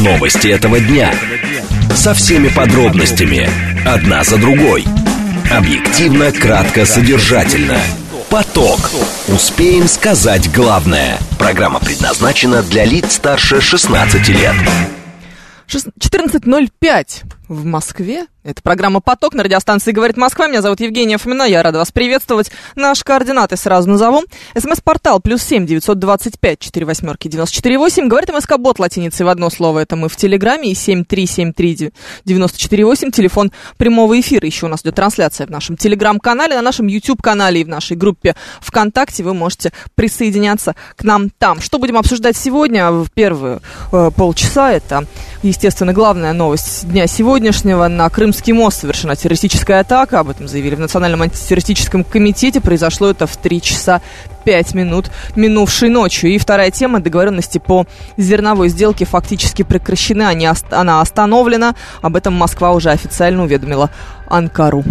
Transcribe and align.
Новости 0.00 0.48
этого 0.48 0.80
дня. 0.80 1.12
Со 1.94 2.14
всеми 2.14 2.48
подробностями. 2.48 3.46
Одна 3.86 4.24
за 4.24 4.38
другой. 4.38 4.86
Объективно, 5.50 6.32
кратко, 6.32 6.86
содержательно. 6.86 7.78
Поток. 8.30 8.90
Успеем 9.28 9.86
сказать 9.88 10.50
главное. 10.52 11.18
Программа 11.38 11.80
предназначена 11.80 12.62
для 12.62 12.86
лиц 12.86 13.12
старше 13.12 13.60
16 13.60 14.26
лет. 14.28 14.54
14.05 15.68 17.24
в 17.48 17.64
Москве. 17.66 18.24
Это 18.42 18.62
программа 18.62 19.00
«Поток» 19.00 19.34
на 19.34 19.42
радиостанции 19.42 19.92
«Говорит 19.92 20.16
Москва». 20.16 20.48
Меня 20.48 20.62
зовут 20.62 20.80
Евгения 20.80 21.18
Фомина. 21.18 21.42
Я 21.42 21.62
рада 21.62 21.76
вас 21.76 21.92
приветствовать. 21.92 22.50
Наши 22.74 23.04
координаты 23.04 23.58
сразу 23.58 23.86
назову. 23.90 24.22
СМС-портал 24.56 25.20
плюс 25.20 25.42
семь 25.42 25.66
девятьсот 25.66 25.98
двадцать 25.98 26.40
пять 26.40 26.58
четыре 26.58 26.86
восьмерки 26.86 27.28
девяносто 27.28 27.54
четыре 27.54 27.76
восемь. 27.76 28.08
Говорит 28.08 28.30
МСК-бот 28.32 28.78
латиницей 28.78 29.26
в 29.26 29.28
одно 29.28 29.50
слово. 29.50 29.80
Это 29.80 29.96
мы 29.96 30.08
в 30.08 30.16
Телеграме. 30.16 30.70
И 30.70 30.74
семь 30.74 31.04
три 31.04 31.26
семь 31.26 31.52
три 31.52 31.92
девяносто 32.24 32.58
четыре 32.58 32.86
восемь. 32.86 33.10
Телефон 33.10 33.52
прямого 33.76 34.18
эфира. 34.18 34.46
Еще 34.46 34.64
у 34.64 34.68
нас 34.70 34.80
идет 34.80 34.94
трансляция 34.94 35.46
в 35.46 35.50
нашем 35.50 35.76
Телеграм-канале, 35.76 36.56
на 36.56 36.62
нашем 36.62 36.86
YouTube-канале 36.86 37.60
и 37.60 37.64
в 37.64 37.68
нашей 37.68 37.98
группе 37.98 38.36
ВКонтакте. 38.62 39.22
Вы 39.22 39.34
можете 39.34 39.74
присоединяться 39.96 40.76
к 40.96 41.04
нам 41.04 41.28
там. 41.28 41.60
Что 41.60 41.78
будем 41.78 41.98
обсуждать 41.98 42.38
сегодня? 42.38 42.90
В 42.90 43.10
первые 43.12 43.60
э, 43.92 44.10
полчаса 44.16 44.72
это, 44.72 45.04
естественно, 45.42 45.92
главная 45.92 46.32
новость 46.32 46.88
дня 46.88 47.06
сегодняшнего 47.06 47.86
на 47.86 48.08
Крым 48.08 48.30
Крымский 48.40 48.54
мост 48.54 48.80
совершена 48.80 49.16
террористическая 49.16 49.80
атака. 49.80 50.20
Об 50.20 50.30
этом 50.30 50.48
заявили 50.48 50.74
в 50.74 50.80
Национальном 50.80 51.20
антитеррористическом 51.20 52.04
комитете. 52.04 52.62
Произошло 52.62 53.10
это 53.10 53.26
в 53.26 53.36
3 53.36 53.60
часа 53.60 54.00
5 54.44 54.74
минут 54.74 55.10
минувшей 55.36 55.90
ночью. 55.90 56.30
И 56.30 56.38
вторая 56.38 56.70
тема. 56.70 57.00
Договоренности 57.00 57.58
по 57.58 57.86
зерновой 58.16 58.70
сделке 58.70 59.04
фактически 59.04 59.62
прекращены. 59.62 60.22
Они, 60.22 60.48
она 60.70 61.02
остановлена. 61.02 61.74
Об 62.00 62.16
этом 62.16 62.32
Москва 62.32 62.72
уже 62.72 62.88
официально 62.88 63.42
уведомила 63.42 63.90
Анкару. 64.26 64.84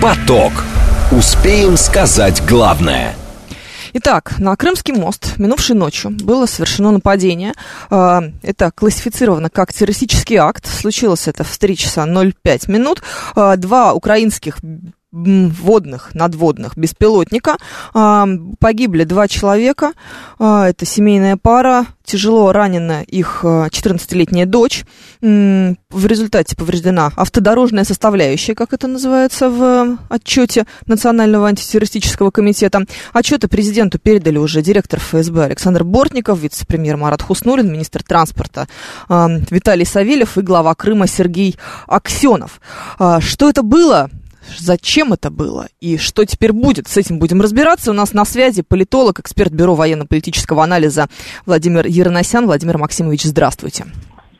Поток. 0.00 0.52
Успеем 1.10 1.76
сказать 1.76 2.40
главное– 2.46 3.16
Итак, 3.94 4.38
на 4.38 4.54
Крымский 4.56 4.92
мост 4.92 5.38
минувшей 5.38 5.74
ночью 5.74 6.10
было 6.10 6.46
совершено 6.46 6.90
нападение. 6.90 7.54
А, 7.90 8.22
это 8.42 8.70
классифицировано 8.70 9.50
как 9.50 9.72
террористический 9.72 10.36
акт. 10.36 10.66
Случилось 10.66 11.28
это 11.28 11.44
в 11.44 11.58
3 11.58 11.76
часа 11.76 12.06
05 12.06 12.68
минут. 12.68 13.02
А, 13.34 13.56
два 13.56 13.94
украинских 13.94 14.58
водных, 15.10 16.14
надводных 16.14 16.76
беспилотника. 16.76 17.56
А, 17.94 18.28
погибли 18.58 19.04
два 19.04 19.26
человека. 19.26 19.92
А, 20.38 20.68
это 20.68 20.84
семейная 20.84 21.36
пара. 21.36 21.86
Тяжело 22.04 22.52
ранена 22.52 23.02
их 23.02 23.40
14-летняя 23.42 24.44
а, 24.44 24.48
дочь. 24.48 24.84
В 25.20 26.06
результате 26.06 26.56
повреждена 26.56 27.10
автодорожная 27.16 27.84
составляющая, 27.84 28.54
как 28.54 28.72
это 28.72 28.86
называется 28.86 29.48
в 29.50 29.98
отчете 30.08 30.66
Национального 30.86 31.48
антитеррористического 31.48 32.30
комитета. 32.30 32.84
Отчеты 33.12 33.48
президенту 33.48 33.98
передали 33.98 34.38
уже 34.38 34.62
директор 34.62 35.00
ФСБ 35.00 35.44
Александр 35.44 35.84
Бортников, 35.84 36.38
вице-премьер 36.38 36.96
Марат 36.96 37.22
Хуснулин, 37.22 37.72
министр 37.72 38.02
транспорта 38.02 38.68
Виталий 39.08 39.86
Савельев 39.86 40.38
и 40.38 40.42
глава 40.42 40.74
Крыма 40.74 41.06
Сергей 41.06 41.56
Аксенов. 41.86 42.60
Что 42.96 43.48
это 43.48 43.62
было? 43.62 44.10
Зачем 44.56 45.12
это 45.12 45.30
было 45.30 45.66
и 45.80 45.98
что 45.98 46.24
теперь 46.24 46.52
будет? 46.52 46.88
С 46.88 46.96
этим 46.96 47.18
будем 47.18 47.40
разбираться. 47.40 47.90
У 47.90 47.94
нас 47.94 48.12
на 48.14 48.24
связи 48.24 48.62
политолог, 48.62 49.20
эксперт 49.20 49.52
Бюро 49.52 49.74
военно-политического 49.74 50.62
анализа 50.64 51.06
Владимир 51.46 51.86
Яроносян. 51.86 52.46
Владимир 52.46 52.78
Максимович, 52.78 53.24
здравствуйте. 53.24 53.84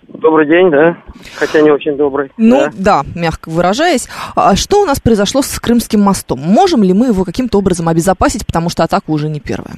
Добрый 0.08 0.46
день, 0.46 0.70
да. 0.70 0.96
Хотя 1.36 1.60
не 1.60 1.70
очень 1.70 1.96
добрый. 1.96 2.30
Ну, 2.36 2.68
да, 2.76 3.02
да 3.04 3.20
мягко 3.20 3.50
выражаясь. 3.50 4.08
А 4.34 4.56
что 4.56 4.82
у 4.82 4.86
нас 4.86 5.00
произошло 5.00 5.42
с 5.42 5.60
Крымским 5.60 6.00
мостом? 6.00 6.40
Можем 6.40 6.82
ли 6.82 6.92
мы 6.92 7.08
его 7.08 7.24
каким-то 7.24 7.58
образом 7.58 7.88
обезопасить, 7.88 8.46
потому 8.46 8.70
что 8.70 8.84
атака 8.84 9.10
уже 9.10 9.28
не 9.28 9.40
первая? 9.40 9.74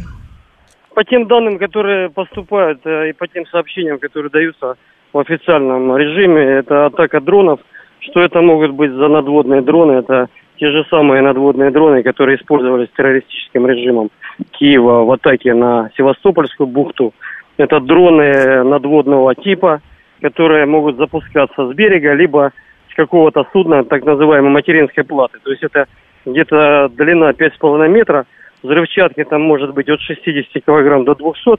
По 0.94 1.04
тем 1.04 1.26
данным, 1.26 1.58
которые 1.58 2.10
поступают, 2.10 2.80
э, 2.84 3.10
и 3.10 3.12
по 3.12 3.26
тем 3.28 3.46
сообщениям, 3.46 3.98
которые 3.98 4.30
даются 4.30 4.76
в 5.12 5.18
официальном 5.18 5.96
режиме, 5.96 6.42
это 6.42 6.86
атака 6.86 7.20
дронов– 7.20 7.60
что 8.00 8.20
это 8.20 8.40
могут 8.40 8.72
быть 8.72 8.92
за 8.92 9.08
надводные 9.08 9.62
дроны? 9.62 9.92
Это 9.92 10.28
те 10.58 10.70
же 10.70 10.84
самые 10.90 11.22
надводные 11.22 11.70
дроны, 11.70 12.02
которые 12.02 12.36
использовались 12.36 12.88
террористическим 12.96 13.66
режимом 13.66 14.10
Киева 14.52 15.04
в 15.04 15.10
атаке 15.12 15.54
на 15.54 15.90
Севастопольскую 15.96 16.66
бухту. 16.66 17.14
Это 17.56 17.80
дроны 17.80 18.62
надводного 18.64 19.34
типа, 19.34 19.80
которые 20.20 20.66
могут 20.66 20.96
запускаться 20.96 21.66
с 21.66 21.74
берега, 21.74 22.12
либо 22.14 22.52
с 22.90 22.94
какого-то 22.94 23.46
судна, 23.52 23.84
так 23.84 24.04
называемой 24.04 24.50
материнской 24.50 25.04
платы. 25.04 25.38
То 25.42 25.50
есть 25.50 25.62
это 25.62 25.86
где-то 26.26 26.90
длина 26.94 27.30
5,5 27.30 27.88
метра, 27.88 28.26
взрывчатки 28.62 29.24
там 29.24 29.42
может 29.42 29.72
быть 29.72 29.88
от 29.88 30.00
60 30.00 30.64
килограмм 30.64 31.04
до 31.04 31.14
200. 31.14 31.58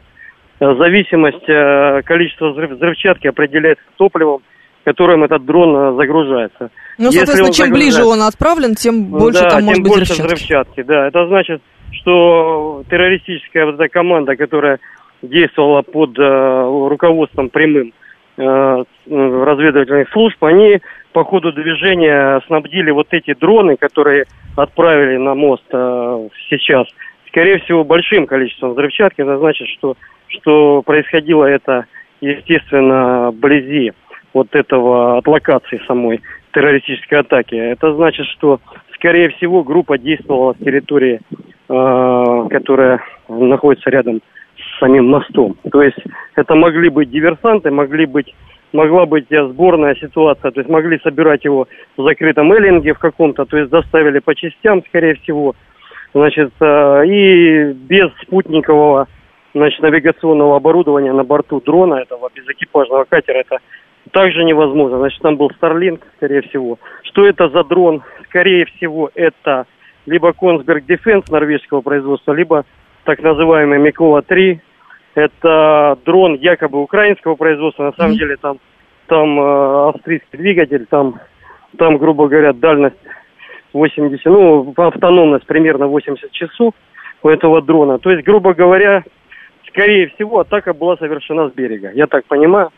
Зависимость 0.59 1.50
э, 1.50 2.03
количества 2.03 2.52
взрывчатки 2.52 3.25
определяется 3.25 3.84
топливом, 3.97 4.44
которым 4.84 5.24
этот 5.24 5.46
дрон 5.46 5.75
э, 5.75 5.96
загружается. 5.96 6.72
Ну, 6.97 7.12
соответственно, 7.12 7.53
чем 7.53 7.72
ближе 7.72 8.03
он 8.03 8.22
отправлен, 8.22 8.75
тем 8.75 9.06
больше 9.06 9.42
да, 9.42 9.50
там 9.50 9.64
может 9.64 9.75
тем 9.75 9.84
быть 9.84 9.92
больше 9.94 10.14
взрывчатки. 10.14 10.36
взрывчатки. 10.36 10.81
Да, 10.84 11.08
это 11.08 11.28
значит, 11.28 11.62
что 11.92 12.84
террористическая 12.90 13.66
вот 13.66 13.75
эта 13.75 13.90
команда, 13.90 14.36
которая 14.36 14.80
действовала 15.22 15.81
под 15.81 16.18
э, 16.18 16.88
руководством 16.90 17.50
прямым 17.50 17.94
э, 18.38 18.84
разведывательных 19.08 20.09
служб, 20.12 20.44
они 20.44 20.80
по 21.14 21.24
ходу 21.24 21.52
движения 21.52 22.41
снабдили 22.47 22.91
вот 22.91 23.08
эти 23.12 23.34
дроны, 23.34 23.75
которые 23.75 24.25
отправили 24.56 25.18
на 25.18 25.36
мост 25.36 25.64
э, 25.72 26.28
сейчас, 26.50 26.88
скорее 27.28 27.59
всего, 27.59 27.84
большим 27.84 28.25
количеством 28.25 28.72
взрывчатки. 28.72 29.22
Это 29.22 29.38
значит, 29.38 29.68
что, 29.78 29.96
что 30.28 30.81
происходило 30.81 31.46
это, 31.46 31.86
естественно, 32.22 33.31
вблизи 33.31 33.91
вот 34.34 34.47
этого, 34.53 35.18
от 35.18 35.28
локации 35.28 35.81
самой 35.88 36.22
террористической 36.53 37.19
атаки. 37.19 37.56
Это 37.56 37.94
значит, 37.96 38.25
что, 38.28 38.59
скорее 38.96 39.30
всего, 39.30 39.64
группа 39.64 39.97
действовала 39.97 40.53
с 40.53 40.64
территории, 40.64 41.19
э, 41.69 42.47
которая 42.50 43.02
находится 43.28 43.90
рядом 43.90 44.22
с 44.58 44.80
самим 44.80 45.09
мостом. 45.09 45.56
То 45.72 45.81
есть 45.81 45.97
это 46.36 46.56
могли 46.56 46.90
быть 46.90 47.09
диверсанты, 47.09 47.72
могли 47.72 48.06
быть 48.06 48.34
могла 48.74 49.06
быть 49.06 49.25
сборная 49.30 49.96
ситуация, 49.96 50.52
то 50.52 50.62
есть 50.62 50.70
могли 50.70 50.97
собирать 51.00 51.44
его 51.44 51.68
в 51.97 52.03
закрытом 52.03 52.53
эллинге 52.53 52.94
в 52.94 53.00
каком-то, 53.00 53.46
то 53.46 53.58
есть 53.58 53.70
доставили 53.70 54.20
по 54.20 54.34
частям, 54.34 54.81
скорее 54.88 55.16
всего, 55.16 55.56
значит, 56.14 56.52
э, 56.59 57.06
и 57.06 57.74
без 57.74 58.09
спутникового, 58.22 59.08
значит, 59.53 59.81
навигационного 59.81 60.56
оборудования 60.56 61.12
на 61.12 61.24
борту 61.24 61.59
дрона 61.59 61.96
этого 61.96 62.30
безэкипажного 62.34 63.06
катера, 63.06 63.40
это 63.40 63.58
также 64.12 64.44
невозможно. 64.44 64.97
Значит, 64.97 65.22
там 65.22 65.38
был 65.38 65.51
Starlink, 65.62 66.01
скорее 66.17 66.41
всего. 66.41 66.79
Что 67.03 67.25
это 67.25 67.50
за 67.50 67.63
дрон? 67.63 68.01
Скорее 68.25 68.66
всего, 68.66 69.12
это 69.13 69.66
либо 70.06 70.29
Kongsberg 70.29 70.85
Defense 70.88 71.25
норвежского 71.29 71.81
производства, 71.81 72.34
либо 72.34 72.66
так 73.03 73.22
называемый 73.22 73.79
Микола-3. 73.79 74.59
Это 75.13 75.97
дрон 76.06 76.35
якобы 76.35 76.81
украинского 76.81 77.35
производства. 77.35 77.84
На 77.84 77.94
самом 77.94 78.13
mm-hmm. 78.13 78.17
деле 78.17 78.38
там, 78.38 78.59
там 79.07 79.40
э, 79.40 79.90
австрийский 79.90 80.38
двигатель, 80.38 80.85
там, 80.90 81.19
там, 81.78 81.97
грубо 81.97 82.28
говоря, 82.28 82.53
дальность 82.53 82.95
80, 83.73 84.25
ну, 84.25 84.73
автономность 84.75 85.45
примерно 85.45 85.88
80 85.88 86.31
часов 86.31 86.73
у 87.23 87.29
этого 87.29 87.61
дрона. 87.61 88.00
То 88.00 88.11
есть, 88.11 88.25
грубо 88.25 88.53
говоря, 88.53 89.03
скорее 89.67 90.07
всего, 90.07 90.40
атака 90.40 90.73
была 90.73 90.97
совершена 90.97 91.49
с 91.49 91.53
берега. 91.53 91.91
Я 91.93 92.08
так 92.08 92.26
понимаю 92.26 92.72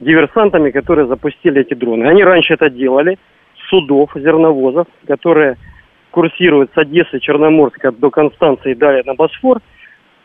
диверсантами, 0.00 0.70
которые 0.70 1.06
запустили 1.06 1.60
эти 1.60 1.74
дроны. 1.74 2.04
Они 2.06 2.22
раньше 2.24 2.54
это 2.54 2.70
делали 2.70 3.18
судов, 3.68 4.10
зерновозов, 4.14 4.86
которые 5.06 5.56
курсируют 6.10 6.70
с 6.74 6.78
Одессы, 6.78 7.18
Черноморска 7.18 7.90
до 7.92 8.10
Констанции 8.10 8.72
и 8.72 8.76
далее 8.76 9.02
на 9.04 9.14
Босфор, 9.14 9.58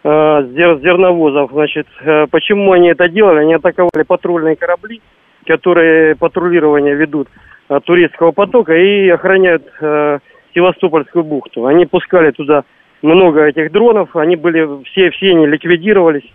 э, 0.04 0.44
зерновозов. 0.54 1.52
Значит, 1.52 1.88
э, 2.02 2.28
почему 2.30 2.74
они 2.74 2.90
это 2.90 3.10
делали? 3.10 3.40
Они 3.40 3.56
атаковали 3.56 4.04
патрульные 4.04 4.56
корабли, 4.56 5.02
которые 5.46 6.16
патрулирование 6.16 6.96
ведут 6.96 7.28
от 7.68 7.86
турецкого 7.86 8.32
потока 8.32 8.74
и 8.74 9.10
охраняют 9.10 9.64
э, 9.82 10.20
Севастопольскую 10.54 11.24
бухту. 11.24 11.66
Они 11.66 11.86
пускали 11.86 12.32
туда 12.32 12.64
много 13.02 13.46
этих 13.46 13.72
дронов, 13.72 14.16
они 14.16 14.36
были, 14.36 14.84
все, 14.86 15.12
все 15.12 15.32
они 15.32 15.48
ликвидировались. 15.48 16.26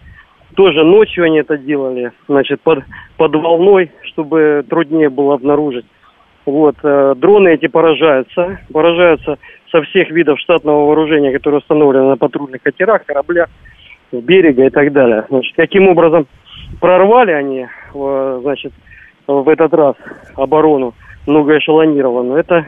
Тоже 0.55 0.85
ночью 0.85 1.25
они 1.25 1.39
это 1.39 1.59
делали, 1.59 2.12
значит, 2.29 2.61
под, 2.61 2.85
под 3.17 3.35
волной, 3.35 3.91
чтобы 4.03 4.65
труднее 4.69 5.11
было 5.11 5.35
обнаружить. 5.35 5.87
Вот, 6.47 6.77
э, 6.83 7.15
дроны 7.17 7.55
эти 7.55 7.67
поражаются, 7.67 8.61
поражаются 8.73 9.39
со 9.73 9.83
всех 9.83 10.11
видов 10.11 10.39
штатного 10.39 10.87
вооружения, 10.87 11.33
которое 11.33 11.59
установлено 11.59 12.11
на 12.11 12.17
патрульных 12.17 12.62
катерах, 12.62 13.05
кораблях, 13.05 13.49
с 14.12 14.17
берега 14.17 14.67
и 14.67 14.71
так 14.71 14.93
далее. 14.93 15.25
Значит, 15.29 15.55
каким 15.56 15.89
образом 15.89 16.27
прорвали 16.81 17.33
они, 17.33 17.67
э, 17.95 18.39
значит, 18.43 18.73
в 19.27 19.49
этот 19.49 19.73
раз 19.73 19.97
оборону 20.37 20.95
многоэшелонированную. 21.27 22.39
Это, 22.39 22.67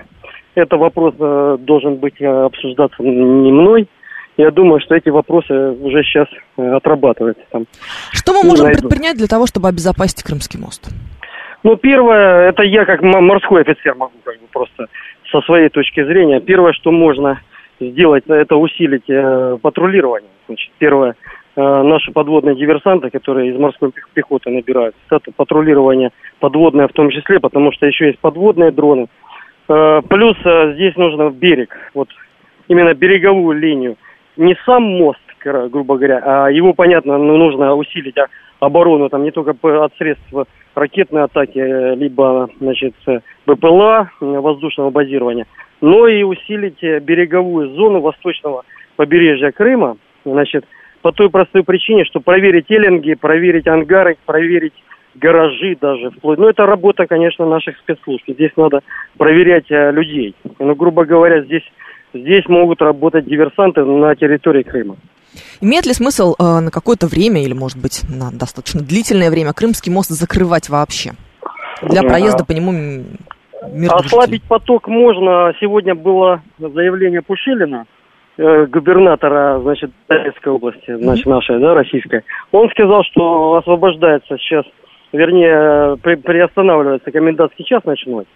это 0.54 0.76
вопрос 0.76 1.14
э, 1.18 1.58
должен 1.60 1.96
быть 1.96 2.20
э, 2.20 2.26
обсуждаться 2.26 3.02
не 3.02 3.52
мной. 3.52 3.86
Я 4.36 4.50
думаю, 4.50 4.80
что 4.80 4.94
эти 4.94 5.08
вопросы 5.08 5.52
уже 5.54 6.02
сейчас 6.02 6.28
отрабатываются 6.56 7.42
там. 7.50 7.64
Что 8.12 8.32
мы 8.34 8.42
можем 8.44 8.66
найду. 8.66 8.80
предпринять 8.80 9.16
для 9.16 9.26
того, 9.26 9.46
чтобы 9.46 9.68
обезопасить 9.68 10.22
Крымский 10.22 10.60
мост? 10.60 10.90
Ну, 11.62 11.76
первое, 11.76 12.50
это 12.50 12.62
я 12.62 12.84
как 12.84 13.02
морской 13.02 13.62
офицер 13.62 13.94
могу 13.94 14.12
как 14.24 14.34
бы 14.34 14.46
просто 14.52 14.86
со 15.30 15.40
своей 15.40 15.68
точки 15.68 16.04
зрения. 16.04 16.40
Первое, 16.40 16.72
что 16.72 16.92
можно 16.92 17.40
сделать, 17.80 18.24
это 18.28 18.56
усилить 18.56 19.08
э, 19.08 19.58
патрулирование. 19.60 20.30
Значит, 20.46 20.70
первое, 20.78 21.16
э, 21.56 21.82
наши 21.82 22.12
подводные 22.12 22.56
диверсанты, 22.56 23.10
которые 23.10 23.50
из 23.50 23.58
морской 23.58 23.92
пехоты 24.14 24.50
набираются, 24.50 25.00
это 25.10 25.32
патрулирование 25.32 26.10
подводное 26.40 26.88
в 26.88 26.92
том 26.92 27.10
числе, 27.10 27.40
потому 27.40 27.72
что 27.72 27.86
еще 27.86 28.06
есть 28.06 28.18
подводные 28.20 28.70
дроны. 28.70 29.08
Э, 29.68 30.02
плюс 30.08 30.36
э, 30.44 30.74
здесь 30.74 30.96
нужно 30.96 31.30
берег, 31.30 31.76
вот 31.94 32.08
именно 32.68 32.94
береговую 32.94 33.58
линию. 33.58 33.96
Не 34.36 34.56
сам 34.64 34.82
мост, 34.82 35.20
грубо 35.42 35.96
говоря, 35.96 36.20
а 36.24 36.50
его, 36.50 36.72
понятно, 36.72 37.18
ну, 37.18 37.36
нужно 37.36 37.74
усилить 37.74 38.16
оборону 38.60 39.08
там 39.08 39.22
не 39.22 39.30
только 39.30 39.54
от 39.84 39.94
средств 39.96 40.24
ракетной 40.74 41.24
атаки, 41.24 41.58
э, 41.58 41.94
либо, 41.94 42.48
значит, 42.60 42.94
БПЛА, 43.46 44.10
воздушного 44.20 44.90
базирования, 44.90 45.46
но 45.80 46.08
и 46.08 46.22
усилить 46.22 46.82
береговую 46.82 47.70
зону 47.70 48.00
восточного 48.00 48.64
побережья 48.96 49.52
Крыма, 49.52 49.96
значит, 50.24 50.64
по 51.02 51.12
той 51.12 51.30
простой 51.30 51.62
причине, 51.62 52.04
что 52.04 52.20
проверить 52.20 52.70
эллинги, 52.70 53.14
проверить 53.14 53.68
ангары, 53.68 54.16
проверить 54.26 54.74
гаражи 55.14 55.76
даже 55.80 56.10
вплоть. 56.10 56.38
Ну, 56.38 56.48
это 56.48 56.66
работа, 56.66 57.06
конечно, 57.06 57.46
наших 57.46 57.78
спецслужб. 57.78 58.24
Здесь 58.26 58.50
надо 58.56 58.80
проверять 59.16 59.70
э, 59.70 59.90
людей. 59.92 60.34
Ну, 60.58 60.74
грубо 60.74 61.04
говоря, 61.04 61.42
здесь, 61.42 61.62
здесь 62.12 62.46
могут 62.48 62.80
работать 62.80 63.26
диверсанты 63.26 63.84
на 63.84 64.14
территории 64.14 64.62
Крыма. 64.62 64.96
Имеет 65.60 65.86
ли 65.86 65.92
смысл 65.92 66.34
э, 66.38 66.60
на 66.60 66.70
какое-то 66.70 67.06
время 67.06 67.42
или, 67.42 67.52
может 67.52 67.80
быть, 67.80 68.04
на 68.08 68.30
достаточно 68.30 68.80
длительное 68.80 69.30
время 69.30 69.52
Крымский 69.52 69.92
мост 69.92 70.10
закрывать 70.10 70.68
вообще? 70.68 71.12
Для 71.82 72.02
проезда 72.02 72.44
по 72.44 72.52
нему 72.52 73.04
Ослабить 73.88 74.44
поток 74.44 74.88
можно. 74.88 75.52
Сегодня 75.60 75.94
было 75.94 76.42
заявление 76.58 77.22
Пушилина, 77.22 77.86
э, 78.36 78.66
губернатора, 78.66 79.60
значит, 79.60 79.90
Донецкой 80.08 80.52
области, 80.52 80.94
значит, 80.94 81.26
нашей, 81.26 81.58
да, 81.58 81.74
российской. 81.74 82.22
Он 82.52 82.68
сказал, 82.70 83.02
что 83.04 83.56
освобождается 83.56 84.36
сейчас, 84.38 84.64
вернее, 85.12 85.96
при, 85.96 86.16
приостанавливается 86.16 87.10
комендантский 87.10 87.64
час 87.64 87.84
ночной. 87.84 88.26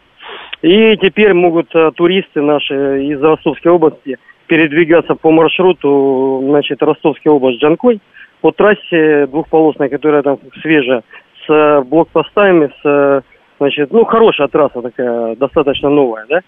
И 0.62 0.96
теперь 0.98 1.32
могут 1.34 1.74
э, 1.74 1.90
туристы 1.94 2.42
наши 2.42 3.04
из 3.04 3.22
Ростовской 3.22 3.72
области 3.72 4.18
передвигаться 4.46 5.14
по 5.14 5.30
маршруту, 5.30 6.42
значит, 6.44 6.82
Ростовская 6.82 7.32
область, 7.32 7.60
Джанкой, 7.60 8.00
по 8.40 8.50
трассе 8.52 9.26
двухполосной, 9.26 9.88
которая 9.88 10.22
там 10.22 10.38
свежая, 10.60 11.02
с 11.46 11.82
блокпостами, 11.82 12.70
с 12.82 13.22
Значит, 13.60 13.92
ну, 13.92 14.06
хорошая 14.06 14.48
трасса 14.48 14.80
такая, 14.80 15.36
достаточно 15.36 15.90
новая, 15.90 16.24
да, 16.26 16.40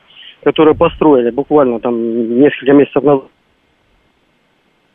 которую 0.43 0.75
построили 0.75 1.31
буквально 1.31 1.79
там 1.79 2.41
несколько 2.41 2.73
месяцев 2.73 3.03
назад. 3.03 3.27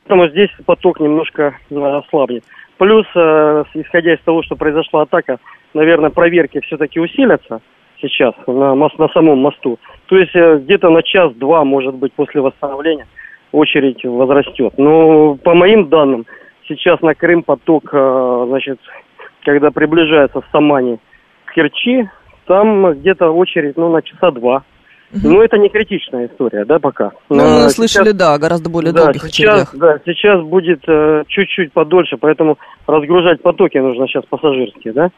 Поэтому 0.03 0.27
здесь 0.29 0.49
поток 0.65 0.99
немножко 0.99 1.59
э, 1.69 1.75
ослабнет. 1.75 2.43
Плюс, 2.79 3.05
э, 3.13 3.63
исходя 3.75 4.15
из 4.15 4.19
того, 4.21 4.41
что 4.41 4.55
произошла 4.55 5.03
атака, 5.03 5.37
наверное, 5.75 6.09
проверки 6.09 6.59
все-таки 6.61 6.99
усилятся 6.99 7.61
сейчас 8.01 8.33
на, 8.47 8.75
мост, 8.75 8.97
на 8.97 9.09
самом 9.09 9.39
мосту. 9.39 9.79
То 10.07 10.17
есть 10.17 10.35
э, 10.35 10.59
где-то 10.59 10.89
на 10.89 11.03
час-два, 11.03 11.63
может 11.63 11.95
быть, 11.95 12.13
после 12.13 12.41
восстановления 12.41 13.07
очередь 13.51 14.03
возрастет. 14.03 14.73
Но 14.77 15.35
по 15.35 15.53
моим 15.53 15.89
данным, 15.89 16.25
сейчас 16.67 17.01
на 17.01 17.15
Крым 17.15 17.43
поток, 17.43 17.89
значит, 17.91 18.77
когда 19.43 19.71
приближается 19.71 20.41
с 20.41 20.51
Самани 20.51 20.99
Керчи, 21.55 22.09
там 22.45 22.93
где-то 22.93 23.29
очередь, 23.29 23.77
ну, 23.77 23.89
на 23.89 24.01
часа 24.01 24.31
два. 24.31 24.63
Угу. 25.13 25.21
Ну, 25.23 25.41
это 25.41 25.57
не 25.57 25.69
критичная 25.69 26.27
история, 26.27 26.65
да, 26.65 26.79
пока. 26.79 27.11
Ну, 27.29 27.37
мы 27.37 27.41
сейчас, 27.41 27.75
слышали, 27.75 28.11
да, 28.11 28.37
гораздо 28.37 28.69
более 28.69 28.91
да, 28.91 29.05
долгих 29.05 29.21
сейчас, 29.23 29.69
очередях. 29.69 29.75
Да, 29.75 29.99
сейчас 30.05 30.41
будет 30.43 30.83
э, 30.87 31.23
чуть-чуть 31.27 31.71
подольше, 31.71 32.17
поэтому 32.17 32.57
разгружать 32.85 33.41
потоки 33.41 33.77
нужно 33.77 34.07
сейчас 34.07 34.25
пассажирские, 34.25 34.93
да. 34.93 35.09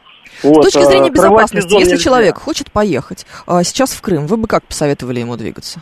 Вот, 0.44 0.64
С 0.64 0.72
точки 0.72 0.86
зрения 0.86 1.08
э, 1.08 1.12
безопасности, 1.12 1.74
если 1.74 1.92
нельзя. 1.92 2.04
человек 2.04 2.36
хочет 2.36 2.70
поехать 2.70 3.26
э, 3.48 3.62
сейчас 3.64 3.92
в 3.92 4.00
Крым, 4.00 4.26
вы 4.26 4.36
бы 4.36 4.46
как 4.46 4.64
посоветовали 4.64 5.20
ему 5.20 5.36
двигаться? 5.36 5.80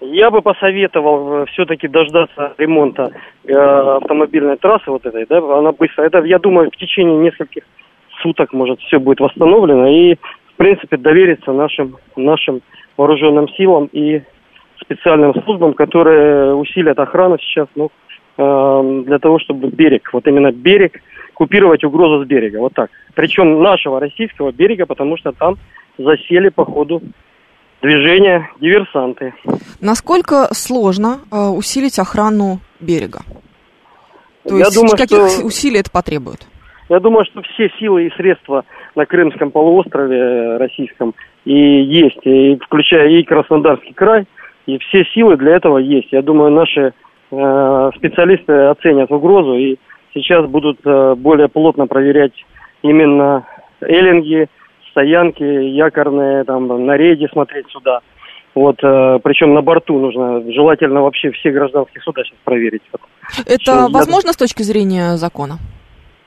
Я 0.00 0.30
бы 0.30 0.40
посоветовал 0.40 1.42
э, 1.42 1.46
все-таки 1.52 1.86
дождаться 1.86 2.54
ремонта 2.56 3.10
э, 3.44 3.52
автомобильной 3.52 4.56
трассы 4.56 4.90
вот 4.90 5.04
этой, 5.04 5.26
да, 5.26 5.36
она 5.38 5.72
быстро. 5.72 6.04
Это, 6.04 6.20
я 6.24 6.38
думаю, 6.38 6.70
в 6.70 6.76
течение 6.76 7.18
нескольких 7.18 7.64
суток, 8.22 8.54
может, 8.54 8.80
все 8.80 8.98
будет 8.98 9.20
восстановлено, 9.20 9.86
и, 9.88 10.14
в 10.14 10.56
принципе, 10.56 10.96
довериться 10.96 11.52
нашим, 11.52 11.96
нашим 12.16 12.62
вооруженным 13.00 13.48
силам 13.56 13.88
и 13.92 14.20
специальным 14.82 15.32
службам, 15.42 15.72
которые 15.72 16.54
усилят 16.54 16.98
охрану 16.98 17.38
сейчас, 17.38 17.66
ну, 17.74 17.90
э, 18.36 19.02
для 19.06 19.18
того, 19.18 19.38
чтобы 19.38 19.68
берег, 19.68 20.10
вот 20.12 20.26
именно 20.26 20.52
берег, 20.52 21.00
купировать 21.32 21.82
угрозу 21.82 22.22
с 22.22 22.26
берега, 22.28 22.58
вот 22.58 22.74
так. 22.74 22.90
Причем 23.14 23.62
нашего 23.62 24.00
российского 24.00 24.52
берега, 24.52 24.84
потому 24.84 25.16
что 25.16 25.32
там 25.32 25.56
засели 25.96 26.50
по 26.50 26.66
ходу 26.66 27.00
движения 27.80 28.50
диверсанты. 28.60 29.32
Насколько 29.80 30.48
сложно 30.52 31.20
э, 31.32 31.36
усилить 31.36 31.98
охрану 31.98 32.58
берега? 32.80 33.20
То 34.46 34.58
Я 34.58 34.64
есть 34.66 34.74
думаю, 34.74 34.96
каких 34.98 35.28
что... 35.30 35.46
усилий 35.46 35.80
это 35.80 35.90
потребует? 35.90 36.46
Я 36.90 37.00
думаю, 37.00 37.24
что 37.24 37.40
все 37.42 37.70
силы 37.78 38.08
и 38.08 38.10
средства 38.16 38.64
на 38.94 39.06
Крымском 39.06 39.52
полуострове 39.52 40.56
российском 40.58 41.14
и 41.44 41.54
есть, 41.54 42.20
и 42.24 42.58
включая 42.64 43.08
и 43.08 43.22
Краснодарский 43.22 43.94
край, 43.94 44.26
и 44.66 44.78
все 44.78 45.04
силы 45.14 45.36
для 45.36 45.56
этого 45.56 45.78
есть. 45.78 46.12
Я 46.12 46.22
думаю, 46.22 46.50
наши 46.50 46.92
э, 47.30 47.90
специалисты 47.96 48.52
оценят 48.52 49.10
угрозу 49.10 49.54
и 49.54 49.76
сейчас 50.14 50.46
будут 50.46 50.78
э, 50.84 51.14
более 51.16 51.48
плотно 51.48 51.86
проверять 51.86 52.32
именно 52.82 53.46
эллинги, 53.80 54.48
стоянки, 54.90 55.42
якорные, 55.42 56.44
там, 56.44 56.86
на 56.86 56.96
рейде 56.96 57.28
смотреть 57.28 57.68
сюда. 57.70 58.00
Вот, 58.54 58.76
э, 58.82 59.20
причем 59.22 59.54
на 59.54 59.62
борту 59.62 59.98
нужно 59.98 60.42
желательно 60.52 61.02
вообще 61.02 61.30
все 61.30 61.50
гражданские 61.50 62.02
суда 62.02 62.22
сейчас 62.24 62.38
проверить. 62.44 62.82
Это 63.46 63.58
Все, 63.60 63.88
возможно 63.88 64.28
я... 64.28 64.32
с 64.32 64.36
точки 64.36 64.62
зрения 64.62 65.16
закона? 65.16 65.58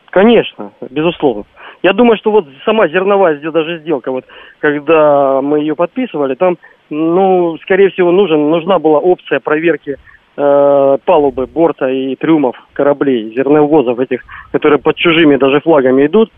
Конечно, 0.09 0.71
безусловно. 0.89 1.43
Я 1.83 1.91
думаю, 1.91 2.17
что 2.17 2.31
вот 2.31 2.47
сама 2.63 2.87
зерновая 2.87 3.37
даже 3.51 3.79
сделка, 3.79 4.09
вот 4.09 4.23
когда 4.59 5.41
мы 5.41 5.59
ее 5.59 5.75
подписывали, 5.75 6.33
там, 6.35 6.57
ну, 6.89 7.57
скорее 7.61 7.89
всего, 7.89 8.11
нужен, 8.11 8.49
нужна 8.49 8.79
была 8.79 8.99
опция 8.99 9.41
проверки 9.41 9.97
э, 10.37 10.97
палубы, 11.03 11.45
борта 11.45 11.89
и 11.89 12.15
трюмов 12.15 12.55
кораблей, 12.71 13.35
зерновозов 13.35 13.99
этих, 13.99 14.23
которые 14.53 14.79
под 14.79 14.95
чужими 14.95 15.35
даже 15.35 15.59
флагами 15.59 16.05
идут. 16.05 16.31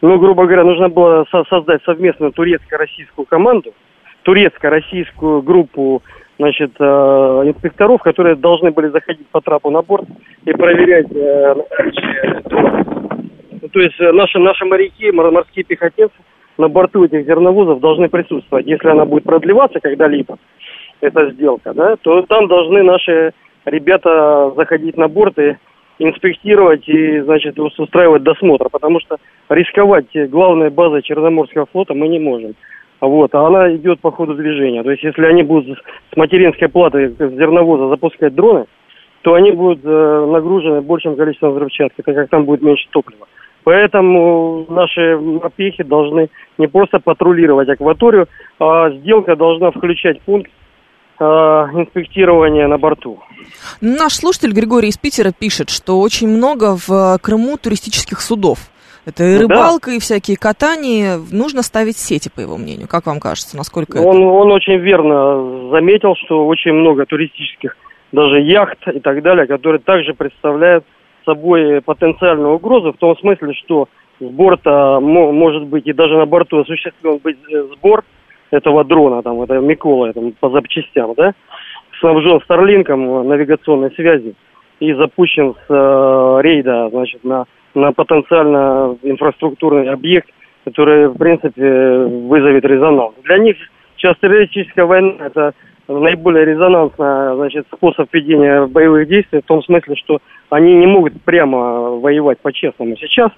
Ну, 0.00 0.18
грубо 0.18 0.46
говоря, 0.46 0.64
нужно 0.64 0.88
было 0.88 1.26
со- 1.30 1.44
создать 1.44 1.82
совместную 1.84 2.32
турецко-российскую 2.32 3.26
команду, 3.26 3.74
турецко-российскую 4.22 5.42
группу 5.42 6.02
значит, 6.38 6.72
э, 6.78 6.84
инспекторов, 7.44 8.00
которые 8.00 8.36
должны 8.36 8.70
были 8.70 8.88
заходить 8.88 9.26
по 9.28 9.42
трапу 9.42 9.70
на 9.70 9.82
борт 9.82 10.06
и 10.46 10.52
проверять 10.52 11.12
э, 11.14 11.54
ну, 12.50 12.97
то 13.68 13.80
есть 13.80 14.00
э, 14.00 14.12
наши, 14.12 14.38
наши 14.38 14.64
моряки, 14.64 15.10
морские 15.10 15.64
пехотинцы 15.64 16.14
на 16.58 16.68
борту 16.68 17.04
этих 17.04 17.24
зерновозов 17.24 17.80
должны 17.80 18.08
присутствовать. 18.08 18.66
Если 18.66 18.88
она 18.88 19.04
будет 19.04 19.24
продлеваться 19.24 19.80
когда-либо, 19.80 20.38
эта 21.00 21.30
сделка, 21.30 21.72
да, 21.72 21.96
то 22.02 22.22
там 22.22 22.48
должны 22.48 22.82
наши 22.82 23.32
ребята 23.64 24.52
заходить 24.56 24.96
на 24.96 25.08
борт 25.08 25.38
и 25.38 25.56
инспектировать 26.00 26.88
и, 26.88 27.20
значит, 27.20 27.58
устраивать 27.58 28.22
досмотр, 28.22 28.68
потому 28.70 29.00
что 29.00 29.16
рисковать 29.48 30.06
главной 30.30 30.70
базой 30.70 31.02
Черноморского 31.02 31.66
флота 31.66 31.94
мы 31.94 32.08
не 32.08 32.18
можем. 32.18 32.54
Вот, 33.00 33.32
а 33.34 33.46
она 33.46 33.74
идет 33.76 34.00
по 34.00 34.10
ходу 34.10 34.34
движения. 34.34 34.82
То 34.82 34.90
есть, 34.90 35.04
если 35.04 35.24
они 35.24 35.44
будут 35.44 35.78
с 36.12 36.16
материнской 36.16 36.68
платы 36.68 37.10
с 37.10 37.16
зерновоза 37.16 37.88
запускать 37.88 38.34
дроны, 38.34 38.66
то 39.22 39.34
они 39.34 39.52
будут 39.52 39.84
э, 39.84 40.26
нагружены 40.30 40.80
большим 40.80 41.16
количеством 41.16 41.52
взрывчатки, 41.52 42.02
так 42.02 42.14
как 42.14 42.28
там 42.28 42.44
будет 42.44 42.62
меньше 42.62 42.88
топлива. 42.90 43.26
Поэтому 43.64 44.66
наши 44.68 45.16
морпехи 45.16 45.82
должны 45.82 46.28
не 46.56 46.66
просто 46.66 46.98
патрулировать 47.00 47.68
акваторию, 47.68 48.26
а 48.58 48.90
сделка 48.90 49.36
должна 49.36 49.70
включать 49.70 50.20
пункт 50.22 50.50
э, 51.20 51.24
инспектирования 51.24 52.66
на 52.66 52.78
борту. 52.78 53.20
Наш 53.80 54.14
слушатель 54.14 54.52
Григорий 54.52 54.88
из 54.88 54.96
Питера 54.96 55.32
пишет, 55.38 55.70
что 55.70 56.00
очень 56.00 56.28
много 56.28 56.76
в 56.76 57.18
Крыму 57.20 57.58
туристических 57.58 58.20
судов. 58.20 58.58
Это 59.04 59.24
и 59.24 59.38
рыбалка, 59.38 59.90
да. 59.90 59.96
и 59.96 60.00
всякие 60.00 60.36
катания. 60.36 61.18
Нужно 61.32 61.62
ставить 61.62 61.96
сети, 61.96 62.30
по 62.34 62.40
его 62.40 62.58
мнению. 62.58 62.88
Как 62.88 63.06
вам 63.06 63.20
кажется, 63.20 63.56
насколько 63.56 63.96
он, 63.96 64.16
это... 64.16 64.26
Он 64.26 64.52
очень 64.52 64.76
верно 64.76 65.70
заметил, 65.70 66.14
что 66.16 66.46
очень 66.46 66.72
много 66.72 67.06
туристических 67.06 67.76
даже 68.12 68.40
яхт 68.40 68.86
и 68.88 69.00
так 69.00 69.22
далее, 69.22 69.46
которые 69.46 69.80
также 69.80 70.14
представляют 70.14 70.84
собой 71.28 71.82
потенциальную 71.82 72.54
угрозу, 72.54 72.92
в 72.92 72.96
том 72.96 73.16
смысле, 73.18 73.52
что 73.54 73.88
с 74.18 74.24
борта 74.24 74.98
может 75.00 75.64
быть 75.66 75.86
и 75.86 75.92
даже 75.92 76.16
на 76.16 76.26
борту 76.26 76.60
осуществлен 76.60 77.18
быть 77.22 77.36
э, 77.52 77.68
сбор 77.76 78.04
этого 78.50 78.82
дрона, 78.84 79.22
там, 79.22 79.42
это 79.42 79.58
Микола, 79.58 80.12
там, 80.14 80.32
по 80.40 80.48
запчастям, 80.48 81.12
да, 81.16 81.34
снабжен 82.00 82.40
Старлинком 82.40 83.28
навигационной 83.28 83.90
связи 83.90 84.34
и 84.80 84.92
запущен 84.94 85.54
с 85.54 85.66
э, 85.68 86.40
рейда, 86.42 86.88
значит, 86.90 87.22
на, 87.24 87.44
на 87.74 87.92
потенциально 87.92 88.96
инфраструктурный 89.02 89.90
объект, 89.90 90.30
который, 90.64 91.08
в 91.08 91.18
принципе, 91.18 91.98
вызовет 92.28 92.64
резонанс. 92.64 93.14
Для 93.24 93.38
них 93.38 93.56
сейчас 93.96 94.16
террористическая 94.20 94.86
война– 94.86 95.14
это 95.26 95.52
наиболее 95.88 96.44
резонансный 96.44 97.34
значит, 97.36 97.66
способ 97.74 98.12
ведения 98.12 98.66
боевых 98.66 99.08
действий 99.08 99.40
в 99.40 99.46
том 99.46 99.62
смысле, 99.62 99.96
что 99.96 100.18
они 100.50 100.74
не 100.74 100.86
могут 100.86 101.20
прямо 101.22 101.90
воевать 101.90 102.38
по-честному. 102.40 102.96
Сейчас 102.96 103.30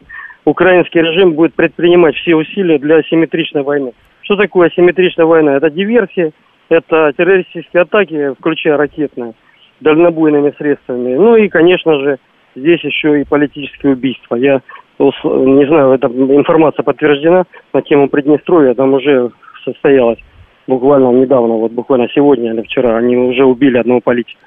украинский 0.44 1.00
режим 1.00 1.32
будет 1.32 1.54
предпринимать 1.54 2.16
все 2.16 2.34
усилия 2.34 2.78
для 2.78 2.96
асимметричной 2.96 3.62
войны. 3.62 3.92
Что 4.22 4.36
такое 4.36 4.68
асимметричная 4.68 5.26
война? 5.26 5.56
Это 5.56 5.70
диверсия, 5.70 6.32
это 6.68 7.12
террористические 7.16 7.82
атаки, 7.82 8.34
включая 8.38 8.76
ракетные, 8.76 9.34
дальнобойными 9.80 10.54
средствами. 10.56 11.14
Ну 11.14 11.36
и, 11.36 11.48
конечно 11.48 11.98
же, 12.00 12.18
здесь 12.54 12.82
еще 12.84 13.20
и 13.20 13.24
политические 13.24 13.92
убийства. 13.92 14.36
Я 14.36 14.60
не 14.98 15.66
знаю, 15.66 15.92
эта 15.92 16.06
информация 16.08 16.82
подтверждена 16.82 17.44
на 17.72 17.82
тему 17.82 18.08
Приднестровья, 18.08 18.74
там 18.74 18.92
уже 18.92 19.30
состоялась 19.64 20.18
буквально 20.66 21.10
недавно, 21.10 21.54
вот 21.54 21.72
буквально 21.72 22.08
сегодня 22.14 22.52
или 22.52 22.62
вчера, 22.62 22.96
они 22.96 23.16
уже 23.16 23.44
убили 23.44 23.78
одного 23.78 24.00
политика. 24.00 24.40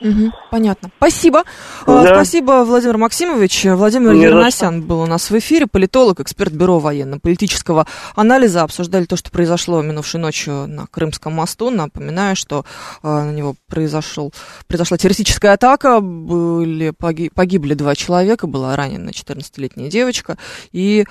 Угу, 0.00 0.32
понятно. 0.50 0.90
Спасибо. 0.96 1.42
А, 1.86 2.02
да. 2.04 2.14
Спасибо, 2.14 2.64
Владимир 2.64 2.98
Максимович. 2.98 3.64
Владимир 3.64 4.14
Не 4.14 4.22
Ерносян 4.22 4.82
был 4.82 5.00
у 5.00 5.06
нас 5.06 5.30
в 5.30 5.38
эфире, 5.38 5.66
политолог, 5.66 6.20
эксперт 6.20 6.52
Бюро 6.52 6.78
военно-политического 6.78 7.86
анализа. 8.14 8.62
Обсуждали 8.62 9.04
то, 9.06 9.16
что 9.16 9.30
произошло 9.30 9.82
минувшей 9.82 10.20
ночью 10.20 10.66
на 10.68 10.86
Крымском 10.86 11.32
мосту. 11.32 11.70
Напоминаю, 11.70 12.36
что 12.36 12.64
э, 13.02 13.08
на 13.08 13.32
него 13.32 13.56
произошел, 13.68 14.32
произошла 14.66 14.96
террористическая 14.96 15.54
атака. 15.54 16.00
Были, 16.00 16.90
погибли 17.34 17.74
два 17.74 17.94
человека, 17.94 18.46
была 18.46 18.76
ранена 18.76 19.10
14-летняя 19.10 19.90
девочка. 19.90 20.38
И 20.70 21.06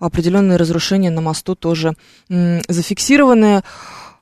определенные 0.00 0.56
разрушения 0.56 1.10
на 1.10 1.20
мосту 1.20 1.54
тоже 1.54 1.94
зафиксированы. 2.28 3.62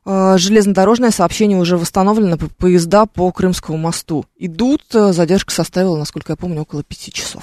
А, 0.04 0.38
железнодорожное 0.38 1.10
сообщение 1.10 1.58
уже 1.58 1.76
восстановлено, 1.76 2.38
поезда 2.58 3.06
по 3.06 3.30
Крымскому 3.32 3.76
мосту 3.76 4.24
идут. 4.36 4.82
Э, 4.94 5.12
задержка 5.12 5.52
составила, 5.52 5.96
насколько 5.98 6.32
я 6.32 6.36
помню, 6.36 6.62
около 6.62 6.82
пяти 6.82 7.12
часов. 7.12 7.42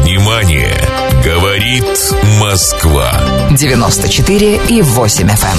Внимание! 0.00 0.72
Говорит 1.24 2.14
Москва. 2.40 3.12
94 3.50 4.60
и 4.68 4.82
8 4.82 5.26
FM. 5.26 5.46
Эм. 5.46 5.58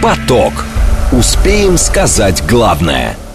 Поток. 0.00 0.64
Успеем 1.10 1.76
сказать 1.76 2.44
главное– 2.46 3.16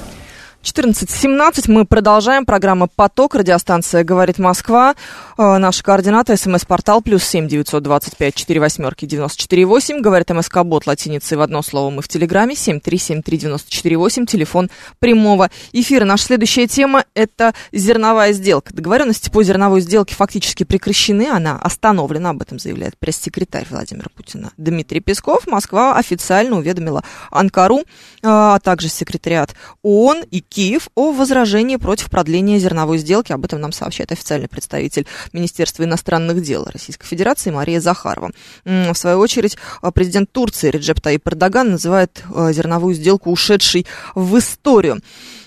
14.17 0.68 1.72
мы 1.72 1.86
продолжаем. 1.86 2.46
Программа 2.46 2.88
«Поток». 2.94 3.36
Радиостанция 3.36 4.04
«Говорит 4.04 4.38
Москва». 4.38 4.96
Э, 5.38 5.58
наши 5.60 5.82
координаты. 5.82 6.36
СМС-портал 6.36 7.02
плюс 7.02 7.24
семь 7.24 7.48
девятьсот 7.48 7.84
двадцать 7.84 8.18
пять 8.18 8.36
четыре 8.36 8.60
восьмерки 8.60 9.06
девяносто 9.06 9.42
четыре 9.42 9.66
восемь. 9.66 10.02
Говорит 10.02 10.30
МСК 10.30 10.64
Бот 10.64 10.86
латиницей 10.86 11.38
в 11.38 11.42
одно 11.42 11.62
слово. 11.62 11.90
Мы 11.90 12.02
в 12.02 12.10
Телеграме 12.10 12.54
семь 12.54 12.82
три 12.82 12.98
семь 12.98 13.22
три 13.22 13.38
девяносто 13.38 13.72
четыре 13.72 13.96
восемь. 13.96 14.26
Телефон 14.26 14.70
прямого 15.00 15.50
эфира. 15.72 16.04
Наша 16.04 16.26
следующая 16.26 16.68
тема– 16.68 17.06
это 17.14 17.54
зерновая 17.72 18.34
сделка. 18.34 18.74
Договоренности 18.74 19.30
по 19.30 19.44
зерновой 19.44 19.80
сделке 19.80 20.16
фактически 20.16 20.66
прекращены. 20.66 21.30
Она 21.30 21.58
остановлена. 21.62 22.32
Об 22.32 22.42
этом 22.42 22.60
заявляет 22.60 22.98
пресс-секретарь 22.98 23.68
Владимира 23.70 24.10
Путина 24.14 24.52
Дмитрий 24.58 25.00
Песков. 25.00 25.48
Москва 25.48 25.96
официально 25.96 26.58
уведомила 26.58 27.06
Анкару, 27.32 27.80
э, 27.80 27.84
а 28.24 28.60
также 28.60 28.90
секретариат 28.90 29.56
ООН 29.82 30.26
и 30.30 30.42
Киев 30.58 30.90
о 30.96 31.12
возражении 31.12 31.76
против 31.76 32.10
продления 32.10 32.58
зерновой 32.58 32.98
сделки. 32.98 33.32
Об 33.32 33.46
этом 33.46 33.62
нам 33.62 33.72
сообщает 33.72 34.12
официальный 34.12 34.48
представитель 34.48 35.06
Министерства 35.32 35.84
иностранных 35.84 36.42
дел 36.42 36.66
Российской 36.66 37.06
Федерации 37.06 37.52
Мария 37.52 37.80
Захарова. 37.80 38.32
В 38.66 38.96
свою 38.96 39.20
очередь, 39.20 39.56
а, 39.84 39.92
президент 39.92 40.32
Турции 40.32 40.72
Реджеп 40.72 41.00
Таип 41.00 41.28
Эрдоган 41.28 41.70
называет 41.70 42.24
а, 42.36 42.52
зерновую 42.52 42.96
сделку 42.96 43.30
ушедшей 43.30 43.86
в 44.16 44.36
историю. 44.40 45.00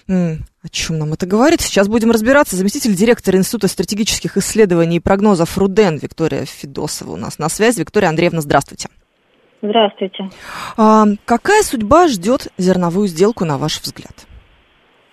О 0.07 0.69
чем 0.71 0.99
нам 0.99 1.13
это 1.13 1.27
говорит? 1.27 1.61
Сейчас 1.61 1.89
будем 1.89 2.13
разбираться. 2.13 2.55
Заместитель 2.55 2.95
директора 2.95 3.37
Института 3.37 3.67
стратегических 3.67 4.37
исследований 4.37 4.99
и 4.99 5.01
прогнозов 5.01 5.59
РУДЕН 5.59 5.97
Виктория 5.97 6.45
Федосова 6.45 7.15
у 7.15 7.17
нас 7.17 7.41
на 7.41 7.49
связи. 7.49 7.81
Виктория 7.81 8.11
Андреевна, 8.11 8.43
здравствуйте. 8.43 8.89
Здравствуйте. 9.61 10.31
А, 10.77 11.07
какая 11.25 11.65
судьба 11.65 12.07
ждет 12.07 12.47
зерновую 12.59 13.09
сделку, 13.09 13.45
на 13.45 13.59
ваш 13.59 13.81
взгляд? 13.81 14.15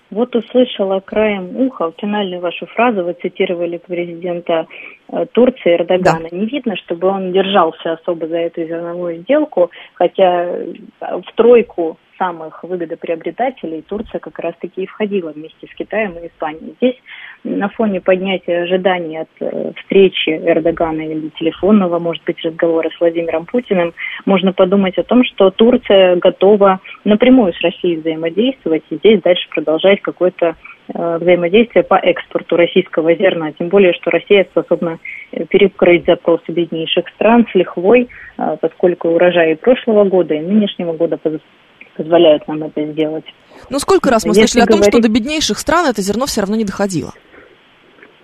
Вот 0.09 0.35
услышала 0.35 0.99
краем 1.01 1.55
уха 1.57 1.91
финальную 1.97 2.41
вашу 2.41 2.65
фразу, 2.67 3.03
вы 3.03 3.13
цитировали 3.13 3.77
президента 3.77 4.67
э, 5.09 5.25
Турции 5.33 5.75
Эрдогана. 5.75 6.29
Да. 6.31 6.37
Не 6.37 6.45
видно, 6.45 6.75
чтобы 6.77 7.07
он 7.09 7.33
держался 7.33 7.93
особо 7.93 8.27
за 8.27 8.37
эту 8.37 8.65
зерновую 8.65 9.17
сделку, 9.17 9.69
хотя 9.95 10.45
э, 10.45 10.73
в 11.01 11.35
тройку 11.35 11.97
самых 12.17 12.63
выгодоприобретателей 12.63 13.81
Турция 13.81 14.19
как 14.19 14.39
раз-таки 14.39 14.83
и 14.83 14.87
входила 14.87 15.31
вместе 15.31 15.67
с 15.67 15.75
Китаем 15.75 16.17
и 16.17 16.27
Испанией. 16.27 16.75
Здесь 16.77 16.95
на 17.43 17.69
фоне 17.69 18.01
поднятия 18.01 18.63
ожиданий 18.63 19.21
от 19.21 19.29
э, 19.39 19.71
встречи 19.77 20.29
Эрдогана 20.29 21.01
или 21.01 21.29
телефонного, 21.39 21.99
может 21.99 22.23
быть, 22.25 22.43
разговора 22.43 22.89
с 22.89 22.99
Владимиром 22.99 23.45
Путиным, 23.45 23.93
можно 24.25 24.53
подумать 24.53 24.97
о 24.97 25.03
том, 25.03 25.23
что 25.23 25.49
Турция 25.51 26.17
готова 26.17 26.79
напрямую 27.03 27.53
с 27.53 27.61
Россией 27.61 27.97
взаимодействовать 27.97 28.83
и 28.89 28.97
здесь 28.97 29.21
дальше 29.21 29.47
продолжать 29.49 30.01
какое-то 30.01 30.55
э, 30.93 31.17
взаимодействие 31.19 31.83
по 31.83 31.95
экспорту 31.95 32.57
российского 32.57 33.15
зерна. 33.15 33.51
Тем 33.53 33.69
более, 33.69 33.93
что 33.93 34.11
Россия 34.11 34.45
способна 34.51 34.99
э, 35.31 35.45
перекрыть 35.45 36.05
запросы 36.05 36.51
беднейших 36.51 37.07
стран 37.09 37.47
с 37.51 37.55
лихвой, 37.55 38.09
поскольку 38.61 39.09
урожаи 39.09 39.55
прошлого 39.55 40.03
года 40.03 40.35
и 40.35 40.39
нынешнего 40.39 40.93
года 40.93 41.17
позволяют 41.97 42.47
нам 42.47 42.63
это 42.63 42.85
сделать. 42.91 43.25
Ну 43.69 43.79
сколько 43.79 44.09
раз 44.11 44.25
мы 44.25 44.29
Если 44.29 44.41
слышали 44.41 44.65
говорить... 44.65 44.87
о 44.87 44.91
том, 44.91 45.01
что 45.01 45.07
до 45.07 45.13
беднейших 45.13 45.57
стран 45.57 45.87
это 45.87 46.01
зерно 46.01 46.27
все 46.27 46.41
равно 46.41 46.55
не 46.55 46.63
доходило? 46.63 47.13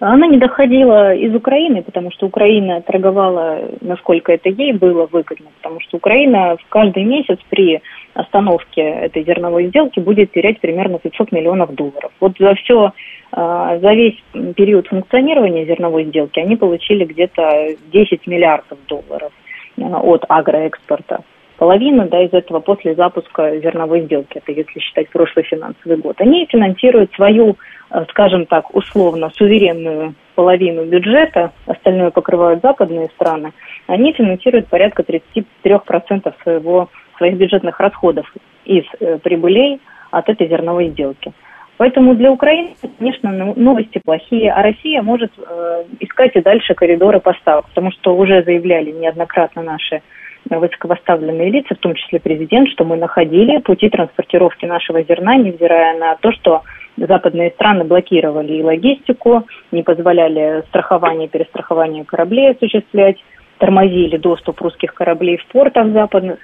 Она 0.05 0.27
не 0.27 0.37
доходила 0.37 1.15
из 1.15 1.33
Украины, 1.33 1.81
потому 1.81 2.11
что 2.11 2.25
Украина 2.25 2.81
торговала, 2.81 3.61
насколько 3.79 4.33
это 4.33 4.49
ей 4.49 4.73
было 4.73 5.07
выгодно, 5.09 5.45
потому 5.61 5.79
что 5.79 5.95
Украина 5.95 6.57
в 6.57 6.67
каждый 6.67 7.05
месяц 7.05 7.39
при 7.49 7.81
остановке 8.13 8.81
этой 8.81 9.23
зерновой 9.23 9.67
сделки 9.67 10.01
будет 10.01 10.33
терять 10.33 10.59
примерно 10.59 10.99
500 10.99 11.31
миллионов 11.31 11.73
долларов. 11.73 12.11
Вот 12.19 12.33
за 12.37 12.53
все, 12.55 12.91
а, 13.31 13.77
за 13.79 13.93
весь 13.93 14.21
период 14.57 14.87
функционирования 14.87 15.65
зерновой 15.65 16.03
сделки 16.03 16.37
они 16.37 16.57
получили 16.57 17.05
где-то 17.05 17.69
10 17.93 18.27
миллиардов 18.27 18.79
долларов 18.89 19.31
а, 19.79 20.01
от 20.01 20.25
агроэкспорта 20.27 21.21
половина 21.63 22.09
да, 22.09 22.21
из 22.21 22.33
этого 22.33 22.59
после 22.59 22.93
запуска 22.93 23.57
зерновой 23.61 24.01
сделки, 24.01 24.37
это 24.37 24.51
если 24.51 24.81
считать 24.81 25.07
прошлый 25.07 25.45
финансовый 25.45 25.95
год. 25.95 26.19
Они 26.19 26.45
финансируют 26.45 27.13
свою, 27.13 27.55
э, 27.89 28.03
скажем 28.09 28.45
так, 28.47 28.75
условно 28.75 29.29
суверенную 29.29 30.13
половину 30.35 30.83
бюджета, 30.83 31.53
остальное 31.65 32.11
покрывают 32.11 32.61
западные 32.61 33.07
страны, 33.15 33.53
они 33.87 34.11
финансируют 34.11 34.67
порядка 34.67 35.03
33% 35.03 36.33
своего, 36.43 36.89
своих 37.15 37.37
бюджетных 37.37 37.79
расходов 37.79 38.29
из 38.65 38.83
э, 38.99 39.19
прибылей 39.19 39.79
от 40.11 40.27
этой 40.27 40.49
зерновой 40.49 40.89
сделки. 40.89 41.31
Поэтому 41.77 42.13
для 42.15 42.29
Украины, 42.29 42.75
конечно, 42.99 43.31
новости 43.31 44.01
плохие, 44.03 44.51
а 44.51 44.61
Россия 44.63 45.01
может 45.01 45.31
э, 45.37 45.83
искать 46.01 46.35
и 46.35 46.41
дальше 46.41 46.73
коридоры 46.73 47.21
поставок, 47.21 47.69
потому 47.69 47.91
что 47.91 48.17
уже 48.17 48.43
заявляли 48.43 48.91
неоднократно 48.91 49.63
наши 49.63 50.01
высокопоставленные 50.49 51.49
лица, 51.49 51.75
в 51.75 51.79
том 51.79 51.95
числе 51.95 52.19
президент, 52.19 52.69
что 52.69 52.83
мы 52.85 52.97
находили 52.97 53.59
пути 53.59 53.89
транспортировки 53.89 54.65
нашего 54.65 55.03
зерна, 55.03 55.35
невзирая 55.35 55.97
на 55.97 56.15
то, 56.15 56.31
что 56.31 56.63
западные 56.97 57.51
страны 57.51 57.83
блокировали 57.85 58.53
и 58.53 58.63
логистику, 58.63 59.43
не 59.71 59.83
позволяли 59.83 60.63
страхование 60.69 61.27
и 61.27 61.31
перестрахование 61.31 62.03
кораблей 62.03 62.51
осуществлять, 62.51 63.17
тормозили 63.57 64.17
доступ 64.17 64.61
русских 64.61 64.93
кораблей 64.93 65.37
в 65.37 65.45
портах 65.47 65.91
западных 65.91 66.39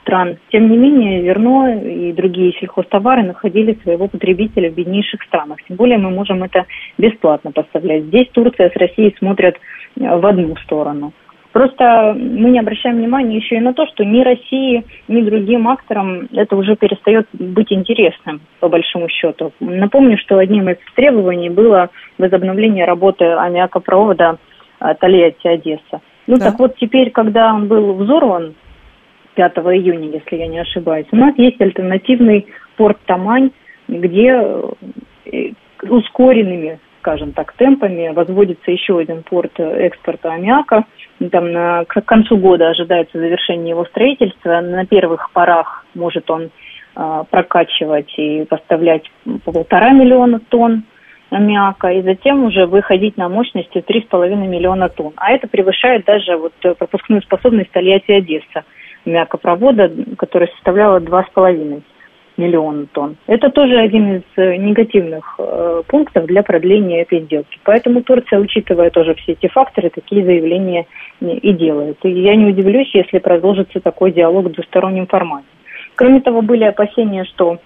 стран. 0.00 0.38
Тем 0.50 0.70
не 0.70 0.76
менее, 0.76 1.22
зерно 1.22 1.68
и 1.68 2.12
другие 2.12 2.52
сельхозтовары 2.54 3.22
находили 3.22 3.78
своего 3.82 4.08
потребителя 4.08 4.70
в 4.70 4.74
беднейших 4.74 5.22
странах. 5.24 5.58
Тем 5.66 5.76
более 5.76 5.98
мы 5.98 6.10
можем 6.10 6.42
это 6.42 6.66
бесплатно 6.98 7.52
поставлять. 7.52 8.04
Здесь 8.04 8.28
Турция 8.32 8.70
с 8.70 8.76
Россией 8.76 9.14
смотрят 9.18 9.56
в 9.96 10.26
одну 10.26 10.56
сторону. 10.56 11.12
Просто 11.52 12.14
мы 12.16 12.50
не 12.50 12.60
обращаем 12.60 12.96
внимания 12.96 13.36
еще 13.36 13.56
и 13.56 13.60
на 13.60 13.74
то, 13.74 13.84
что 13.88 14.04
ни 14.04 14.22
России, 14.22 14.84
ни 15.08 15.22
другим 15.22 15.66
акторам 15.66 16.28
это 16.32 16.54
уже 16.54 16.76
перестает 16.76 17.26
быть 17.32 17.72
интересным, 17.72 18.40
по 18.60 18.68
большому 18.68 19.08
счету. 19.08 19.52
Напомню, 19.58 20.16
что 20.18 20.38
одним 20.38 20.68
из 20.68 20.76
требований 20.94 21.50
было 21.50 21.90
возобновление 22.18 22.84
работы 22.84 23.24
аммиакопровода 23.24 24.38
э, 24.80 24.94
Тольятти-Одесса. 25.00 26.00
Ну 26.28 26.36
да. 26.36 26.50
так 26.50 26.58
вот 26.60 26.76
теперь, 26.76 27.10
когда 27.10 27.52
он 27.52 27.66
был 27.66 27.94
взорван 27.94 28.54
5 29.34 29.52
июня, 29.56 30.08
если 30.08 30.36
я 30.36 30.46
не 30.46 30.60
ошибаюсь, 30.60 31.06
у 31.10 31.16
нас 31.16 31.34
есть 31.36 31.60
альтернативный 31.60 32.46
порт 32.76 32.98
Тамань, 33.06 33.50
где 33.88 34.68
э, 35.24 35.50
ускоренными 35.82 36.78
скажем 37.00 37.32
так, 37.32 37.52
темпами. 37.54 38.12
Возводится 38.12 38.70
еще 38.70 38.98
один 38.98 39.22
порт 39.22 39.58
экспорта 39.58 40.32
аммиака. 40.32 40.84
Там 41.28 41.52
на, 41.52 41.84
к 41.84 42.00
концу 42.02 42.38
года 42.38 42.70
ожидается 42.70 43.18
завершение 43.18 43.70
его 43.70 43.84
строительства. 43.84 44.60
На 44.60 44.86
первых 44.86 45.30
порах 45.32 45.84
может 45.94 46.30
он 46.30 46.50
э, 46.96 47.24
прокачивать 47.30 48.12
и 48.18 48.44
поставлять 48.44 49.02
по 49.44 49.52
полтора 49.52 49.90
миллиона 49.90 50.40
тонн 50.40 50.84
аммиака, 51.28 51.88
и 51.88 52.02
затем 52.02 52.44
уже 52.44 52.66
выходить 52.66 53.16
на 53.16 53.28
мощности 53.28 53.84
3,5 53.86 54.34
миллиона 54.46 54.88
тонн. 54.88 55.12
А 55.16 55.32
это 55.32 55.46
превышает 55.46 56.04
даже 56.04 56.36
вот 56.36 56.52
пропускную 56.78 57.22
способность 57.22 57.70
Тольятти-Одесса 57.70 58.64
аммиакопровода, 59.04 59.92
которая 60.16 60.48
составляла 60.48 61.00
2,5 61.00 61.82
миллиона 62.40 62.86
тонн. 62.92 63.16
Это 63.26 63.50
тоже 63.50 63.76
один 63.78 64.16
из 64.16 64.22
э, 64.36 64.56
негативных 64.56 65.36
э, 65.38 65.82
пунктов 65.86 66.26
для 66.26 66.42
продления 66.42 67.02
этой 67.02 67.20
сделки. 67.20 67.58
Поэтому 67.64 68.02
Турция, 68.02 68.40
учитывая 68.40 68.90
тоже 68.90 69.14
все 69.14 69.32
эти 69.32 69.46
факторы, 69.48 69.90
такие 69.90 70.24
заявления 70.24 70.86
и 71.20 71.52
делает. 71.52 71.98
И 72.02 72.10
я 72.10 72.34
не 72.34 72.46
удивлюсь, 72.46 72.90
если 72.94 73.18
продолжится 73.18 73.80
такой 73.80 74.12
диалог 74.12 74.46
в 74.46 74.52
двустороннем 74.52 75.06
формате. 75.06 75.46
Кроме 75.94 76.20
того, 76.20 76.40
были 76.42 76.64
опасения, 76.64 77.24
что 77.24 77.58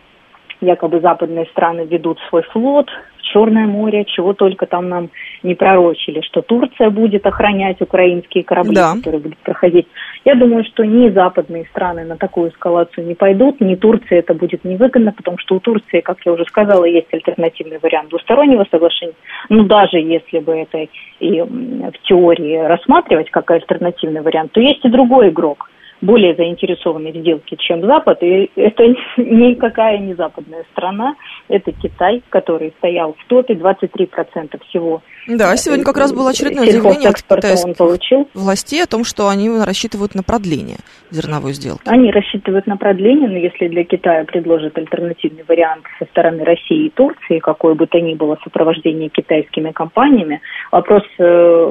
якобы 0.61 1.01
западные 1.01 1.47
страны 1.47 1.87
ведут 1.87 2.19
свой 2.29 2.43
флот 2.43 2.89
в 3.19 3.23
Черное 3.23 3.67
море, 3.67 4.05
чего 4.05 4.33
только 4.35 4.67
там 4.67 4.89
нам 4.89 5.11
не 5.43 5.55
пророчили, 5.55 6.21
что 6.21 6.43
Турция 6.43 6.91
будет 6.91 7.27
охранять 7.27 7.81
украинские 7.81 8.45
корабли, 8.45 8.75
да. 8.75 8.95
которые 8.95 9.23
будут 9.23 9.39
проходить. 9.39 9.87
Я 10.25 10.35
думаю, 10.35 10.65
что 10.65 10.85
ни 10.85 11.11
западные 11.11 11.65
страны 11.67 12.05
на 12.05 12.17
такую 12.17 12.51
эскалацию 12.51 13.07
не 13.07 13.15
пойдут, 13.15 13.61
ни 13.61 13.75
Турции 13.75 14.19
это 14.19 14.35
будет 14.35 14.65
невыгодно, 14.65 15.13
потому 15.13 15.39
что 15.39 15.57
у 15.57 15.61
Турции, 15.61 16.01
как 16.01 16.19
я 16.25 16.33
уже 16.33 16.45
сказала, 16.45 16.85
есть 16.85 17.13
альтернативный 17.13 17.79
вариант 17.83 18.11
двустороннего 18.11 18.67
соглашения. 18.71 19.15
Но 19.49 19.65
даже 19.65 19.99
если 19.99 20.39
бы 20.39 20.53
это 20.53 20.87
и 21.21 21.41
в 21.41 21.99
теории 22.05 22.57
рассматривать 22.57 23.31
как 23.31 23.51
альтернативный 23.51 24.21
вариант, 24.21 24.53
то 24.53 24.61
есть 24.61 24.85
и 24.85 24.89
другой 24.89 25.31
игрок– 25.31 25.71
более 26.05 26.35
заинтересованы 26.35 27.13
в 27.13 27.17
сделке, 27.17 27.57
чем 27.57 27.81
Запад. 27.83 28.23
И 28.23 28.51
это 28.57 28.85
никакая 29.17 29.99
не 29.99 30.15
западная 30.15 30.65
страна, 30.73 31.17
это 31.49 31.73
Китай, 31.73 32.23
который 32.31 32.73
стоял 32.79 33.15
в 33.15 33.29
топе, 33.29 33.55
23% 33.55 34.61
всего. 34.69 35.03
Да, 35.27 35.57
сегодня 35.57 35.85
как 35.85 35.97
раз 35.97 36.13
было 36.13 36.31
очередное 36.31 36.67
заявление 36.71 37.09
от 37.09 37.23
китайских 37.23 37.77
получил. 37.77 38.29
властей 38.35 38.83
о 38.83 38.87
том, 38.87 39.05
что 39.05 39.29
они 39.29 39.49
рассчитывают 39.49 40.15
на 40.15 40.23
продление 40.23 40.79
зерновой 41.11 41.53
сделки. 41.53 41.83
Они 41.87 42.11
рассчитывают 42.11 42.67
на 42.67 42.77
продление, 42.77 43.29
но 43.29 43.39
если 43.39 43.69
для 43.69 43.85
Китая 43.85 44.25
предложат 44.25 44.77
альтернативный 44.77 45.45
вариант 45.49 45.85
со 45.99 46.05
стороны 46.07 46.45
России 46.45 46.87
и 46.87 46.91
Турции, 46.91 47.39
какое 47.39 47.75
бы 47.75 47.87
то 47.87 48.01
ни 48.01 48.15
было 48.15 48.39
сопровождение 48.45 49.09
китайскими 49.09 49.71
компаниями, 49.71 50.41
вопрос 50.71 51.03
э, 51.19 51.23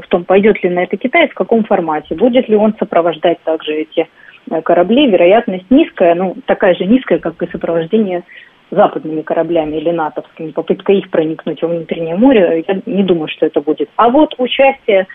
в 0.03 0.07
том, 0.07 0.23
пойдет 0.23 0.63
ли 0.63 0.69
на 0.69 0.83
это 0.83 0.97
Китай, 0.97 1.27
в 1.27 1.33
каком 1.35 1.63
формате, 1.65 2.15
будет 2.15 2.49
ли 2.49 2.55
он 2.55 2.73
сопровождать 2.79 3.43
также 3.43 3.73
эти 3.73 4.01
Э, 4.01 4.22
кораблей, 4.63 5.09
вероятность 5.09 5.69
низкая, 5.69 6.15
ну, 6.15 6.35
такая 6.45 6.75
же 6.75 6.85
низкая, 6.85 7.19
как 7.19 7.41
и 7.41 7.47
сопровождение 7.47 8.23
западными 8.71 9.21
кораблями 9.21 9.77
или 9.77 9.91
натовскими, 9.91 10.51
попытка 10.51 10.93
их 10.93 11.09
проникнуть 11.09 11.61
во 11.61 11.67
внутреннее 11.67 12.15
море, 12.15 12.65
я 12.67 12.81
не 12.85 13.03
думаю, 13.03 13.27
что 13.27 13.45
это 13.45 13.61
будет. 13.61 13.89
А 13.95 14.09
вот 14.09 14.33
участие 14.37 15.07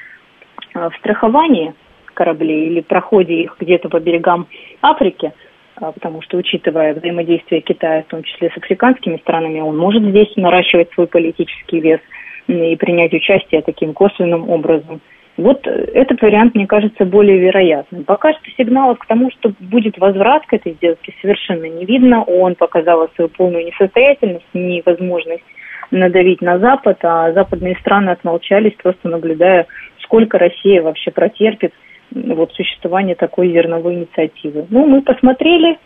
э, 0.74 0.88
в 0.88 0.94
страховании 0.98 1.74
кораблей 2.14 2.66
или 2.68 2.80
проходе 2.80 3.34
их 3.42 3.56
где-то 3.58 3.88
по 3.88 3.98
берегам 3.98 4.46
Африки, 4.80 5.32
э, 5.80 5.92
потому 5.92 6.22
что, 6.22 6.36
учитывая 6.36 6.94
взаимодействие 6.94 7.60
Китая, 7.60 8.02
в 8.02 8.10
том 8.10 8.22
числе 8.22 8.50
с 8.50 8.56
африканскими 8.56 9.16
странами, 9.18 9.60
он 9.60 9.76
может 9.76 10.02
здесь 10.02 10.32
наращивать 10.36 10.92
свой 10.92 11.08
политический 11.08 11.80
вес 11.80 12.00
и 12.46 12.76
принять 12.76 13.12
участие 13.12 13.62
таким 13.62 13.92
косвенным 13.92 14.48
образом– 14.48 15.00
вот 15.38 15.66
этот 15.66 16.20
вариант, 16.20 16.54
мне 16.56 16.66
кажется, 16.66 17.04
более 17.04 17.38
вероятным. 17.38 18.04
Пока 18.04 18.32
что 18.32 18.50
сигналов 18.56 18.98
к 18.98 19.06
тому, 19.06 19.30
что 19.30 19.52
будет 19.60 19.96
возврат 19.96 20.44
к 20.46 20.52
этой 20.52 20.72
сделке, 20.72 21.14
совершенно 21.22 21.66
не 21.66 21.84
видно. 21.86 22.24
Он 22.24 22.56
показал 22.56 23.08
свою 23.14 23.30
полную 23.30 23.64
несостоятельность, 23.64 24.44
невозможность 24.52 25.44
надавить 25.90 26.42
на 26.42 26.58
Запад, 26.58 26.98
а 27.02 27.32
западные 27.32 27.76
страны 27.76 28.10
отмолчались, 28.10 28.74
просто 28.82 29.08
наблюдая, 29.08 29.66
сколько 30.02 30.38
Россия 30.38 30.82
вообще 30.82 31.12
протерпит 31.12 31.72
вот, 32.10 32.52
существование 32.52 33.14
такой 33.14 33.52
зерновой 33.52 33.94
инициативы. 33.94 34.66
Ну, 34.70 34.86
мы 34.86 35.02
посмотрели, 35.02 35.78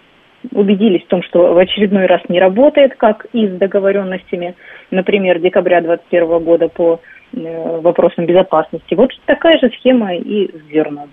убедились 0.51 1.05
в 1.05 1.09
том, 1.09 1.23
что 1.23 1.55
в 1.55 1.59
очередной 1.59 2.07
раз 2.07 2.21
не 2.29 2.41
работает, 2.41 2.97
как 2.97 3.27
и 3.33 3.47
с 3.47 3.53
договоренностями, 3.53 4.55
например, 4.91 5.41
декабря 5.41 5.81
2021 5.81 6.45
года 6.45 6.69
по 6.69 7.01
Э, 7.35 7.81
вопросам 7.81 8.27
безопасности. 8.27 8.95
Вот 8.95 9.11
такая 9.25 9.59
же 9.59 9.71
схема 9.79 10.15
и 10.15 10.49
с 10.49 10.71
зерном. 10.71 11.11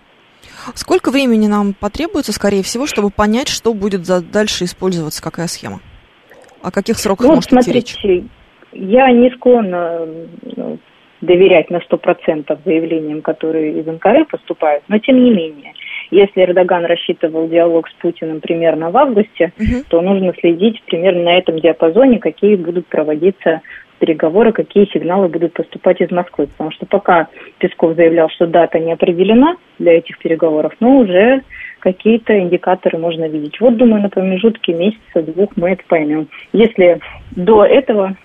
Сколько 0.73 1.11
времени 1.11 1.47
нам 1.47 1.73
потребуется, 1.73 2.33
скорее 2.33 2.61
всего, 2.61 2.87
чтобы 2.87 3.09
понять, 3.09 3.47
что 3.47 3.73
будет 3.73 4.01
дальше 4.29 4.65
использоваться, 4.65 5.23
какая 5.23 5.47
схема? 5.47 5.79
О 6.61 6.71
каких 6.71 6.97
сроках 6.97 7.27
ну, 7.27 7.35
может 7.35 7.49
смотрите, 7.49 7.79
идти 7.79 8.07
речь? 8.07 8.23
Я 8.73 9.09
не 9.11 9.29
склонна 9.31 10.05
ну, 10.57 10.77
доверять 11.21 11.69
на 11.69 11.77
100% 11.77 12.59
заявлениям, 12.65 13.21
которые 13.21 13.79
из 13.79 13.85
НКР 13.85 14.25
поступают, 14.29 14.83
но 14.89 14.99
тем 14.99 15.23
не 15.23 15.31
менее, 15.31 15.73
если 16.11 16.41
Эрдоган 16.41 16.85
рассчитывал 16.85 17.47
диалог 17.47 17.87
с 17.89 17.93
Путиным 17.93 18.41
примерно 18.41 18.91
в 18.91 18.97
августе, 18.97 19.53
угу. 19.57 19.83
то 19.89 20.01
нужно 20.01 20.33
следить 20.39 20.81
примерно 20.83 21.23
на 21.23 21.37
этом 21.37 21.59
диапазоне, 21.59 22.19
какие 22.19 22.55
будут 22.55 22.87
проводиться 22.87 23.61
переговоры, 23.99 24.53
какие 24.53 24.85
сигналы 24.85 25.27
будут 25.27 25.53
поступать 25.53 26.01
из 26.01 26.09
Москвы. 26.09 26.47
Потому 26.47 26.71
что 26.71 26.85
пока 26.85 27.27
Песков 27.59 27.95
заявлял, 27.95 28.29
что 28.29 28.47
дата 28.47 28.79
не 28.79 28.93
определена 28.93 29.55
для 29.77 29.97
этих 29.97 30.17
переговоров, 30.19 30.73
но 30.79 30.97
уже 30.97 31.43
какие-то 31.79 32.39
индикаторы 32.39 32.97
можно 32.97 33.27
видеть. 33.27 33.59
Вот, 33.59 33.77
думаю, 33.77 34.01
на 34.01 34.09
промежутке 34.09 34.73
месяца-двух 34.73 35.55
мы 35.55 35.71
это 35.71 35.83
поймем. 35.87 36.27
Если 36.53 36.99
до 37.31 37.65
этого 37.65 38.15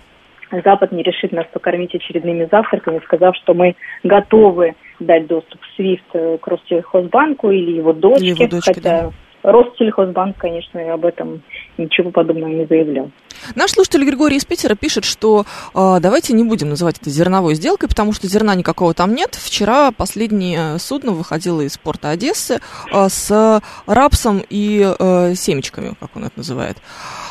Запад 0.50 0.92
не 0.92 1.02
решит 1.02 1.32
нас 1.32 1.46
покормить 1.52 1.94
очередными 1.94 2.48
завтраками, 2.50 3.00
сказав, 3.04 3.36
что 3.36 3.54
мы 3.54 3.74
готовы 4.02 4.74
дать 5.00 5.26
доступ 5.26 5.60
в 5.60 5.80
SWIFT 5.80 6.38
к 6.38 6.46
Россельхозбанку 6.46 7.50
или 7.50 7.72
его 7.72 7.92
дочке, 7.92 8.28
его 8.28 8.46
дочке 8.46 8.74
хотя 8.74 9.10
да. 9.42 9.52
Россельхозбанк, 9.52 10.36
конечно, 10.38 10.92
об 10.92 11.04
этом 11.04 11.42
ничего 11.76 12.10
подобного 12.10 12.50
не 12.50 12.64
заявлял. 12.66 13.10
Наш 13.54 13.70
слушатель 13.72 14.04
Григорий 14.04 14.36
из 14.36 14.44
Питера 14.44 14.74
пишет, 14.74 15.04
что 15.04 15.44
э, 15.74 15.96
давайте 16.00 16.32
не 16.32 16.44
будем 16.44 16.70
называть 16.70 16.98
это 17.00 17.10
зерновой 17.10 17.54
сделкой, 17.54 17.88
потому 17.88 18.12
что 18.12 18.26
зерна 18.26 18.54
никакого 18.54 18.94
там 18.94 19.14
нет. 19.14 19.34
Вчера 19.34 19.90
последнее 19.90 20.78
судно 20.78 21.12
выходило 21.12 21.60
из 21.60 21.76
порта 21.78 22.10
Одессы 22.10 22.60
э, 22.92 23.08
с 23.08 23.62
рапсом 23.86 24.42
и 24.48 24.86
э, 24.98 25.34
семечками, 25.34 25.94
как 25.98 26.10
он 26.16 26.24
это 26.24 26.32
называет. 26.36 26.78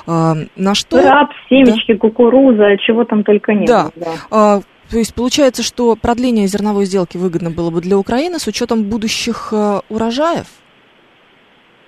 Э, 0.08 0.34
на 0.56 0.76
что... 0.76 1.02
Рапс, 1.02 1.36
семечки, 1.50 1.94
да? 1.94 2.00
кукуруза, 2.00 2.78
чего 2.78 3.04
там 3.04 3.24
только 3.24 3.54
нет. 3.54 3.68
Да. 3.68 3.92
да. 4.30 4.62
То 4.90 5.00
есть 5.00 5.16
получается, 5.16 5.64
что 5.64 5.96
продление 5.96 6.46
зерновой 6.46 6.86
сделки 6.86 7.18
выгодно 7.18 7.50
было 7.50 7.72
бы 7.72 7.82
для 7.82 7.98
Украины 7.98 8.38
с 8.38 8.46
учетом 8.48 8.84
будущих 8.84 9.50
э, 9.52 9.80
урожаев? 9.90 10.46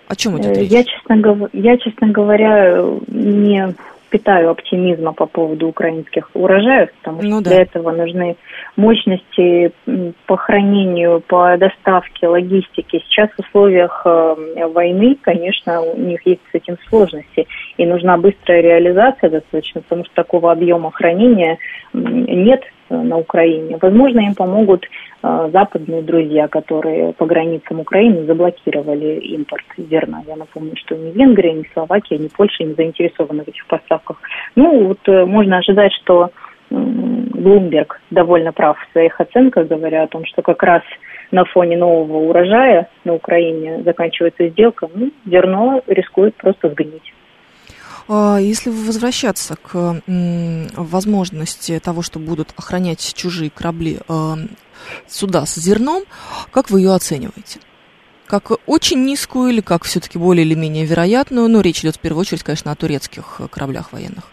О 0.08 0.16
чем 0.16 0.40
идет 0.40 0.58
э, 0.58 0.62
речь? 0.62 0.72
Я, 0.72 0.84
честно, 0.84 1.50
я, 1.54 1.78
честно 1.78 2.08
говоря, 2.08 2.84
не 3.08 3.76
питаю 4.15 4.51
оптимизма 4.51 5.12
по 5.12 5.25
поводу 5.25 5.67
украинских 5.67 6.30
урожаев, 6.34 6.89
потому 6.99 7.21
что 7.21 7.30
ну, 7.30 7.41
да. 7.41 7.49
для 7.49 7.62
этого 7.63 7.91
нужны 7.91 8.38
мощности 8.78 9.73
по 10.25 10.38
хранению, 10.38 11.21
по 11.28 11.58
доставке, 11.58 12.28
логистике. 12.28 13.01
Сейчас 13.01 13.30
в 13.32 13.39
условиях 13.39 14.04
э, 14.06 14.67
войны, 14.67 15.17
конечно, 15.21 15.82
у 15.82 15.99
них 15.99 16.25
есть 16.25 16.39
с 16.49 16.56
этим 16.56 16.78
сложности, 16.88 17.45
и 17.75 17.86
нужна 17.86 18.15
быстрая 18.17 18.62
реализация 18.62 19.30
достаточно, 19.30 19.82
потому 19.82 20.06
что 20.06 20.15
такого 20.15 20.49
объема 20.49 20.91
хранения 20.91 21.58
нет 21.91 22.63
э, 22.89 22.95
на 22.95 23.17
Украине. 23.17 23.78
Возможно, 23.82 24.21
им 24.21 24.34
помогут 24.34 24.86
западные 25.52 26.02
друзья, 26.02 26.48
которые 26.48 27.14
по 27.14 27.26
границам 27.26 27.80
Украины 27.80 28.26
заблокировали 28.26 29.20
импорт 29.20 29.66
зерна. 29.78 30.22
Я 30.28 30.36
напомню, 30.36 30.74
что 30.76 30.96
ни 30.96 31.12
Венгрия, 31.12 31.54
ни 31.54 31.68
Словакия, 31.74 32.18
ни 32.18 32.28
Польша 32.28 32.64
не 32.64 32.74
заинтересованы 32.74 33.44
в 33.44 33.48
этих 33.48 33.66
поставках. 33.68 34.18
Ну, 34.56 34.88
вот 34.88 35.00
э, 35.08 35.26
можно 35.26 35.58
ожидать, 35.58 35.94
что 36.02 36.30
Блумберг 36.70 38.02
довольно 38.10 38.52
прав 38.52 38.78
в 38.78 38.92
своих 38.92 39.20
оценках, 39.20 39.68
говоря 39.68 40.04
о 40.04 40.08
том, 40.08 40.26
что 40.26 40.42
как 40.42 40.62
раз 40.64 40.82
на 41.32 41.46
фоне 41.46 41.78
нового 41.78 42.18
урожая 42.30 42.90
на 43.04 43.14
Украине 43.14 43.84
заканчивается 43.84 44.48
сделка, 44.50 44.90
ну, 44.94 45.12
зерно 45.26 45.82
рискует 45.88 46.36
просто 46.36 46.70
сгнить. 46.70 47.14
А, 48.08 48.38
если 48.38 48.70
возвращаться 48.70 49.56
к 49.56 50.02
возможности 50.78 51.80
того, 51.80 52.02
что 52.02 52.20
будут 52.20 52.54
охранять 52.58 53.14
чужие 53.16 53.50
корабли 53.50 54.00
а, 54.08 54.36
суда 55.08 55.45
с 55.45 55.56
зерном, 55.56 56.04
как 56.52 56.69
вы 56.69 56.82
ее 56.82 56.93
оцениваете? 56.93 57.60
Как 58.28 58.52
очень 58.65 59.06
низкую 59.06 59.52
или 59.52 59.62
как 59.62 59.84
все-таки 59.84 60.17
более 60.17 60.45
или 60.45 60.56
менее 60.56 60.86
вероятную? 60.86 61.48
Ну, 61.48 61.62
речь 61.62 61.82
идет 61.82 61.95
в 61.95 62.00
первую 62.00 62.21
очередь, 62.21 62.43
конечно, 62.43 62.71
о 62.71 62.76
турецких 62.76 63.41
кораблях 63.52 63.93
военных. 63.93 64.24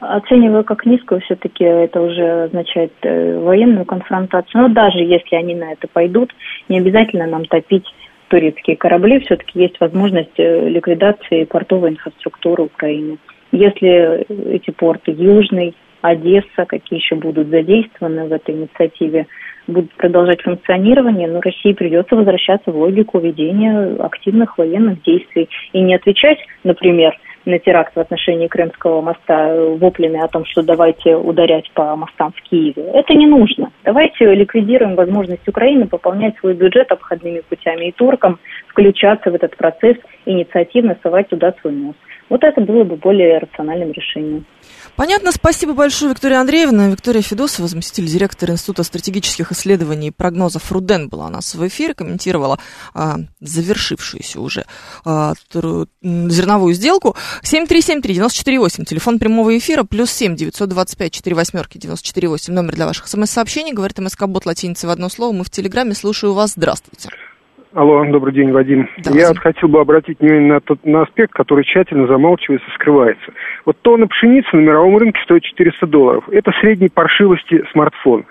Оцениваю 0.00 0.64
как 0.64 0.86
низкую, 0.86 1.20
все-таки 1.20 1.62
это 1.62 2.00
уже 2.00 2.44
означает 2.44 2.92
э, 3.02 3.38
военную 3.38 3.84
конфронтацию. 3.84 4.62
Но 4.62 4.68
даже 4.68 4.98
если 4.98 5.36
они 5.36 5.54
на 5.54 5.72
это 5.72 5.86
пойдут, 5.88 6.32
не 6.68 6.78
обязательно 6.78 7.26
нам 7.26 7.44
топить 7.44 7.84
турецкие 8.28 8.76
корабли, 8.76 9.20
все-таки 9.20 9.60
есть 9.60 9.78
возможность 9.80 10.38
э, 10.38 10.68
ликвидации 10.68 11.44
портовой 11.44 11.90
инфраструктуры 11.90 12.64
Украины. 12.64 13.18
Если 13.52 14.24
эти 14.54 14.70
порты 14.70 15.12
Южный, 15.12 15.74
Одесса, 16.00 16.64
какие 16.66 17.00
еще 17.00 17.16
будут 17.16 17.48
задействованы 17.48 18.26
в 18.26 18.32
этой 18.32 18.54
инициативе, 18.54 19.26
будут 19.68 19.92
продолжать 19.94 20.42
функционирование, 20.42 21.28
но 21.28 21.40
России 21.40 21.72
придется 21.72 22.16
возвращаться 22.16 22.72
в 22.72 22.76
логику 22.76 23.18
ведения 23.20 23.96
активных 24.00 24.58
военных 24.58 25.02
действий 25.02 25.48
и 25.72 25.80
не 25.80 25.94
отвечать, 25.94 26.38
например, 26.64 27.16
на 27.44 27.58
теракт 27.58 27.94
в 27.94 28.00
отношении 28.00 28.46
Крымского 28.46 29.00
моста 29.00 29.54
воплями 29.54 30.20
о 30.20 30.28
том, 30.28 30.44
что 30.44 30.62
давайте 30.62 31.16
ударять 31.16 31.70
по 31.72 31.96
мостам 31.96 32.32
в 32.32 32.42
Киеве. 32.42 32.82
Это 32.92 33.14
не 33.14 33.26
нужно. 33.26 33.70
Давайте 33.84 34.34
ликвидируем 34.34 34.96
возможность 34.96 35.46
Украины 35.48 35.86
пополнять 35.86 36.36
свой 36.38 36.54
бюджет 36.54 36.90
обходными 36.92 37.40
путями 37.48 37.86
и 37.86 37.92
туркам 37.92 38.38
включаться 38.66 39.30
в 39.30 39.34
этот 39.34 39.56
процесс, 39.56 39.96
инициативно 40.26 40.96
совать 41.02 41.28
туда 41.28 41.54
свой 41.60 41.72
нос. 41.72 41.94
Вот 42.28 42.44
это 42.44 42.60
было 42.60 42.84
бы 42.84 42.96
более 42.96 43.38
рациональным 43.38 43.92
решением. 43.92 44.44
Понятно, 44.98 45.30
спасибо 45.30 45.74
большое, 45.74 46.10
Виктория 46.10 46.40
Андреевна. 46.40 46.88
Виктория 46.88 47.22
Федосова, 47.22 47.68
заместитель 47.68 48.06
директора 48.06 48.54
Института 48.54 48.82
стратегических 48.82 49.52
исследований 49.52 50.08
и 50.08 50.10
прогнозов 50.10 50.72
РУДЕН, 50.72 51.08
была 51.08 51.26
у 51.26 51.28
нас 51.28 51.54
в 51.54 51.68
эфире, 51.68 51.94
комментировала 51.94 52.58
а, 52.94 53.18
завершившуюся 53.38 54.40
уже 54.40 54.66
а, 55.04 55.34
тру, 55.52 55.86
зерновую 56.02 56.74
сделку. 56.74 57.14
7373948, 57.44 58.86
телефон 58.86 59.20
прямого 59.20 59.56
эфира, 59.56 59.84
плюс 59.84 60.10
7 60.10 60.34
925 60.34 61.12
4 61.12 61.36
восьмерки 61.36 61.78
948, 61.78 62.52
номер 62.52 62.74
для 62.74 62.86
ваших 62.86 63.06
смс-сообщений. 63.06 63.74
Говорит 63.74 64.00
МСК-бот 64.00 64.46
латиницей 64.46 64.88
в 64.88 64.90
одно 64.90 65.08
слово. 65.08 65.32
Мы 65.32 65.44
в 65.44 65.50
Телеграме. 65.50 65.94
Слушаю 65.94 66.34
вас. 66.34 66.54
Здравствуйте. 66.56 67.10
Алло, 67.74 68.02
добрый 68.06 68.32
день, 68.32 68.50
Вадим. 68.50 68.88
Да, 69.04 69.10
Я 69.12 69.28
вот 69.28 69.38
хотел 69.38 69.68
бы 69.68 69.80
обратить 69.80 70.20
внимание 70.20 70.54
на 70.54 70.60
тот 70.60 70.84
на 70.84 71.02
аспект, 71.02 71.34
который 71.34 71.64
тщательно 71.64 72.06
замалчивается, 72.06 72.66
скрывается. 72.74 73.30
Вот 73.66 73.76
тонна 73.82 74.06
пшеницы 74.06 74.48
на 74.56 74.60
мировом 74.60 74.96
рынке 74.96 75.20
стоит 75.22 75.42
400 75.42 75.86
долларов. 75.86 76.24
Это 76.30 76.50
средней 76.60 76.88
паршивости 76.88 77.64
смартфон. 77.72 78.24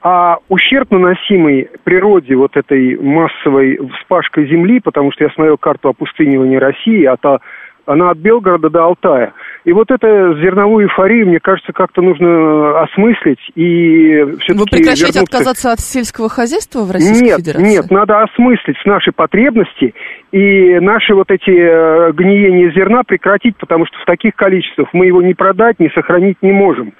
А 0.00 0.36
ущерб, 0.48 0.92
наносимый 0.92 1.68
природе 1.82 2.36
вот 2.36 2.56
этой 2.56 2.96
массовой 2.96 3.80
вспашкой 3.98 4.46
земли, 4.46 4.78
потому 4.78 5.10
что 5.10 5.24
я 5.24 5.30
смотрел 5.30 5.58
карту 5.58 5.88
опустынивания 5.88 6.60
России, 6.60 7.04
а 7.04 7.16
та 7.16 7.40
она 7.88 8.10
от 8.10 8.18
Белгорода 8.18 8.68
до 8.68 8.84
Алтая. 8.84 9.32
И 9.64 9.72
вот 9.72 9.90
эту 9.90 10.06
зерновую 10.40 10.86
эйфорию, 10.86 11.26
мне 11.26 11.40
кажется, 11.40 11.72
как-то 11.72 12.02
нужно 12.02 12.82
осмыслить 12.82 13.40
и 13.54 14.24
все-таки 14.40 14.58
Вы 14.58 14.64
прекращаете 14.66 15.20
вернуться... 15.20 15.38
отказаться 15.38 15.72
от 15.72 15.80
сельского 15.80 16.28
хозяйства 16.28 16.84
в 16.84 16.90
Российской 16.90 17.24
нет, 17.24 17.38
Федерации? 17.38 17.66
Нет, 17.66 17.90
надо 17.90 18.22
осмыслить 18.22 18.76
наши 18.84 19.10
потребности 19.12 19.94
и 20.30 20.78
наши 20.80 21.14
вот 21.14 21.30
эти 21.30 21.50
э, 21.50 22.12
гниения 22.12 22.70
зерна 22.72 23.02
прекратить, 23.02 23.56
потому 23.56 23.86
что 23.86 23.98
в 23.98 24.04
таких 24.04 24.34
количествах 24.34 24.88
мы 24.92 25.06
его 25.06 25.22
не 25.22 25.32
продать, 25.32 25.80
не 25.80 25.88
сохранить 25.90 26.36
не 26.42 26.52
можем. 26.52 26.92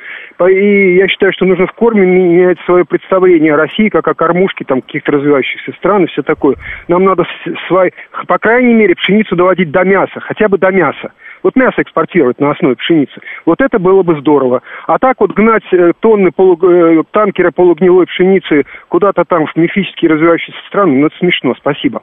И 0.49 0.95
я 0.97 1.09
считаю, 1.09 1.33
что 1.33 1.45
нужно 1.45 1.67
в 1.67 1.73
корме 1.73 2.07
менять 2.07 2.59
свое 2.65 2.85
представление 2.87 3.55
о 3.55 3.59
России, 3.59 3.91
как 3.91 4.09
о 4.09 4.15
кормушке 4.15 4.65
там, 4.65 4.81
каких-то 4.81 5.13
развивающихся 5.13 5.73
стран 5.73 6.05
и 6.05 6.07
все 6.07 6.23
такое. 6.23 6.57
Нам 6.89 7.05
надо, 7.05 7.27
свой, 7.67 7.93
по 8.27 8.39
крайней 8.39 8.73
мере, 8.73 8.95
пшеницу 8.95 9.37
доводить 9.37 9.71
до 9.71 9.85
мяса, 9.85 10.21
хотя 10.21 10.49
бы 10.49 10.57
до 10.57 10.71
мяса. 10.71 11.13
Вот 11.43 11.55
мясо 11.55 11.83
экспортировать 11.83 12.41
на 12.41 12.51
основе 12.51 12.77
пшеницы. 12.77 13.21
Вот 13.45 13.61
это 13.61 13.79
было 13.79 14.03
бы 14.03 14.19
здорово. 14.21 14.63
А 14.87 14.99
так 14.99 15.21
вот 15.21 15.33
гнать 15.33 15.65
э, 15.73 15.93
тонны 16.01 16.33
полу, 16.33 16.59
э, 16.63 17.03
танкера 17.11 17.51
полугнилой 17.51 18.07
пшеницы 18.07 18.65
куда-то 18.89 19.25
там 19.25 19.47
в 19.47 19.55
мифические 19.55 20.11
развивающиеся 20.11 20.59
страны, 20.67 20.97
ну 20.97 21.07
это 21.07 21.17
смешно. 21.19 21.55
Спасибо. 21.55 22.03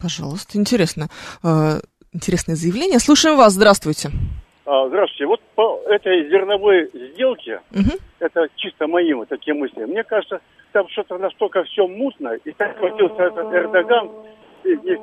Пожалуйста, 0.00 0.58
интересно. 0.58 1.08
Э, 1.44 1.80
интересное 2.12 2.56
заявление. 2.56 2.98
Слушаем 2.98 3.36
вас. 3.36 3.52
Здравствуйте. 3.52 4.10
А, 4.66 4.88
здравствуйте. 4.88 5.26
Вот 5.26 5.40
по 5.54 5.80
этой 5.88 6.28
зерновой 6.28 6.90
сделке, 7.12 7.60
угу. 7.72 7.98
это 8.18 8.46
чисто 8.56 8.86
мои 8.86 9.12
вот 9.12 9.28
такие 9.28 9.54
мысли. 9.54 9.84
Мне 9.84 10.04
кажется, 10.04 10.40
там 10.72 10.88
что-то 10.88 11.18
настолько 11.18 11.64
все 11.64 11.86
мутно, 11.86 12.34
и 12.44 12.52
так 12.52 12.78
хватился 12.78 13.22
этот 13.24 13.52
Эрдоган, 13.52 14.10
и, 14.64 14.70
и, 14.70 14.98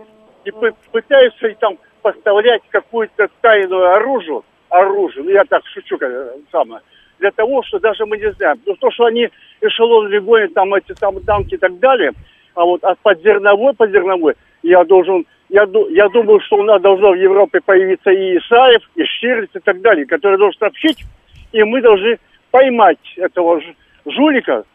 и 0.45 0.51
пытаются 0.91 1.47
и 1.47 1.55
там 1.55 1.77
поставлять 2.01 2.61
какую-то 2.69 3.27
тайную 3.41 3.93
оружие, 3.95 4.41
оружие, 4.69 5.23
ну 5.25 5.31
я 5.31 5.43
так 5.43 5.61
шучу, 5.73 5.97
как, 5.97 6.11
самое, 6.51 6.81
для 7.19 7.31
того, 7.31 7.61
что 7.63 7.79
даже 7.79 8.05
мы 8.05 8.17
не 8.17 8.31
знаем. 8.33 8.59
Ну 8.65 8.75
то, 8.75 8.89
что 8.91 9.05
они 9.05 9.29
эшелон 9.59 10.09
гонят, 10.23 10.53
там 10.53 10.73
эти 10.73 10.93
там 10.93 11.21
танки 11.23 11.55
и 11.55 11.57
так 11.57 11.77
далее, 11.79 12.11
а 12.53 12.63
вот 12.63 12.83
от 12.83 12.97
под 12.99 13.21
зерновой, 13.21 13.73
под 13.73 13.91
зерновой, 13.91 14.35
я 14.63 14.83
должен 14.83 15.25
я, 15.49 15.65
я 15.89 16.09
думаю, 16.09 16.41
что 16.41 16.57
у 16.57 16.63
нас 16.63 16.81
должно 16.81 17.11
в 17.11 17.15
Европе 17.15 17.61
появиться 17.63 18.11
и 18.11 18.37
Исаев, 18.37 18.81
и 18.95 19.03
Штирлиц 19.05 19.49
и 19.53 19.59
так 19.59 19.79
далее, 19.81 20.05
которые 20.05 20.37
должны 20.37 20.59
сообщить, 20.59 21.05
и 21.53 21.63
мы 21.63 21.81
должны 21.81 22.19
поймать 22.51 22.99
этого 23.15 23.61
жулика, 24.05 24.65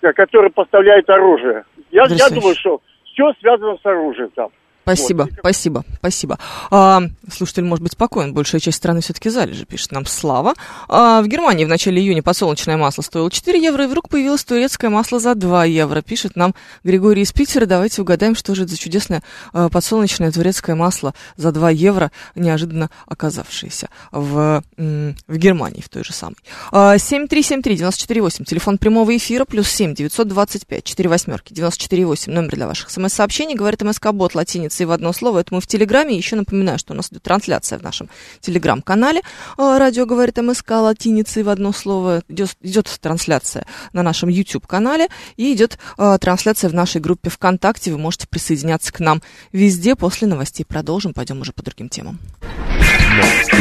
который 0.00 0.50
поставляет 0.50 1.08
оружие. 1.10 1.64
Я, 1.90 2.06
я 2.08 2.28
думаю, 2.30 2.54
что 2.54 2.80
все 3.04 3.32
связано 3.40 3.76
с 3.76 3.84
оружием 3.84 4.30
там. 4.34 4.48
Спасибо, 4.82 5.22
вот. 5.22 5.38
спасибо, 5.38 5.84
спасибо. 5.98 6.38
А, 6.70 7.02
слушатель 7.32 7.64
может 7.64 7.84
быть 7.84 7.92
спокоен, 7.92 8.34
большая 8.34 8.60
часть 8.60 8.78
страны 8.78 9.00
все-таки 9.00 9.30
залежи, 9.30 9.64
пишет 9.64 9.92
нам 9.92 10.06
Слава. 10.06 10.54
А, 10.88 11.22
в 11.22 11.28
Германии 11.28 11.64
в 11.64 11.68
начале 11.68 12.02
июня 12.02 12.22
подсолнечное 12.22 12.76
масло 12.76 13.02
стоило 13.02 13.30
4 13.30 13.62
евро, 13.62 13.84
и 13.84 13.86
вдруг 13.86 14.08
появилось 14.08 14.42
турецкое 14.42 14.90
масло 14.90 15.20
за 15.20 15.36
2 15.36 15.66
евро, 15.66 16.02
пишет 16.02 16.34
нам 16.34 16.54
Григорий 16.82 17.22
из 17.22 17.32
Питера. 17.32 17.66
Давайте 17.66 18.02
угадаем, 18.02 18.34
что 18.34 18.56
же 18.56 18.64
это 18.64 18.72
за 18.72 18.78
чудесное 18.78 19.22
а, 19.52 19.68
подсолнечное 19.68 20.32
турецкое 20.32 20.74
масло 20.74 21.14
за 21.36 21.52
2 21.52 21.70
евро, 21.70 22.10
неожиданно 22.34 22.90
оказавшееся 23.06 23.88
в, 24.10 24.64
в 24.76 25.36
Германии, 25.36 25.80
в 25.80 25.88
той 25.88 26.02
же 26.02 26.12
самой. 26.12 26.36
А, 26.72 26.96
7373-94-8, 26.96 28.44
телефон 28.44 28.78
прямого 28.78 29.16
эфира, 29.16 29.44
плюс 29.44 29.68
7 29.68 29.94
925 29.94 30.82
4 30.82 31.08
восьмерки, 31.08 31.52
94-8, 31.52 32.32
номер 32.32 32.50
для 32.50 32.66
ваших 32.66 32.90
смс-сообщений, 32.90 33.54
говорит 33.54 33.82
МСК-бот, 33.82 34.34
латиница 34.34 34.71
латиницей 34.72 34.86
в 34.86 34.92
одно 34.92 35.12
слово. 35.12 35.40
Это 35.40 35.54
мы 35.54 35.60
в 35.60 35.66
Телеграме. 35.66 36.16
Еще 36.16 36.36
напоминаю, 36.36 36.78
что 36.78 36.92
у 36.92 36.96
нас 36.96 37.08
идет 37.10 37.22
трансляция 37.22 37.78
в 37.78 37.82
нашем 37.82 38.08
Телеграм-канале. 38.40 39.20
А, 39.56 39.78
радио 39.78 40.06
говорит 40.06 40.38
МСК 40.38 40.70
латиницей 40.70 41.42
в 41.42 41.48
одно 41.48 41.72
слово. 41.72 42.22
Идет, 42.28 42.56
идет 42.62 42.88
трансляция 43.00 43.64
на 43.92 44.02
нашем 44.02 44.28
YouTube-канале 44.28 45.08
и 45.36 45.52
идет 45.52 45.78
э, 45.98 46.18
трансляция 46.20 46.70
в 46.70 46.74
нашей 46.74 47.00
группе 47.00 47.30
ВКонтакте. 47.30 47.92
Вы 47.92 47.98
можете 47.98 48.26
присоединяться 48.28 48.92
к 48.92 49.00
нам 49.00 49.22
везде. 49.52 49.94
После 49.94 50.26
новостей 50.26 50.64
продолжим. 50.64 51.12
Пойдем 51.12 51.40
уже 51.40 51.52
по 51.52 51.62
другим 51.62 51.88
темам. 51.88 52.18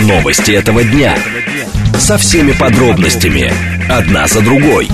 Новости 0.07 0.51
этого 0.51 0.83
дня. 0.83 1.17
Со 1.99 2.17
всеми 2.17 2.53
подробностями. 2.53 3.51
Одна 3.89 4.27
за 4.27 4.41
другой. 4.41 4.87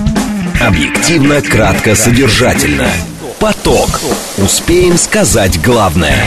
Объективно, 0.60 1.42
кратко, 1.42 1.96
содержательно. 1.96 2.90
Поток. 3.40 4.02
Успеем 4.40 4.98
сказать 4.98 5.62
главное. 5.62 6.18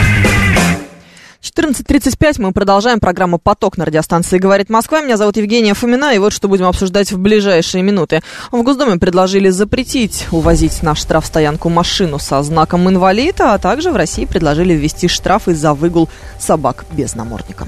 14.35 1.43 2.41
мы 2.41 2.53
продолжаем 2.53 3.01
программу 3.01 3.41
«Поток» 3.41 3.77
на 3.77 3.85
радиостанции 3.85 4.39
«Говорит 4.39 4.71
Москва». 4.71 5.01
Меня 5.01 5.17
зовут 5.17 5.37
Евгения 5.37 5.75
Фомина, 5.75 6.15
и 6.15 6.19
вот 6.19 6.33
что 6.33 6.47
будем 6.47 6.67
обсуждать 6.67 7.11
в 7.11 7.19
ближайшие 7.19 7.83
минуты. 7.83 8.21
В 8.53 8.63
Госдуме 8.63 8.97
предложили 8.97 9.49
запретить 9.49 10.29
увозить 10.31 10.85
на 10.85 10.95
штрафстоянку 10.95 11.69
машину 11.69 12.21
со 12.21 12.45
знаком 12.45 12.89
инвалида, 12.89 13.55
а 13.55 13.59
также 13.59 13.91
в 13.91 13.97
России 13.97 14.25
предложили 14.25 14.75
ввести 14.75 15.09
штрафы 15.09 15.53
за 15.53 15.75
выгул 15.75 16.09
собак 16.39 16.85
без 16.93 17.17
намордника. 17.17 17.67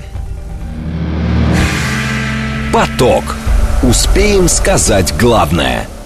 «Поток». 2.72 3.24
Успеем 3.82 4.46
сказать 4.46 5.12
главное– 5.18 5.88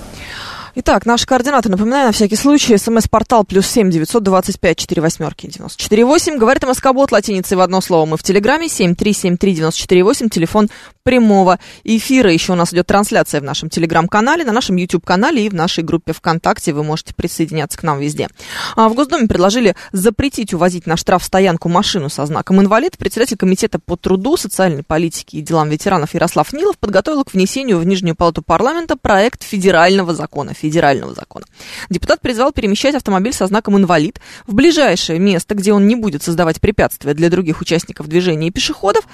Итак, 0.79 1.07
наши 1.07 1.25
координаты, 1.25 1.71
напоминаю, 1.71 2.09
на 2.09 2.13
всякий 2.13 2.37
случай, 2.37 2.77
смс-портал 2.77 3.45
плюс 3.45 3.67
семь 3.67 3.91
девятьсот 3.91 4.23
двадцать 4.23 4.61
пять 4.61 4.77
четыре 4.77 5.01
восьмерки 5.01 5.47
девяносто 5.47 5.83
четыре 5.83 6.05
восемь. 6.05 6.37
Говорит 6.37 6.65
МСК-бот 6.65 7.13
в 7.13 7.61
одно 7.61 7.81
слово. 7.81 8.05
Мы 8.05 8.19
в 8.19 8.23
Телеграме 8.23 8.69
семь 8.69 8.95
три 8.95 9.15
семь 9.15 9.39
три 9.39 9.55
девяносто 9.55 9.81
четыре 9.81 10.05
восемь. 10.05 10.29
Телефон 10.29 10.69
прямого 11.03 11.59
эфира. 11.83 12.31
Еще 12.31 12.53
у 12.53 12.57
нас 12.57 12.75
идет 12.75 12.89
трансляция 12.89 13.41
в 13.41 13.45
нашем 13.45 13.71
Телеграм-канале, 13.71 14.45
на 14.45 14.53
нашем 14.53 14.77
YouTube-канале 14.77 15.47
и 15.47 15.49
в 15.49 15.55
нашей 15.55 15.83
группе 15.83 16.13
ВКонтакте. 16.13 16.75
Вы 16.75 16.85
можете 16.85 17.15
присоединяться 17.15 17.79
к 17.79 17.83
нам 17.83 17.99
везде. 17.99 18.29
А 18.75 18.91
в 18.91 18.95
Госдуме 18.95 19.29
предложили 19.29 19.77
запретить 19.93 20.53
увозить 20.53 20.87
на 20.87 20.99
штрафстоянку 20.99 21.71
машину 21.71 22.11
со 22.11 22.27
знаком 22.27 22.61
инвалид. 22.61 22.99
Председатель 22.99 23.39
Комитета 23.39 23.79
по 23.79 23.97
труду, 23.97 24.37
социальной 24.37 24.83
политике 24.83 25.39
и 25.39 25.41
делам 25.41 25.71
ветеранов 25.71 26.13
Ярослав 26.13 26.53
Нилов 26.53 26.77
подготовил 26.77 27.25
к 27.25 27.33
внесению 27.33 27.79
в 27.79 27.87
Нижнюю 27.87 28.15
палату 28.15 28.43
парламента 28.43 28.97
проект 28.97 29.43
федерального 29.43 30.15
закона 30.15 30.53
федерального 30.67 31.15
закона. 31.15 31.47
Депутат 31.91 32.21
призвал 32.21 32.53
перемещать 32.53 32.95
автомобиль 32.95 33.33
со 33.33 33.47
знаком 33.47 33.77
«инвалид» 33.77 34.21
в 34.47 34.55
ближайшее 34.55 35.19
место, 35.19 35.55
где 35.55 35.73
он 35.73 35.87
не 35.87 35.97
будет 35.97 36.23
создавать 36.23 36.61
препятствия 36.61 37.15
для 37.15 37.31
других 37.31 37.61
участников 37.61 38.09
движения 38.09 38.49
и 38.49 38.51
пешеходов, 38.51 39.07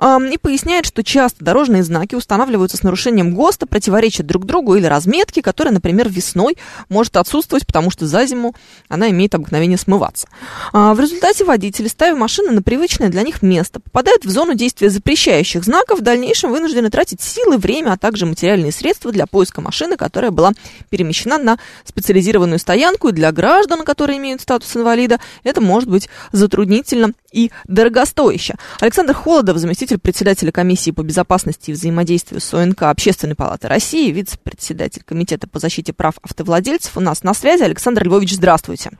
и 0.00 0.38
поясняет, 0.38 0.86
что 0.86 1.02
часто 1.02 1.44
дорожные 1.44 1.82
знаки 1.82 2.14
устанавливаются 2.14 2.76
с 2.76 2.82
нарушением 2.82 3.34
ГОСТа, 3.34 3.66
противоречат 3.66 4.26
друг 4.26 4.46
другу 4.46 4.76
или 4.76 4.86
разметки, 4.86 5.40
которая, 5.40 5.74
например, 5.74 6.08
весной 6.08 6.56
может 6.88 7.16
отсутствовать, 7.16 7.66
потому 7.66 7.90
что 7.90 8.06
за 8.06 8.24
зиму 8.26 8.54
она 8.88 9.10
имеет 9.10 9.34
обыкновение 9.34 9.78
смываться. 9.78 10.28
А, 10.72 10.94
в 10.94 11.00
результате 11.00 11.44
водители, 11.44 11.88
ставя 11.88 12.16
машины 12.16 12.52
на 12.52 12.62
привычное 12.62 13.08
для 13.08 13.22
них 13.22 13.42
место, 13.42 13.80
попадают 13.80 14.24
в 14.24 14.30
зону 14.30 14.54
действия 14.54 14.90
запрещающих 14.90 15.64
знаков, 15.64 16.00
в 16.00 16.02
дальнейшем 16.02 16.50
вынуждены 16.50 16.90
тратить 16.90 17.20
силы, 17.20 17.58
время, 17.58 17.92
а 17.92 17.98
также 17.98 18.26
материальные 18.26 18.72
средства 18.72 19.12
для 19.12 19.26
поиска 19.26 19.60
машины, 19.60 19.96
которая 19.96 20.30
была 20.30 20.52
перемещена 21.00 21.38
на 21.38 21.58
специализированную 21.84 22.58
стоянку, 22.58 23.08
и 23.08 23.12
для 23.12 23.32
граждан, 23.32 23.84
которые 23.84 24.18
имеют 24.18 24.42
статус 24.42 24.76
инвалида, 24.76 25.18
это 25.44 25.62
может 25.62 25.88
быть 25.88 26.08
затруднительно 26.32 27.12
и 27.32 27.50
дорогостояще. 27.66 28.56
Александр 28.80 29.14
Холодов, 29.14 29.56
заместитель 29.56 29.98
председателя 29.98 30.52
комиссии 30.52 30.90
по 30.90 31.02
безопасности 31.02 31.70
и 31.70 31.72
взаимодействию 31.72 32.40
с 32.40 32.52
ОНК 32.52 32.82
Общественной 32.82 33.34
палаты 33.34 33.68
России, 33.68 34.10
вице-председатель 34.10 35.02
комитета 35.02 35.48
по 35.48 35.58
защите 35.58 35.94
прав 35.94 36.14
автовладельцев, 36.22 36.96
у 36.96 37.00
нас 37.00 37.22
на 37.22 37.32
связи. 37.32 37.62
Александр 37.62 38.04
Львович, 38.04 38.34
здравствуйте. 38.34 38.90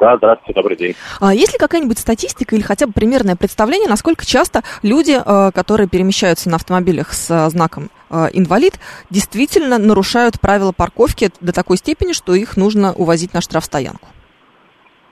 Да, 0.00 0.16
здравствуйте, 0.16 0.54
добрый 0.54 0.76
день. 0.76 0.94
А 1.20 1.34
есть 1.34 1.52
ли 1.52 1.58
какая-нибудь 1.58 1.98
статистика 1.98 2.54
или 2.56 2.62
хотя 2.62 2.86
бы 2.86 2.92
примерное 2.92 3.36
представление, 3.36 3.88
насколько 3.88 4.24
часто 4.24 4.62
люди, 4.82 5.12
э, 5.12 5.50
которые 5.52 5.88
перемещаются 5.88 6.48
на 6.48 6.56
автомобилях 6.56 7.12
с 7.12 7.30
э, 7.30 7.50
знаком 7.50 7.90
э, 8.10 8.28
инвалид, 8.32 8.74
действительно 9.10 9.78
нарушают 9.78 10.40
правила 10.40 10.72
парковки 10.76 11.28
до 11.40 11.52
такой 11.52 11.76
степени, 11.76 12.12
что 12.12 12.34
их 12.34 12.56
нужно 12.56 12.92
увозить 12.94 13.34
на 13.34 13.40
штрафстоянку? 13.40 14.08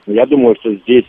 Я 0.07 0.25
думаю, 0.25 0.55
что 0.61 0.73
здесь, 0.73 1.05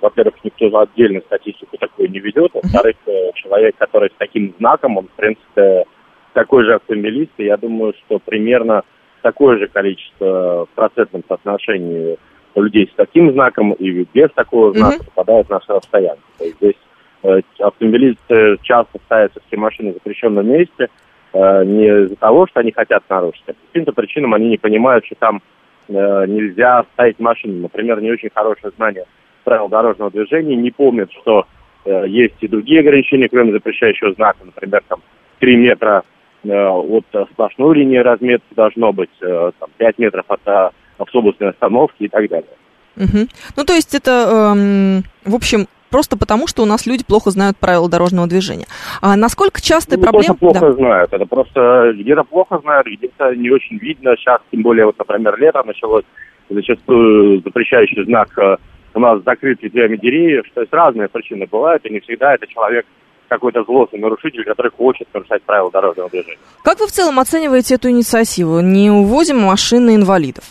во-первых, 0.00 0.34
никто 0.42 0.66
отдельно 0.76 1.20
статистику 1.20 1.76
такую 1.78 2.10
не 2.10 2.18
ведет, 2.18 2.50
во-вторых, 2.52 2.96
человек, 3.36 3.76
который 3.78 4.10
с 4.10 4.18
таким 4.18 4.52
знаком, 4.58 4.96
он, 4.98 5.06
в 5.06 5.12
принципе, 5.12 5.84
такой 6.32 6.64
же 6.64 6.74
автомобилист, 6.74 7.30
и 7.38 7.44
я 7.44 7.56
думаю, 7.56 7.94
что 8.04 8.18
примерно 8.18 8.82
такое 9.22 9.58
же 9.58 9.68
количество 9.68 10.66
в 10.66 10.68
процентном 10.74 11.22
соотношении 11.28 12.18
людей 12.60 12.88
с 12.92 12.96
таким 12.96 13.32
знаком 13.32 13.72
и 13.72 14.06
без 14.12 14.30
такого 14.32 14.72
знака 14.72 14.96
mm-hmm. 14.96 15.06
попадают 15.06 15.50
на 15.50 15.60
расстояние. 15.66 16.22
То 16.38 16.44
есть 16.44 16.56
здесь 16.58 16.74
э, 17.22 17.40
автомобилисты 17.58 18.58
часто 18.62 18.98
ставят 19.06 19.32
все 19.46 19.56
машины 19.56 19.90
в 19.90 19.94
запрещенном 19.94 20.46
месте 20.46 20.88
э, 21.32 21.64
не 21.64 21.86
из-за 22.04 22.16
того, 22.16 22.46
что 22.46 22.60
они 22.60 22.72
хотят 22.72 23.02
нарушить, 23.08 23.44
а 23.46 23.52
по 23.52 23.58
каким-то 23.68 23.92
причинам 23.92 24.34
они 24.34 24.48
не 24.48 24.58
понимают, 24.58 25.06
что 25.06 25.14
там 25.16 25.42
э, 25.88 26.26
нельзя 26.26 26.84
ставить 26.92 27.18
машину. 27.18 27.62
Например, 27.62 28.00
не 28.00 28.10
очень 28.10 28.30
хорошее 28.32 28.72
знание 28.76 29.04
правил 29.44 29.68
дорожного 29.68 30.10
движения, 30.10 30.56
не 30.56 30.70
помнят, 30.70 31.10
что 31.12 31.46
э, 31.84 32.04
есть 32.08 32.36
и 32.40 32.48
другие 32.48 32.80
ограничения, 32.80 33.28
кроме 33.28 33.52
запрещающего 33.52 34.12
знака, 34.14 34.38
например, 34.44 34.82
там 34.88 35.00
3 35.40 35.56
метра 35.56 36.04
э, 36.44 36.66
от 36.66 37.04
сплошной 37.32 37.78
линии 37.78 37.98
разметки 37.98 38.54
должно 38.54 38.92
быть, 38.92 39.10
э, 39.20 39.50
там, 39.58 39.68
5 39.76 39.98
метров 39.98 40.24
от 40.28 40.40
э, 40.46 40.70
автобусной 41.02 41.50
остановки 41.50 42.04
и 42.04 42.08
так 42.08 42.28
далее. 42.28 42.50
Угу. 42.96 43.28
Ну, 43.56 43.64
то 43.64 43.72
есть 43.72 43.94
это, 43.94 44.52
эм, 44.54 45.04
в 45.24 45.34
общем, 45.34 45.66
просто 45.90 46.18
потому, 46.18 46.46
что 46.46 46.62
у 46.62 46.66
нас 46.66 46.86
люди 46.86 47.04
плохо 47.04 47.30
знают 47.30 47.56
правила 47.56 47.88
дорожного 47.88 48.26
движения. 48.26 48.66
А 49.00 49.16
насколько 49.16 49.60
часто 49.60 49.96
ну, 49.96 50.02
проблема... 50.02 50.34
плохо 50.34 50.60
да. 50.60 50.72
знают, 50.72 51.12
это 51.12 51.26
просто 51.26 51.92
где-то 51.94 52.24
плохо 52.24 52.58
знают, 52.58 52.86
где-то 52.86 53.34
не 53.34 53.50
очень 53.50 53.78
видно. 53.78 54.16
Сейчас, 54.16 54.40
тем 54.50 54.62
более, 54.62 54.86
вот, 54.86 54.98
например, 54.98 55.38
лето 55.38 55.62
началось, 55.64 56.04
зачастую 56.50 57.40
запрещающий 57.42 58.04
знак 58.04 58.28
э, 58.38 58.56
у 58.94 59.00
нас 59.00 59.22
закрыт 59.24 59.62
ветвями 59.62 59.96
деревьев, 59.96 60.44
то 60.54 60.60
есть 60.60 60.72
разные 60.72 61.08
причины 61.08 61.46
бывают, 61.50 61.84
и 61.86 61.90
не 61.90 62.00
всегда 62.00 62.34
это 62.34 62.46
человек 62.46 62.84
какой-то 63.28 63.64
злостный 63.64 64.00
нарушитель, 64.00 64.44
который 64.44 64.70
хочет 64.70 65.08
нарушать 65.14 65.42
правила 65.44 65.70
дорожного 65.70 66.10
движения. 66.10 66.38
Как 66.62 66.80
вы 66.80 66.86
в 66.86 66.90
целом 66.90 67.18
оцениваете 67.18 67.76
эту 67.76 67.88
инициативу? 67.88 68.60
Не 68.60 68.90
увозим 68.90 69.38
машины 69.38 69.94
инвалидов? 69.94 70.44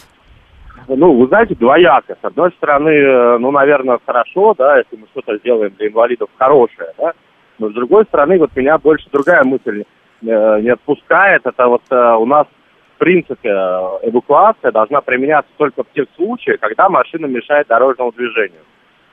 Ну, 0.96 1.14
вы 1.14 1.28
знаете, 1.28 1.56
двояко. 1.56 2.16
С 2.22 2.26
одной 2.26 2.52
стороны, 2.52 2.90
э, 2.90 3.38
ну, 3.38 3.52
наверное, 3.52 4.00
хорошо, 4.06 4.54
да, 4.58 4.78
если 4.78 4.98
мы 4.98 5.08
что-то 5.12 5.38
сделаем 5.38 5.74
для 5.78 5.88
инвалидов 5.88 6.30
хорошее, 6.38 6.90
да, 6.98 7.14
но 7.60 7.70
с 7.70 7.74
другой 7.74 8.06
стороны, 8.06 8.40
вот 8.40 8.56
меня 8.56 8.78
больше 8.78 9.08
другая 9.12 9.44
мысль 9.44 9.84
э, 9.84 10.62
не 10.62 10.70
отпускает. 10.70 11.46
Это 11.46 11.68
вот 11.68 11.84
э, 11.90 12.16
у 12.16 12.26
нас, 12.26 12.48
в 12.96 13.00
принципе, 13.00 13.50
эвакуация 13.50 14.72
должна 14.72 15.02
применяться 15.02 15.52
только 15.58 15.84
в 15.84 15.92
тех 15.94 16.08
случаях, 16.16 16.60
когда 16.60 16.90
машина 16.90 17.26
мешает 17.26 17.68
дорожному 17.68 18.12
движению. 18.12 18.62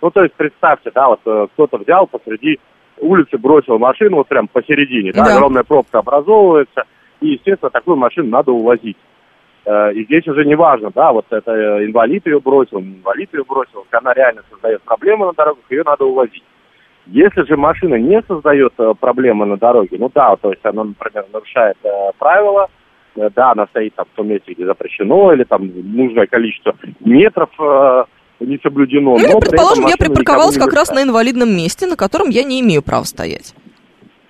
Ну, 0.01 0.11
то 0.11 0.23
есть, 0.23 0.35
представьте, 0.35 0.91
да, 0.95 1.09
вот 1.09 1.51
кто-то 1.53 1.79
взял 1.79 2.07
посреди 2.07 2.59
улицы, 2.99 3.37
бросил 3.37 3.79
машину 3.79 4.19
вот 4.19 4.29
прям 4.29 4.49
посередине, 4.49 5.13
да, 5.13 5.25
да 5.25 5.37
огромная 5.37 5.65
пробка 5.65 5.99
образовывается, 5.99 6.85
и, 7.21 7.31
естественно, 7.31 7.71
такую 7.71 7.97
машину 7.97 8.29
надо 8.29 8.53
увозить. 8.53 8.97
Э, 9.69 9.93
и 9.93 10.05
здесь 10.05 10.27
уже 10.27 10.47
не 10.47 10.55
важно, 10.55 10.91
да, 10.95 11.13
вот 11.13 11.27
это 11.29 11.53
э, 11.53 11.85
инвалид 11.85 12.25
ее 12.27 12.41
бросил, 12.41 12.81
не 12.81 12.95
инвалид 12.95 13.29
ее 13.35 13.45
бросил, 13.45 13.85
она 13.91 14.15
реально 14.15 14.41
создает 14.51 14.81
проблемы 14.83 15.27
на 15.27 15.33
дорогах, 15.35 15.63
ее 15.69 15.83
надо 15.85 16.07
увозить. 16.07 16.43
Если 17.05 17.43
же 17.43 17.57
машина 17.59 17.97
не 17.97 18.23
создает 18.23 18.73
э, 18.79 18.95
проблемы 18.99 19.45
на 19.45 19.59
дороге, 19.59 19.99
ну 20.01 20.11
да, 20.15 20.37
то 20.37 20.53
есть 20.53 20.65
она, 20.65 20.85
например, 20.85 21.27
нарушает 21.35 21.77
э, 21.85 21.89
правила, 22.19 22.69
э, 23.17 23.29
да, 23.35 23.53
она 23.53 23.67
стоит 23.67 23.95
там 23.95 24.07
в 24.11 24.17
том 24.17 24.29
месте, 24.29 24.55
где 24.55 24.65
запрещено, 24.65 25.35
или 25.35 25.45
там 25.45 25.71
нужное 25.95 26.27
количество 26.27 26.75
метров 27.01 27.51
э, 27.61 28.05
не 28.41 28.59
соблюдено. 28.63 29.19
Ну, 29.19 29.33
но 29.33 29.41
предположим, 29.41 29.85
я 29.87 29.99
припарковалась 29.99 30.57
как 30.57 30.73
раз 30.73 30.91
на 30.93 31.03
инвалидном 31.03 31.55
месте, 31.55 31.87
на 31.87 31.97
котором 31.97 32.31
я 32.31 32.43
не 32.43 32.63
имею 32.63 32.83
права 32.83 33.05
стоять. 33.05 33.55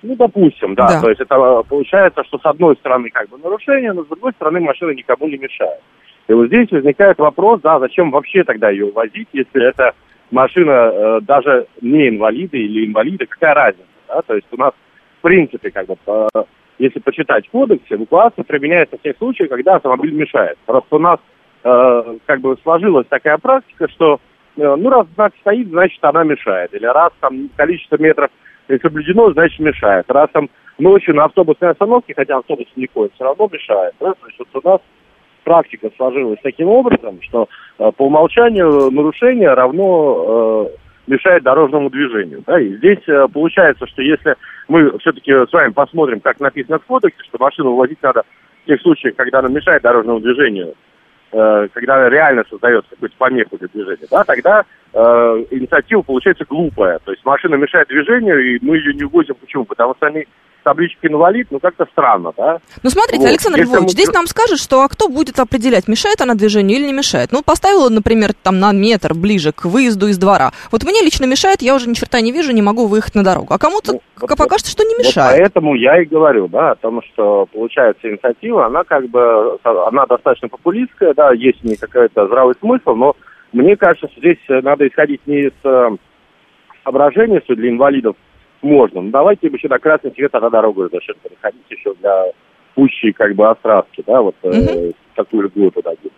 Ну, 0.01 0.15
допустим, 0.15 0.75
да. 0.75 0.87
да. 0.87 1.01
То 1.01 1.09
есть 1.09 1.21
это 1.21 1.35
э, 1.35 1.63
получается, 1.67 2.23
что 2.23 2.37
с 2.37 2.45
одной 2.45 2.75
стороны 2.77 3.09
как 3.09 3.29
бы 3.29 3.37
нарушение, 3.37 3.93
но 3.93 4.03
с 4.03 4.07
другой 4.07 4.31
стороны 4.33 4.59
машина 4.61 4.91
никому 4.91 5.27
не 5.27 5.37
мешает. 5.37 5.81
И 6.27 6.33
вот 6.33 6.47
здесь 6.47 6.71
возникает 6.71 7.17
вопрос, 7.17 7.61
да, 7.61 7.79
зачем 7.79 8.11
вообще 8.11 8.43
тогда 8.43 8.69
ее 8.69 8.91
возить, 8.91 9.27
если 9.33 9.67
это 9.67 9.93
машина 10.31 10.71
э, 10.71 11.19
даже 11.21 11.67
не 11.81 12.09
инвалида 12.09 12.55
или 12.55 12.85
инвалида, 12.85 13.25
какая 13.25 13.53
разница, 13.53 13.87
да? 14.07 14.21
То 14.21 14.35
есть 14.35 14.47
у 14.51 14.57
нас 14.57 14.71
в 15.19 15.21
принципе 15.21 15.71
как 15.71 15.87
бы 15.87 15.97
э, 16.07 16.43
если 16.79 16.99
почитать 16.99 17.49
кодекс, 17.49 17.83
эвакуация 17.89 18.43
применяется 18.43 18.97
в 18.97 19.01
тех 19.01 19.17
случаях, 19.17 19.49
когда 19.49 19.75
автомобиль 19.75 20.13
мешает. 20.13 20.57
Просто 20.65 20.95
у 20.95 20.99
нас 20.99 21.19
э, 21.63 22.17
как 22.25 22.39
бы 22.39 22.57
сложилась 22.63 23.05
такая 23.07 23.37
практика, 23.37 23.89
что 23.89 24.21
э, 24.55 24.75
ну 24.75 24.89
раз 24.89 25.05
знак 25.15 25.33
стоит, 25.41 25.67
значит 25.67 26.03
она 26.03 26.23
мешает. 26.23 26.73
Или 26.73 26.85
раз 26.85 27.11
там 27.19 27.49
количество 27.57 27.97
метров 27.97 28.31
и 28.69 28.79
соблюдено, 28.79 29.31
значит 29.33 29.59
мешает. 29.59 30.05
Раз 30.09 30.29
там 30.31 30.49
ночью 30.77 31.15
на 31.15 31.25
автобусной 31.25 31.71
остановке, 31.71 32.13
хотя 32.15 32.37
автобус 32.37 32.67
не 32.75 32.87
ходит, 32.87 33.13
все 33.15 33.23
равно 33.23 33.49
мешает. 33.51 33.93
Да? 33.99 34.13
Значит, 34.21 34.47
вот 34.53 34.63
у 34.63 34.69
нас 34.69 34.81
практика 35.43 35.89
сложилась 35.97 36.39
таким 36.43 36.67
образом, 36.67 37.19
что 37.21 37.47
э, 37.79 37.91
по 37.97 38.05
умолчанию 38.05 38.91
нарушение 38.91 39.53
равно 39.53 40.67
э, 40.67 41.11
мешает 41.11 41.43
дорожному 41.43 41.89
движению. 41.89 42.43
Да? 42.45 42.59
И 42.59 42.75
здесь 42.77 42.99
э, 43.07 43.27
получается, 43.33 43.87
что 43.87 44.01
если 44.01 44.35
мы 44.67 44.97
все-таки 44.99 45.31
с 45.31 45.51
вами 45.51 45.71
посмотрим, 45.71 46.19
как 46.19 46.39
написано 46.39 46.79
в 46.79 46.85
кодексе, 46.85 47.23
что 47.23 47.37
машину 47.39 47.71
увозить 47.71 48.01
надо 48.03 48.23
в 48.63 48.67
тех 48.67 48.79
случаях, 48.81 49.15
когда 49.15 49.39
она 49.39 49.49
мешает 49.49 49.81
дорожному 49.81 50.19
движению, 50.19 50.75
когда 51.31 52.09
реально 52.09 52.43
создает 52.49 52.85
какую-то 52.89 53.15
помеху 53.17 53.57
для 53.57 53.67
движения, 53.67 54.07
да, 54.09 54.23
тогда 54.23 54.63
э, 54.93 54.97
инициатива 55.51 56.01
получается 56.01 56.45
глупая. 56.49 56.99
То 56.99 57.11
есть 57.11 57.23
машина 57.23 57.55
мешает 57.55 57.87
движению, 57.87 58.39
и 58.39 58.59
мы 58.65 58.77
ее 58.77 58.93
не 58.93 59.03
увозим. 59.03 59.35
Почему? 59.35 59.65
Потому 59.65 59.93
что 59.95 60.07
они 60.07 60.27
табличка 60.63 61.07
инвалид, 61.07 61.47
ну 61.51 61.59
как-то 61.59 61.85
странно, 61.91 62.31
да? 62.35 62.59
Ну 62.83 62.89
смотрите, 62.89 63.23
вот. 63.23 63.29
Александр 63.29 63.59
Если 63.59 63.71
Львович, 63.71 63.83
мы... 63.83 63.89
здесь 63.89 64.13
нам 64.13 64.27
скажут, 64.27 64.59
что 64.59 64.83
а 64.83 64.87
кто 64.87 65.07
будет 65.07 65.39
определять, 65.39 65.87
мешает 65.87 66.21
она 66.21 66.35
движению 66.35 66.77
или 66.77 66.87
не 66.87 66.93
мешает? 66.93 67.31
Ну, 67.31 67.41
поставила, 67.43 67.89
например, 67.89 68.33
там 68.33 68.59
на 68.59 68.71
метр 68.71 69.13
ближе 69.13 69.51
к 69.51 69.65
выезду 69.65 70.07
из 70.07 70.17
двора. 70.17 70.51
Вот 70.71 70.83
мне 70.83 71.01
лично 71.01 71.25
мешает, 71.25 71.61
я 71.61 71.75
уже 71.75 71.89
ни 71.89 71.93
черта 71.93 72.21
не 72.21 72.31
вижу, 72.31 72.51
не 72.51 72.61
могу 72.61 72.87
выехать 72.87 73.15
на 73.15 73.23
дорогу. 73.23 73.53
А 73.53 73.57
кому-то 73.57 73.93
ну, 73.93 74.01
вот, 74.19 74.37
покажется, 74.37 74.71
что 74.71 74.83
не 74.83 74.95
мешает. 74.95 75.31
Вот 75.31 75.39
поэтому 75.39 75.75
я 75.75 76.01
и 76.01 76.05
говорю, 76.05 76.47
да, 76.47 76.71
о 76.71 76.75
том, 76.75 77.01
что 77.03 77.47
получается 77.51 78.09
инициатива, 78.09 78.65
она 78.65 78.83
как 78.83 79.07
бы, 79.09 79.57
она 79.63 80.05
достаточно 80.05 80.47
популистская, 80.47 81.13
да, 81.13 81.31
есть 81.31 81.61
в 81.61 81.63
ней 81.63 81.75
какой-то 81.75 82.27
здравый 82.27 82.55
смысл, 82.59 82.95
но 82.95 83.15
мне 83.51 83.75
кажется, 83.75 84.07
что 84.07 84.19
здесь 84.19 84.37
надо 84.47 84.87
исходить 84.87 85.21
не 85.25 85.47
из 85.47 85.53
э, 85.63 85.89
соображения, 86.83 87.41
что 87.43 87.55
для 87.55 87.69
инвалидов 87.69 88.15
можно. 88.61 89.01
Ну, 89.01 89.09
давайте 89.09 89.47
еще 89.47 89.67
на 89.67 89.79
красный 89.79 90.11
цвет 90.11 90.33
на 90.33 90.49
дорогу 90.49 90.83
разрешим 90.83 91.15
переходить 91.23 91.65
еще 91.69 91.93
для 91.95 92.25
пущей 92.75 93.13
как 93.13 93.35
бы 93.35 93.49
островки, 93.49 94.03
да, 94.05 94.21
вот 94.21 94.35
mm-hmm. 94.43 94.89
э, 94.89 94.91
такую 95.15 95.43
льготу 95.43 95.81
дадим. 95.81 96.11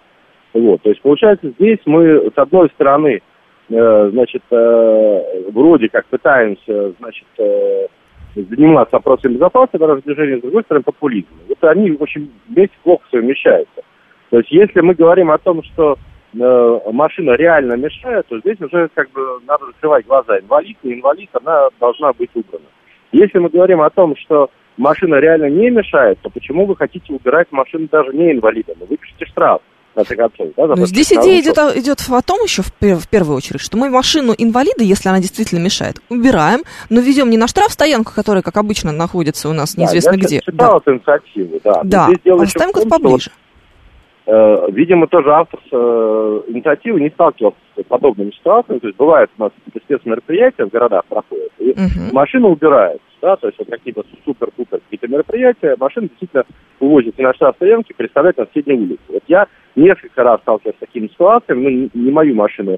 Вот, 0.54 0.82
то 0.82 0.90
есть 0.90 1.02
получается 1.02 1.50
здесь 1.58 1.80
мы 1.86 2.30
с 2.30 2.38
одной 2.38 2.70
стороны, 2.70 3.22
э, 3.70 4.10
значит, 4.12 4.44
э, 4.52 5.50
вроде 5.52 5.90
как 5.90 6.06
пытаемся, 6.08 6.92
значит, 7.00 7.28
э, 7.38 7.88
заниматься 8.36 8.98
вопросами 8.98 9.34
безопасности 9.34 9.78
дорожного 9.78 10.14
движения, 10.16 10.40
с 10.40 10.42
другой 10.42 10.64
стороны 10.64 10.84
популизм. 10.84 11.28
Вот 11.48 11.64
они 11.64 11.92
очень 11.92 12.32
вместе 12.48 12.76
плохо 12.84 13.04
совмещаются. 13.12 13.82
То 14.30 14.38
есть 14.38 14.52
если 14.52 14.82
мы 14.82 14.94
говорим 14.94 15.32
о 15.32 15.38
том, 15.38 15.64
что 15.64 15.98
э, 16.34 16.80
машина 16.91 17.32
реально 17.32 17.74
мешает, 17.74 18.28
то 18.28 18.39
здесь 18.39 18.60
уже 18.62 18.89
как 18.94 19.10
бы 19.12 19.39
надо 19.48 19.65
закрывать 19.67 20.06
глаза. 20.06 20.39
Инвалид, 20.39 20.78
не 20.84 20.94
инвалид, 20.94 21.30
она 21.34 21.70
должна 21.80 22.13
быть 22.13 22.32
убрана. 22.34 22.65
Если 23.12 23.39
мы 23.39 23.50
говорим 23.50 23.82
о 23.82 23.89
том, 23.89 24.15
что 24.15 24.50
машина 24.78 25.15
реально 25.15 25.50
не 25.50 25.70
мешает, 25.70 26.20
то 26.22 26.30
почему 26.30 26.65
вы 26.65 26.76
хотите 26.76 27.13
убирать 27.13 27.48
машину 27.52 27.88
даже 27.91 28.13
не 28.13 28.32
инвалидом? 28.32 28.76
Вы 28.80 28.98
пишете 28.98 29.26
штраф. 29.26 29.62
Да, 29.94 30.04
Но 30.56 30.86
здесь 30.86 31.12
идея 31.12 31.41
идет, 31.41 31.58
идет 31.76 32.00
о 32.10 32.22
том 32.22 32.41
еще 32.44 32.62
в, 32.62 32.72
в 32.82 33.10
первую 33.10 33.36
очередь, 33.36 33.60
что 33.60 33.78
мы 33.78 33.89
машину 33.89 34.34
инвалида, 34.38 34.84
если 34.84 35.10
она 35.10 35.20
действительно 35.20 35.60
мешает, 35.60 35.98
убираем, 36.08 36.62
но 36.89 37.02
везем 37.02 37.30
не 37.30 37.38
на 37.38 37.48
штраф 37.48 37.74
стоянку, 37.74 38.13
которая, 38.15 38.41
как 38.41 38.56
обычно, 38.56 38.94
находится 38.94 39.50
у 39.50 39.54
нас 39.54 39.76
неизвестно 39.76 40.13
да, 40.13 40.17
где. 40.17 40.36
Я 40.36 40.41
читал 40.41 40.72
да. 40.72 40.78
эту 40.78 40.94
инициативу, 40.94 41.60
да. 41.63 41.82
Да, 41.84 42.08
а 42.08 42.46
ставим 42.48 42.72
куда 42.72 42.86
поближе. 42.86 43.32
Э, 43.32 43.51
видимо, 44.70 45.08
тоже 45.08 45.32
автор 45.32 45.60
э, 45.72 46.41
инициативы 46.48 47.02
не 47.02 47.10
сталкивался 47.10 47.58
с 47.76 47.84
подобными 47.84 48.32
ситуациями. 48.32 48.80
То 48.80 48.88
есть 48.88 48.98
бывает 48.98 49.30
у 49.38 49.44
нас 49.44 49.52
естественные 49.74 50.15
мероприятия 50.15 50.65
в 50.65 50.70
городах 50.70 51.06
проходят, 51.06 51.52
и 51.60 51.72
uh-huh. 51.72 52.13
машина 52.13 52.48
убирается, 52.48 53.02
да, 53.22 53.36
то 53.36 53.48
есть 53.48 53.60
вот 53.60 53.70
какие-то 53.70 54.04
супер-пупер 54.24 54.80
какие-то 54.80 55.08
мероприятия, 55.08 55.76
машина 55.80 56.08
действительно 56.08 56.46
увозит 56.80 57.17
на 57.17 57.34
штрафстоянки, 57.34 57.94
представляет 57.94 58.38
на 58.38 58.46
соседней 58.46 58.76
улице. 58.76 59.02
Вот 59.10 59.24
я 59.28 59.48
несколько 59.76 60.24
раз 60.24 60.39
сталкивался 60.41 60.78
с 60.78 60.80
такими 60.80 61.08
ситуациями, 61.08 61.89
ну, 61.94 62.02
не, 62.02 62.12
мою 62.12 62.36
машину 62.36 62.78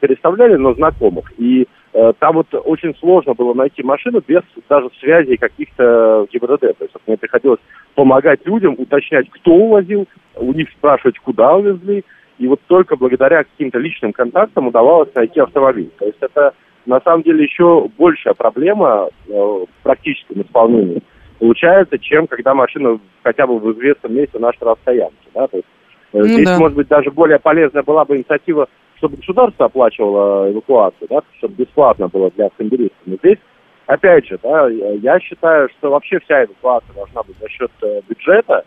переставляли, 0.00 0.56
но 0.56 0.74
знакомых. 0.74 1.32
И 1.38 1.62
э, 1.62 1.66
там 1.92 2.34
вот 2.34 2.46
очень 2.52 2.94
сложно 2.96 3.34
было 3.34 3.54
найти 3.54 3.82
машину 3.82 4.22
без 4.26 4.42
даже 4.68 4.88
связи 5.00 5.36
каких-то 5.36 6.26
ГИБДД. 6.30 6.60
То 6.60 6.84
есть 6.84 6.94
вот, 6.94 7.02
мне 7.06 7.16
приходилось 7.16 7.60
помогать 7.94 8.46
людям, 8.46 8.74
уточнять, 8.78 9.28
кто 9.30 9.52
увозил, 9.52 10.06
у 10.36 10.52
них 10.52 10.68
спрашивать, 10.70 11.18
куда 11.18 11.54
увезли. 11.54 12.04
И 12.38 12.46
вот 12.46 12.60
только 12.66 12.96
благодаря 12.96 13.44
каким-то 13.44 13.78
личным 13.78 14.12
контактам 14.12 14.68
удавалось 14.68 15.12
найти 15.14 15.40
автомобиль. 15.40 15.90
То 15.98 16.06
есть 16.06 16.18
это 16.20 16.54
на 16.86 17.00
самом 17.00 17.22
деле 17.22 17.44
еще 17.44 17.88
большая 17.98 18.34
проблема 18.34 19.08
э, 19.26 19.32
в 19.32 19.66
практическом 19.82 20.42
исполнении 20.42 21.02
получается, 21.38 21.98
чем 21.98 22.26
когда 22.26 22.54
машина 22.54 22.98
хотя 23.22 23.46
бы 23.46 23.58
в 23.58 23.72
известном 23.72 24.14
месте 24.14 24.38
на 24.38 24.52
штрафстоянке. 24.52 25.16
Да? 25.34 25.46
То 25.46 25.56
есть, 25.56 25.68
э, 26.12 26.18
ну, 26.18 26.24
здесь, 26.24 26.48
да. 26.48 26.58
может 26.58 26.76
быть, 26.76 26.88
даже 26.88 27.10
более 27.10 27.38
полезная 27.38 27.82
была 27.82 28.04
бы 28.04 28.16
инициатива 28.16 28.68
чтобы 28.98 29.16
государство 29.16 29.66
оплачивало 29.66 30.50
эвакуацию, 30.50 31.08
да, 31.08 31.20
чтобы 31.38 31.54
бесплатно 31.54 32.08
было 32.08 32.30
для 32.32 32.46
автомобилистов. 32.46 32.98
Но 33.06 33.16
здесь, 33.16 33.38
опять 33.86 34.26
же, 34.26 34.38
да, 34.42 34.68
я 34.68 35.18
считаю, 35.20 35.68
что 35.78 35.90
вообще 35.90 36.18
вся 36.20 36.44
эвакуация 36.44 36.94
должна 36.94 37.22
быть 37.22 37.36
за 37.40 37.48
счет 37.48 37.70
э, 37.82 38.00
бюджета. 38.08 38.64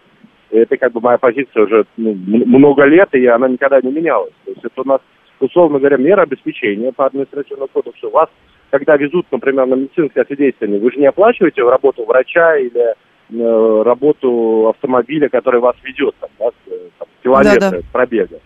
И 0.50 0.58
это 0.58 0.78
как 0.78 0.91
бы 0.94 1.02
моя 1.02 1.17
позиция 1.17 1.63
уже 1.63 1.86
ну, 1.98 2.13
много 2.15 2.86
лет, 2.86 3.10
и 3.13 3.26
она 3.28 3.48
никогда 3.48 3.80
не 3.82 3.91
менялась. 3.91 4.34
То 4.46 4.52
есть 4.52 4.65
это 4.65 4.82
у 4.82 4.88
нас, 4.88 5.02
условно 5.39 5.80
говоря, 5.80 5.98
мера 5.98 6.24
обеспечения 6.24 6.91
по 6.91 7.06
административному 7.06 7.70
кодексу. 7.70 8.10
Вас, 8.10 8.30
когда 8.70 8.98
везут, 8.98 9.28
например, 9.32 9.65
на 9.65 9.76
медицинское 9.76 10.22
освидетельствование, 10.22 10.80
вы 10.80 10.91
же 10.91 11.00
не 11.00 11.08
оплачиваете 11.08 11.63
работу 11.63 12.06
врача 12.06 12.58
или 12.58 12.82
э, 12.84 13.84
работу 13.84 14.70
автомобиля, 14.70 15.30
который 15.30 15.62
вас 15.62 15.76
ведет, 15.84 16.15
там, 16.20 16.30
да, 16.39 16.52
там, 17.00 17.08
километры 17.24 17.60
да, 17.60 17.72
да. 17.72 17.84
пробега. 17.91 18.39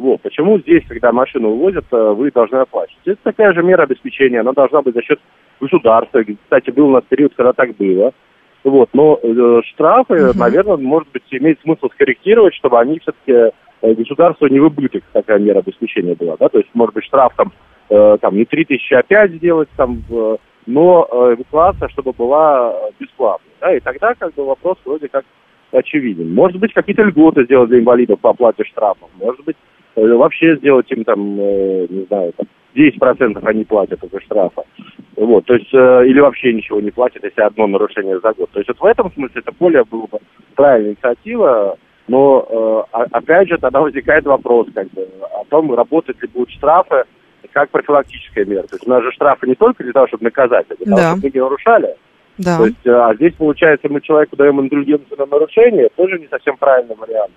Вот. 0.00 0.22
Почему 0.22 0.58
здесь, 0.60 0.82
когда 0.88 1.12
машину 1.12 1.50
увозят, 1.50 1.84
э, 1.92 2.14
вы 2.16 2.30
должны 2.30 2.56
оплачивать? 2.56 3.02
Это 3.04 3.18
такая 3.22 3.52
же 3.52 3.62
мера 3.62 3.82
обеспечения, 3.82 4.40
она 4.40 4.52
должна 4.52 4.80
быть 4.80 4.94
за 4.94 5.02
счет 5.02 5.20
государства. 5.60 6.22
Кстати, 6.22 6.70
был 6.70 6.88
у 6.88 6.92
нас 6.92 7.04
период, 7.06 7.34
когда 7.36 7.52
так 7.52 7.76
было. 7.76 8.12
Вот. 8.64 8.88
Но 8.94 9.20
э, 9.22 9.60
штрафы, 9.66 10.30
угу. 10.30 10.38
наверное, 10.38 10.78
может 10.78 11.10
быть, 11.12 11.24
имеет 11.32 11.60
смысл 11.60 11.90
скорректировать, 11.92 12.54
чтобы 12.54 12.80
они 12.80 12.98
все-таки 13.00 13.52
э, 13.82 13.94
государству 13.94 14.46
не 14.46 14.58
в 14.58 14.64
убыток 14.64 15.04
такая 15.12 15.38
мера 15.38 15.58
обеспечения 15.58 16.14
была. 16.14 16.36
Да? 16.40 16.48
То 16.48 16.56
есть, 16.56 16.70
может 16.72 16.94
быть, 16.94 17.04
штраф 17.04 17.34
там, 17.36 17.52
э, 17.90 18.16
там 18.22 18.34
не 18.36 18.46
3 18.46 18.64
тысячи, 18.64 18.94
а 18.94 19.02
5 19.02 19.32
сделать, 19.32 19.68
там, 19.76 20.02
э, 20.10 20.36
но 20.64 21.06
эвакуация, 21.12 21.90
чтобы 21.90 22.14
была 22.14 22.74
бесплатной. 22.98 23.52
Да? 23.60 23.76
И 23.76 23.80
тогда 23.80 24.14
как 24.14 24.32
бы 24.32 24.46
вопрос 24.46 24.78
вроде 24.86 25.08
как 25.08 25.26
очевиден. 25.72 26.32
Может 26.32 26.58
быть, 26.58 26.72
какие-то 26.72 27.02
льготы 27.02 27.44
сделать 27.44 27.68
для 27.68 27.80
инвалидов 27.80 28.18
по 28.20 28.30
оплате 28.30 28.64
штрафов. 28.64 29.10
Может 29.18 29.44
быть, 29.44 29.56
вообще 29.96 30.56
сделать 30.56 30.90
им 30.90 31.04
там, 31.04 31.38
э, 31.40 31.86
не 31.88 32.04
знаю, 32.04 32.32
там, 32.36 32.46
10% 32.74 33.44
они 33.44 33.64
платят 33.64 34.02
этого 34.02 34.20
штрафа. 34.20 34.62
Вот, 35.16 35.44
то 35.46 35.54
есть, 35.54 35.72
э, 35.72 36.06
или 36.06 36.20
вообще 36.20 36.52
ничего 36.52 36.80
не 36.80 36.90
платят, 36.90 37.24
если 37.24 37.42
одно 37.42 37.66
нарушение 37.66 38.20
за 38.20 38.32
год. 38.32 38.50
То 38.50 38.60
есть 38.60 38.68
вот 38.68 38.80
в 38.80 38.84
этом 38.84 39.12
смысле 39.12 39.40
это 39.40 39.52
более 39.58 39.84
была 39.84 40.06
бы 40.06 40.18
правильная 40.54 40.90
инициатива, 40.90 41.76
но 42.08 42.86
опять 42.92 43.48
же 43.48 43.58
тогда 43.58 43.80
возникает 43.80 44.24
вопрос 44.24 44.66
как 44.74 44.88
бы, 44.90 45.06
о 45.32 45.44
том, 45.48 45.72
работать 45.74 46.20
ли 46.20 46.28
будут 46.28 46.50
штрафы 46.50 47.04
как 47.52 47.70
профилактическая 47.70 48.44
мера. 48.44 48.62
То 48.62 48.76
есть 48.76 48.86
у 48.86 48.90
нас 48.90 49.02
же 49.02 49.12
штрафы 49.12 49.46
не 49.46 49.54
только 49.54 49.82
для 49.82 49.92
того, 49.92 50.06
чтобы 50.08 50.24
наказать, 50.24 50.66
а 50.70 50.76
для 50.76 50.86
того, 50.86 51.08
чтобы 51.08 51.26
люди 51.26 51.38
нарушали. 51.38 51.96
Да. 52.38 52.56
То 52.56 52.66
есть, 52.66 52.86
а 52.86 53.14
здесь, 53.14 53.34
получается, 53.34 53.88
мы 53.90 54.00
человеку 54.00 54.36
даем 54.36 54.60
индульгенцию 54.60 55.18
на 55.18 55.26
нарушение, 55.26 55.88
тоже 55.94 56.18
не 56.18 56.26
совсем 56.28 56.56
правильный 56.56 56.96
вариант. 56.96 57.32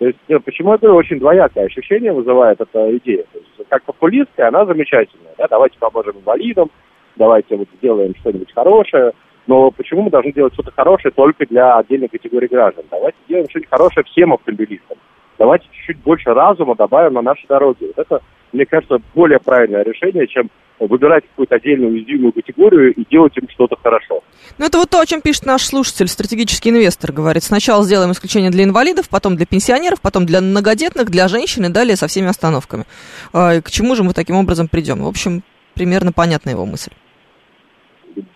То 0.00 0.06
есть 0.06 0.18
нет, 0.28 0.42
почему 0.46 0.72
это 0.72 0.90
очень 0.90 1.18
двоякое 1.18 1.66
ощущение 1.66 2.10
вызывает 2.10 2.58
эта 2.58 2.96
идея. 2.96 3.22
То 3.30 3.38
есть, 3.38 3.68
как 3.68 3.82
популистская, 3.82 4.48
она 4.48 4.64
замечательная. 4.64 5.34
Да? 5.36 5.46
Давайте 5.46 5.76
поможем 5.78 6.16
инвалидам, 6.16 6.70
давайте 7.16 7.54
вот 7.56 7.68
сделаем 7.76 8.14
что-нибудь 8.16 8.50
хорошее. 8.54 9.12
Но 9.46 9.70
почему 9.70 10.02
мы 10.02 10.10
должны 10.10 10.32
делать 10.32 10.54
что-то 10.54 10.72
хорошее 10.72 11.12
только 11.14 11.44
для 11.44 11.76
отдельной 11.76 12.08
категории 12.08 12.46
граждан? 12.46 12.86
Давайте 12.90 13.18
сделаем 13.26 13.46
что-нибудь 13.50 13.70
хорошее 13.70 14.04
всем 14.04 14.32
автомобилистам. 14.32 14.96
Давайте 15.38 15.66
чуть-чуть 15.70 15.98
больше 15.98 16.32
разума 16.32 16.74
добавим 16.76 17.12
на 17.12 17.22
наши 17.22 17.46
дороги. 17.46 17.92
Вот 17.94 17.98
это, 17.98 18.22
мне 18.54 18.64
кажется, 18.64 19.02
более 19.14 19.38
правильное 19.38 19.82
решение, 19.82 20.26
чем 20.28 20.48
выбирать 20.86 21.24
какую-то 21.28 21.56
отдельную 21.56 21.92
уязвимую 21.92 22.32
категорию 22.32 22.94
и 22.94 23.04
делать 23.10 23.36
им 23.36 23.48
что-то 23.50 23.76
хорошо. 23.82 24.22
Ну, 24.58 24.66
это 24.66 24.78
вот 24.78 24.90
то, 24.90 25.00
о 25.00 25.06
чем 25.06 25.20
пишет 25.20 25.46
наш 25.46 25.62
слушатель, 25.62 26.08
стратегический 26.08 26.70
инвестор, 26.70 27.12
говорит. 27.12 27.42
Сначала 27.42 27.84
сделаем 27.84 28.12
исключение 28.12 28.50
для 28.50 28.64
инвалидов, 28.64 29.08
потом 29.10 29.36
для 29.36 29.46
пенсионеров, 29.46 30.00
потом 30.00 30.26
для 30.26 30.40
многодетных, 30.40 31.10
для 31.10 31.28
женщин 31.28 31.66
и 31.66 31.68
далее 31.68 31.96
со 31.96 32.06
всеми 32.06 32.28
остановками. 32.28 32.84
А, 33.32 33.60
к 33.60 33.70
чему 33.70 33.94
же 33.94 34.04
мы 34.04 34.14
таким 34.14 34.36
образом 34.36 34.68
придем? 34.68 35.02
В 35.02 35.08
общем, 35.08 35.42
примерно 35.74 36.12
понятна 36.12 36.50
его 36.50 36.64
мысль. 36.64 36.92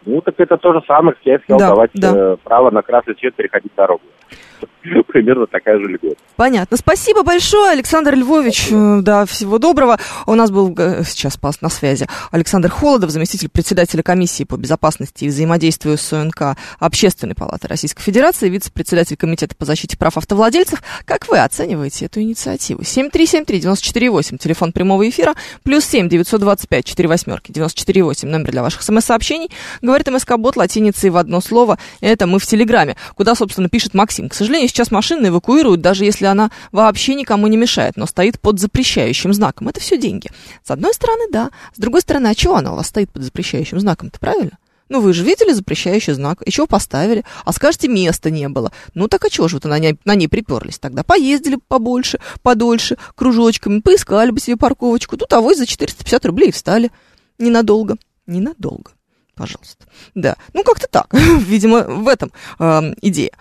Ну, 0.07 0.21
так 0.21 0.35
это 0.39 0.57
то 0.57 0.73
же 0.73 0.83
самое, 0.87 1.15
как 1.15 1.27
я 1.27 1.39
сказал, 1.39 1.59
да, 1.59 1.69
давать 1.69 1.91
да. 1.95 2.13
Э, 2.15 2.37
право 2.43 2.71
на 2.71 2.83
красный 2.83 3.15
цвет 3.15 3.35
переходить 3.35 3.73
дорогу. 3.77 4.03
примерно 5.09 5.47
такая 5.47 5.79
же 5.79 5.85
льгота. 5.85 6.17
Понятно. 6.37 6.77
Спасибо 6.77 7.23
большое, 7.23 7.73
Александр 7.73 8.15
Львович. 8.15 8.59
Спасибо. 8.61 9.03
Да, 9.03 9.27
всего 9.27 9.59
доброго. 9.59 9.99
У 10.27 10.35
нас 10.35 10.51
был 10.51 10.75
э, 10.77 11.03
сейчас 11.05 11.39
на 11.61 11.69
связи 11.69 12.07
Александр 12.31 12.71
Холодов, 12.71 13.11
заместитель 13.11 13.49
председателя 13.49 14.03
комиссии 14.03 14.45
по 14.45 14.57
безопасности 14.57 15.25
и 15.25 15.29
взаимодействию 15.29 15.99
с 15.99 16.13
ОНК 16.13 16.57
Общественной 16.79 17.35
палаты 17.35 17.69
Российской 17.69 18.03
Федерации, 18.03 18.49
вице-председатель 18.49 19.17
комитета 19.17 19.55
по 19.55 19.65
защите 19.65 19.97
прав 19.99 20.17
автовладельцев. 20.17 20.83
Как 21.05 21.29
вы 21.29 21.39
оцениваете 21.39 22.07
эту 22.07 22.21
инициативу? 22.21 22.83
7373948, 22.83 24.39
телефон 24.39 24.73
прямого 24.73 25.09
эфира, 25.09 25.35
плюс 25.63 25.85
7 25.85 26.09
925 26.09 26.85
4 26.85 27.09
восьмерки 27.09 27.53
948, 27.53 28.29
номер 28.29 28.51
для 28.51 28.63
ваших 28.63 28.83
смс-сообщений. 28.83 29.51
Говорит 29.83 30.09
МСК-бот 30.09 30.57
латиницей 30.57 31.11
в 31.11 31.17
одно 31.17 31.41
слово. 31.41 31.79
Это 32.01 32.27
мы 32.27 32.39
в 32.39 32.47
Телеграме, 32.47 32.97
куда, 33.15 33.35
собственно, 33.35 33.69
пишет 33.69 33.95
Максим. 33.95 34.29
К 34.29 34.35
сожалению, 34.35 34.54
сейчас 34.61 34.91
машины 34.91 35.29
эвакуируют, 35.29 35.81
даже 35.81 36.05
если 36.05 36.27
она 36.27 36.51
вообще 36.73 37.15
никому 37.15 37.47
не 37.47 37.57
мешает, 37.57 37.97
но 37.97 38.07
стоит 38.07 38.41
под 38.41 38.61
запрещающим 38.61 39.33
знаком. 39.33 39.69
Это 39.69 39.81
все 39.81 39.97
деньги. 39.97 40.31
С 40.63 40.71
одной 40.71 40.95
стороны, 40.95 41.25
да. 41.31 41.51
С 41.75 41.79
другой 41.79 42.01
стороны, 42.01 42.29
а 42.29 42.35
чего 42.35 42.57
она 42.57 42.73
у 42.73 42.77
вас 42.77 42.89
стоит 42.89 43.11
под 43.11 43.23
запрещающим 43.23 43.81
знаком-то, 43.81 44.19
правильно? 44.19 44.59
Ну, 44.91 45.01
вы 45.01 45.15
же 45.15 45.25
видели 45.25 45.53
запрещающий 45.53 46.13
знак, 46.13 46.43
и 46.45 46.51
чего 46.51 46.67
поставили? 46.67 47.25
А 47.45 47.53
скажете, 47.53 47.89
места 47.89 48.31
не 48.31 48.49
было. 48.49 48.71
Ну, 48.93 49.09
так 49.09 49.25
а 49.25 49.31
чего 49.31 49.49
же 49.49 49.59
вы 49.63 49.69
на 49.71 49.79
ней, 49.79 49.99
на 50.05 50.15
ней 50.15 50.29
приперлись 50.29 50.79
тогда? 50.79 51.03
Поездили 51.03 51.59
побольше, 51.69 52.21
подольше, 52.43 52.99
кружочками, 53.15 53.81
поискали 53.81 54.31
бы 54.31 54.41
себе 54.41 54.57
парковочку. 54.57 55.17
Тут 55.17 55.33
авось 55.33 55.59
за 55.59 55.67
450 55.67 56.27
рублей 56.27 56.53
встали. 56.53 56.91
Ненадолго. 57.39 57.97
Ненадолго 58.27 58.93
пожалуйста. 59.35 59.87
Да, 60.15 60.37
ну 60.53 60.63
как-то 60.65 60.87
так. 60.89 61.13
Видимо, 61.13 61.83
в 61.83 62.09
этом 62.09 62.33
э, 62.59 62.95
идея. 63.03 63.33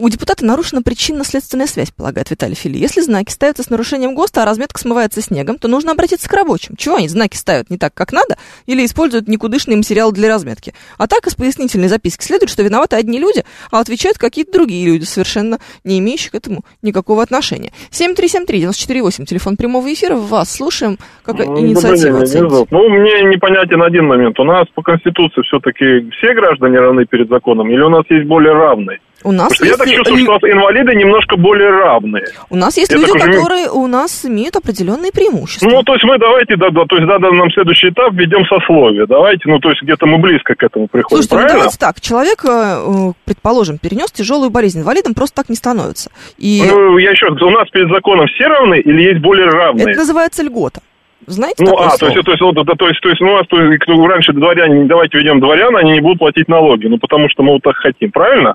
У 0.00 0.08
депутата 0.08 0.46
нарушена 0.46 0.80
причинно-следственная 0.80 1.66
связь, 1.66 1.90
полагает 1.90 2.30
Виталий 2.30 2.54
Фили. 2.54 2.78
Если 2.78 3.02
знаки 3.02 3.30
ставятся 3.30 3.62
с 3.62 3.68
нарушением 3.68 4.14
ГОСТа, 4.14 4.42
а 4.42 4.46
разметка 4.46 4.80
смывается 4.80 5.20
снегом, 5.20 5.58
то 5.58 5.68
нужно 5.68 5.92
обратиться 5.92 6.26
к 6.26 6.32
рабочим. 6.32 6.74
Чего 6.76 6.96
они 6.96 7.06
знаки 7.06 7.36
ставят 7.36 7.68
не 7.68 7.76
так, 7.76 7.92
как 7.92 8.10
надо, 8.10 8.36
или 8.64 8.82
используют 8.86 9.28
никудышные 9.28 9.76
материалы 9.76 10.14
для 10.14 10.30
разметки? 10.30 10.72
А 10.96 11.06
так 11.06 11.26
из 11.26 11.34
пояснительной 11.34 11.88
записки 11.88 12.24
следует, 12.24 12.48
что 12.48 12.62
виноваты 12.62 12.96
одни 12.96 13.18
люди, 13.18 13.44
а 13.70 13.80
отвечают 13.80 14.16
какие-то 14.16 14.52
другие 14.52 14.86
люди, 14.86 15.04
совершенно 15.04 15.58
не 15.84 15.98
имеющие 15.98 16.30
к 16.30 16.34
этому 16.34 16.64
никакого 16.80 17.22
отношения. 17.22 17.70
7373948, 17.90 19.26
телефон 19.26 19.58
прямого 19.58 19.92
эфира, 19.92 20.16
вас 20.16 20.50
слушаем, 20.50 20.96
как 21.22 21.40
ну, 21.40 21.60
инициатива 21.60 22.24
Ну, 22.70 22.88
мне 22.88 23.22
непонятен 23.24 23.82
один 23.82 24.06
момент. 24.06 24.40
У 24.40 24.44
нас 24.44 24.64
по 24.74 24.80
Конституции 24.80 25.42
все-таки 25.42 26.08
все 26.12 26.32
граждане 26.32 26.78
равны 26.78 27.04
перед 27.04 27.28
законом, 27.28 27.70
или 27.70 27.82
у 27.82 27.90
нас 27.90 28.04
есть 28.08 28.26
более 28.26 28.54
равные? 28.54 29.00
У 29.22 29.32
нас 29.32 29.50
есть... 29.60 29.72
Я 29.72 29.76
так 29.76 29.88
чувствую, 29.88 30.22
что 30.22 30.30
у 30.30 30.34
нас 30.34 30.42
инвалиды 30.44 30.94
немножко 30.94 31.36
более 31.36 31.70
равные. 31.70 32.24
У 32.48 32.56
нас 32.56 32.76
есть 32.76 32.90
я 32.90 32.98
люди, 32.98 33.18
которые 33.18 33.68
у 33.70 33.86
нас 33.86 34.24
имеют 34.24 34.56
определенные 34.56 35.12
преимущества. 35.12 35.68
Ну, 35.68 35.82
то 35.82 35.92
есть 35.92 36.04
мы 36.04 36.18
давайте, 36.18 36.56
да, 36.56 36.70
да, 36.70 36.84
то 36.86 36.96
есть 36.96 37.06
да, 37.06 37.18
да, 37.18 37.30
нам 37.30 37.50
следующий 37.50 37.88
этап 37.88 38.12
введем 38.14 38.44
сословие. 38.46 39.06
Давайте, 39.06 39.42
ну, 39.46 39.58
то 39.58 39.70
есть 39.70 39.82
где-то 39.82 40.06
мы 40.06 40.18
близко 40.18 40.54
к 40.54 40.62
этому 40.62 40.88
приходим, 40.88 41.22
Слушайте, 41.22 41.36
ну, 41.36 41.58
давайте 41.58 41.78
так, 41.78 42.00
человек, 42.00 42.44
э, 42.44 43.12
предположим, 43.24 43.78
перенес 43.78 44.10
тяжелую 44.10 44.50
болезнь, 44.50 44.80
инвалидом 44.80 45.14
просто 45.14 45.36
так 45.36 45.48
не 45.48 45.56
становится. 45.56 46.10
И... 46.38 46.62
Ну, 46.66 46.98
я 46.98 47.10
еще 47.10 47.26
у 47.26 47.50
нас 47.50 47.68
перед 47.70 47.90
законом 47.90 48.26
все 48.26 48.46
равны 48.46 48.80
или 48.80 49.02
есть 49.02 49.20
более 49.20 49.46
равные? 49.46 49.90
Это 49.90 50.00
называется 50.00 50.42
льгота. 50.42 50.80
Знаете 51.26 51.62
ну, 51.64 51.76
а, 51.76 51.96
то 51.96 52.06
есть, 52.06 52.24
то 52.24 52.30
есть, 52.32 52.40
вот, 52.40 52.54
то 52.54 52.88
есть, 52.88 53.00
то 53.00 53.08
есть, 53.08 53.20
ну, 53.20 53.32
у 53.32 53.36
нас, 53.36 53.46
то 53.46 53.60
есть, 53.60 53.82
кто 53.82 54.06
раньше 54.06 54.32
дворяне, 54.32 54.86
давайте 54.86 55.18
ведем 55.18 55.38
дворян, 55.38 55.76
они 55.76 55.92
не 55.92 56.00
будут 56.00 56.18
платить 56.18 56.48
налоги, 56.48 56.86
ну, 56.86 56.98
потому 56.98 57.28
что 57.28 57.42
мы 57.42 57.52
вот 57.52 57.62
так 57.62 57.76
хотим, 57.76 58.10
правильно? 58.10 58.54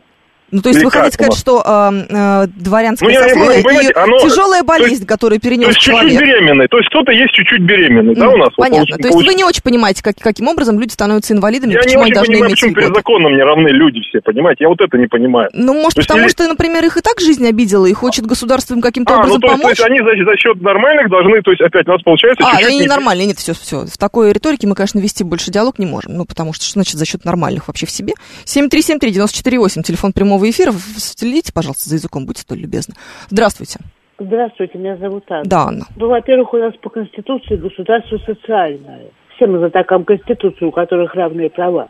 Ну, 0.52 0.62
то 0.62 0.70
есть 0.70 0.84
вы 0.84 0.92
хотите 0.92 1.14
сказать, 1.14 1.36
что 1.36 1.64
э, 1.66 2.06
э, 2.08 2.48
дворянское 2.56 3.10
ну, 3.10 3.16
сословие 3.16 3.90
и 3.90 3.94
оно, 3.94 4.20
тяжелая 4.20 4.64
болезнь, 4.64 4.94
есть, 4.94 5.08
которую 5.08 5.42
перенес 5.42 5.66
то 5.66 5.70
есть 5.72 5.82
человек. 5.82 6.12
чуть-чуть 6.12 6.28
беременный. 6.28 6.68
То 6.68 6.78
есть 6.78 6.90
кто-то 6.90 7.12
есть 7.12 7.34
чуть-чуть 7.34 7.62
беременный, 7.62 8.14
mm, 8.14 8.20
да, 8.20 8.30
у 8.30 8.38
нас? 8.38 8.50
Понятно. 8.56 8.86
Вот, 8.92 9.02
то 9.02 9.08
есть 9.08 9.14
получ... 9.14 9.28
вы 9.28 9.34
не 9.34 9.44
очень 9.44 9.64
понимаете, 9.64 10.04
как, 10.04 10.16
каким 10.18 10.48
образом 10.48 10.80
люди 10.80 10.92
становятся 10.92 11.34
инвалидами, 11.34 11.74
я 11.74 11.80
почему 11.80 12.06
не 12.06 12.12
очень 12.12 12.18
они 12.18 12.28
понимаю, 12.28 12.52
почему 12.52 12.74
перед 12.74 12.96
законом 12.96 13.36
не 13.36 13.44
равны 13.44 13.70
люди 13.70 14.02
все, 14.08 14.22
понимаете? 14.22 14.66
Я 14.66 14.70
вот 14.70 14.80
это 14.80 14.98
не 14.98 15.08
понимаю. 15.08 15.50
Ну, 15.54 15.74
может, 15.74 15.98
потому 15.98 16.22
или... 16.22 16.30
что, 16.30 16.48
например, 16.48 16.86
их 16.86 16.98
и 16.98 17.02
так 17.02 17.20
жизнь 17.20 17.46
обидела, 17.48 17.88
и 17.88 17.94
хочет 17.94 18.26
государство 18.26 18.76
им 18.76 18.82
каким-то 18.82 19.16
а, 19.16 19.18
образом 19.18 19.36
ну, 19.36 19.40
то 19.42 19.48
есть, 19.48 19.62
помочь? 19.62 19.78
То 19.78 19.84
есть 19.84 19.92
они 19.92 20.00
за, 20.00 20.32
за 20.32 20.38
счет 20.38 20.62
нормальных 20.62 21.10
должны, 21.10 21.42
то 21.42 21.52
есть 21.52 21.62
опять 21.62 21.88
у 21.88 21.92
нас 21.92 22.02
получается... 22.04 22.46
А, 22.46 22.58
они 22.58 22.80
ненормальные, 22.80 23.28
нет, 23.28 23.38
все, 23.40 23.54
все. 23.54 23.86
В 23.86 23.98
такой 23.98 24.32
риторике 24.32 24.68
мы, 24.68 24.76
конечно, 24.76 25.00
вести 25.00 25.24
больше 25.24 25.52
диалог 25.52 25.80
не 25.80 25.86
можем, 25.86 26.14
ну, 26.14 26.26
потому 26.26 26.54
что, 26.54 26.64
что 26.64 26.74
значит 26.74 26.96
за 26.96 27.06
счет 27.06 27.26
нормальных 27.26 27.68
вообще 27.68 27.86
в 27.86 27.92
себе? 27.92 28.14
7373948, 28.46 29.82
телефон 29.84 30.14
прямого 30.14 30.35
эфира, 30.44 30.72
следите, 30.72 31.54
пожалуйста, 31.54 31.90
за 31.90 31.96
языком, 31.96 32.26
будьте 32.26 32.42
столь 32.42 32.60
любезны. 32.60 32.96
Здравствуйте. 33.30 33.80
Здравствуйте, 34.18 34.78
меня 34.78 34.96
зовут 34.98 35.26
Анна. 35.30 35.44
Да, 35.46 35.64
Анна. 35.64 35.86
Ну, 35.96 36.08
во-первых, 36.08 36.54
у 36.54 36.58
нас 36.58 36.74
по 36.82 36.90
Конституции 36.90 37.56
государство 37.56 38.18
социальное. 38.26 39.08
Все 39.36 39.48
мы 39.48 39.60
за 39.60 39.70
таком 39.70 40.06
Конституцию, 40.06 40.70
у 40.70 40.72
которых 40.72 41.14
равные 41.16 41.50
права. 41.50 41.90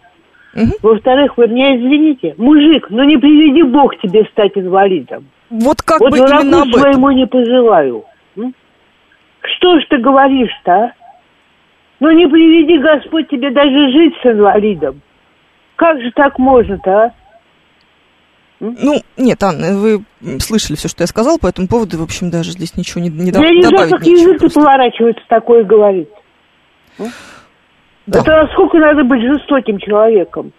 Угу. 0.56 0.72
Во-вторых, 0.82 1.38
вы 1.38 1.48
меня 1.48 1.76
извините, 1.76 2.34
мужик, 2.38 2.88
ну 2.90 3.04
не 3.04 3.18
приведи 3.18 3.62
Бог 3.64 4.00
тебе 4.00 4.26
стать 4.32 4.54
инвалидом. 4.56 5.28
Вот 5.50 5.82
как 5.82 6.00
вот 6.00 6.12
бы 6.12 6.18
именно 6.18 6.62
об 6.64 6.70
этом. 6.70 6.82
своему 6.82 7.12
не 7.12 7.28
пожелаю. 7.28 8.06
Что 9.58 9.80
ж 9.80 9.84
ты 9.90 9.98
говоришь-то, 9.98 10.72
а? 10.72 10.92
Ну 12.00 12.12
не 12.12 12.28
приведи 12.28 12.78
Господь 12.80 13.30
тебе 13.30 13.52
даже 13.52 13.92
жить 13.92 14.14
с 14.22 14.26
инвалидом. 14.26 15.02
Как 15.76 16.02
же 16.02 16.12
так 16.12 16.40
можно-то, 16.40 16.92
а? 16.92 17.14
Ну, 18.60 19.02
нет, 19.18 19.44
Анна, 19.44 19.78
вы 19.78 20.04
слышали 20.40 20.78
все, 20.78 20.88
что 20.88 21.04
я 21.04 21.08
сказал 21.08 21.38
по 21.38 21.48
этому 21.48 21.68
поводу, 21.68 21.98
в 21.98 22.04
общем, 22.04 22.30
даже 22.30 22.52
здесь 22.52 22.78
ничего 22.78 23.02
не, 23.02 23.10
не 23.10 23.32
я 23.32 23.50
не 23.52 23.64
знаю, 23.64 23.90
как 23.90 24.06
язык 24.06 24.54
поворачивается 24.54 25.24
такое 25.28 25.64
говорить. 25.66 26.10
Да. 26.98 28.20
Это 28.20 28.44
насколько 28.44 28.78
надо 28.78 29.04
быть 29.04 29.22
жестоким 29.22 29.80
человеком. 29.80 30.54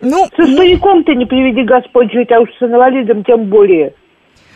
Ну, 0.00 0.26
Со 0.36 0.46
стариком 0.46 1.04
ты 1.04 1.14
не 1.14 1.26
приведи 1.26 1.62
Господь 1.64 2.12
жить, 2.12 2.30
а 2.32 2.40
уж 2.40 2.48
с 2.58 2.62
инвалидом 2.62 3.24
тем 3.24 3.44
более. 3.44 3.94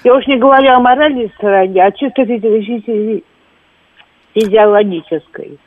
Я 0.03 0.15
уж 0.15 0.27
не 0.27 0.39
говорю 0.39 0.73
о 0.73 0.81
моральной 0.81 1.31
стороне, 1.37 1.85
а 1.85 1.93
чисто 1.93 2.25
физиологической. 4.35 5.59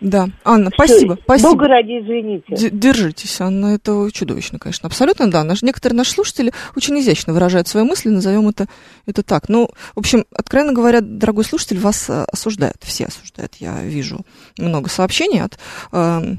Да, 0.00 0.30
Анна, 0.44 0.70
Все, 0.70 0.84
спасибо, 0.84 1.18
спасибо. 1.22 1.50
Бога 1.50 1.68
ради, 1.68 2.00
извините. 2.00 2.70
Держитесь, 2.70 3.40
Анна, 3.40 3.74
это 3.74 4.08
чудовищно, 4.12 4.58
конечно. 4.58 4.86
Абсолютно, 4.86 5.30
да. 5.30 5.44
Наш, 5.44 5.62
некоторые 5.62 5.96
наши 5.96 6.12
слушатели 6.12 6.52
очень 6.74 6.98
изящно 7.00 7.34
выражают 7.34 7.68
свои 7.68 7.84
мысли, 7.84 8.08
назовем 8.08 8.48
это, 8.48 8.66
это 9.06 9.22
так. 9.22 9.48
Ну, 9.48 9.68
в 9.94 9.98
общем, 9.98 10.24
откровенно 10.34 10.72
говоря, 10.72 11.00
дорогой 11.02 11.44
слушатель, 11.44 11.78
вас 11.78 12.08
э, 12.08 12.24
осуждают, 12.32 12.78
все 12.80 13.06
осуждают. 13.06 13.56
Я 13.56 13.82
вижу 13.82 14.24
много 14.56 14.88
сообщений 14.88 15.42
от 15.42 15.58
э, 15.92 16.36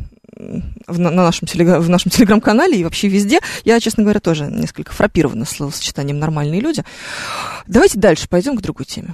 в, 0.87 0.99
на 0.99 1.11
нашем, 1.11 1.47
в 1.47 1.89
нашем 1.89 2.11
телеграм-канале 2.11 2.79
и 2.79 2.83
вообще 2.83 3.07
везде. 3.07 3.39
Я, 3.63 3.79
честно 3.79 4.03
говоря, 4.03 4.19
тоже 4.19 4.45
несколько 4.45 4.91
фрапирована 4.91 5.45
словосочетанием 5.45 6.19
«нормальные 6.19 6.61
люди». 6.61 6.83
Давайте 7.67 7.99
дальше 7.99 8.27
пойдем 8.27 8.55
к 8.57 8.61
другой 8.61 8.85
теме. 8.85 9.13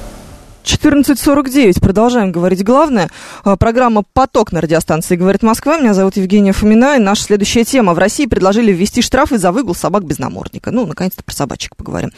14.49. 0.63 1.79
Продолжаем 1.79 2.31
говорить 2.31 2.63
главное. 2.63 3.09
А, 3.43 3.55
программа 3.55 4.03
«Поток» 4.13 4.51
на 4.51 4.61
радиостанции 4.61 5.15
«Говорит 5.15 5.43
Москва». 5.43 5.77
Меня 5.77 5.93
зовут 5.93 6.17
Евгения 6.17 6.53
Фомина. 6.53 6.97
И 6.97 6.99
наша 6.99 7.23
следующая 7.23 7.63
тема. 7.63 7.93
В 7.93 7.97
России 7.97 8.25
предложили 8.25 8.71
ввести 8.71 9.01
штрафы 9.01 9.37
за 9.37 9.51
выгул 9.51 9.75
собак 9.75 10.05
без 10.05 10.19
намордника. 10.19 10.71
Ну, 10.71 10.85
наконец-то 10.85 11.23
про 11.23 11.33
собачек 11.33 11.75
поговорим. 11.75 12.11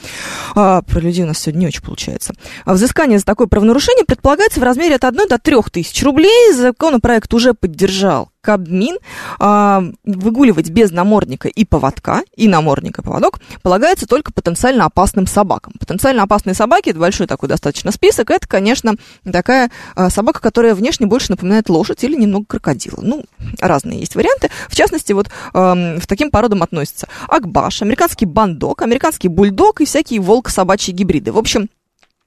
А, 0.56 0.82
про 0.82 1.00
людей 1.00 1.24
у 1.24 1.28
нас 1.28 1.40
сегодня 1.40 1.62
не 1.62 1.68
очень 1.68 1.84
получается. 1.84 2.34
А 2.66 2.74
взыскание 2.74 3.20
за 3.20 3.26
такое 3.26 3.48
правонарушение 3.48 4.06
предполагается 4.06 4.60
в 4.60 4.64
размере 4.64 4.96
от 4.96 5.06
1 5.06 5.28
до 5.28 5.38
3 5.38 5.56
тысяч 5.72 6.04
рублей. 6.04 6.54
Законопроект 6.54 7.34
уже 7.34 7.54
поддержал 7.54 8.33
Кабмин 8.44 8.98
а, 9.40 9.82
выгуливать 10.04 10.70
без 10.70 10.92
намордника 10.92 11.48
и 11.48 11.64
поводка, 11.64 12.24
и 12.36 12.50
намордника 12.50 13.02
и 13.02 13.06
поводок, 13.06 13.40
полагается 13.62 14.06
только 14.06 14.34
потенциально 14.34 14.84
опасным 14.84 15.28
собакам. 15.28 15.74
Потенциально 15.80 16.24
опасные 16.24 16.54
собаки, 16.54 16.90
это 16.90 17.00
большой 17.00 17.26
такой 17.26 17.48
достаточно 17.48 17.92
список, 17.92 18.32
это, 18.32 18.46
конечно, 18.48 18.96
такая 19.24 19.72
а, 19.96 20.10
собака, 20.10 20.42
которая 20.42 20.76
внешне 20.76 21.08
больше 21.08 21.32
напоминает 21.32 21.70
лошадь 21.70 22.04
или 22.04 22.16
немного 22.16 22.46
крокодила. 22.46 23.00
Ну, 23.02 23.24
разные 23.62 24.02
есть 24.02 24.16
варианты. 24.16 24.50
В 24.68 24.76
частности, 24.76 25.14
вот 25.14 25.30
в 25.54 26.08
таким 26.08 26.30
породам 26.30 26.64
относятся 26.64 27.08
акбаш, 27.30 27.82
американский 27.82 28.26
бандок, 28.26 28.82
американский 28.82 29.30
бульдог 29.30 29.80
и 29.82 29.86
всякие 29.86 30.20
волк-собачьи 30.20 30.94
гибриды. 30.94 31.32
В 31.32 31.38
общем, 31.38 31.70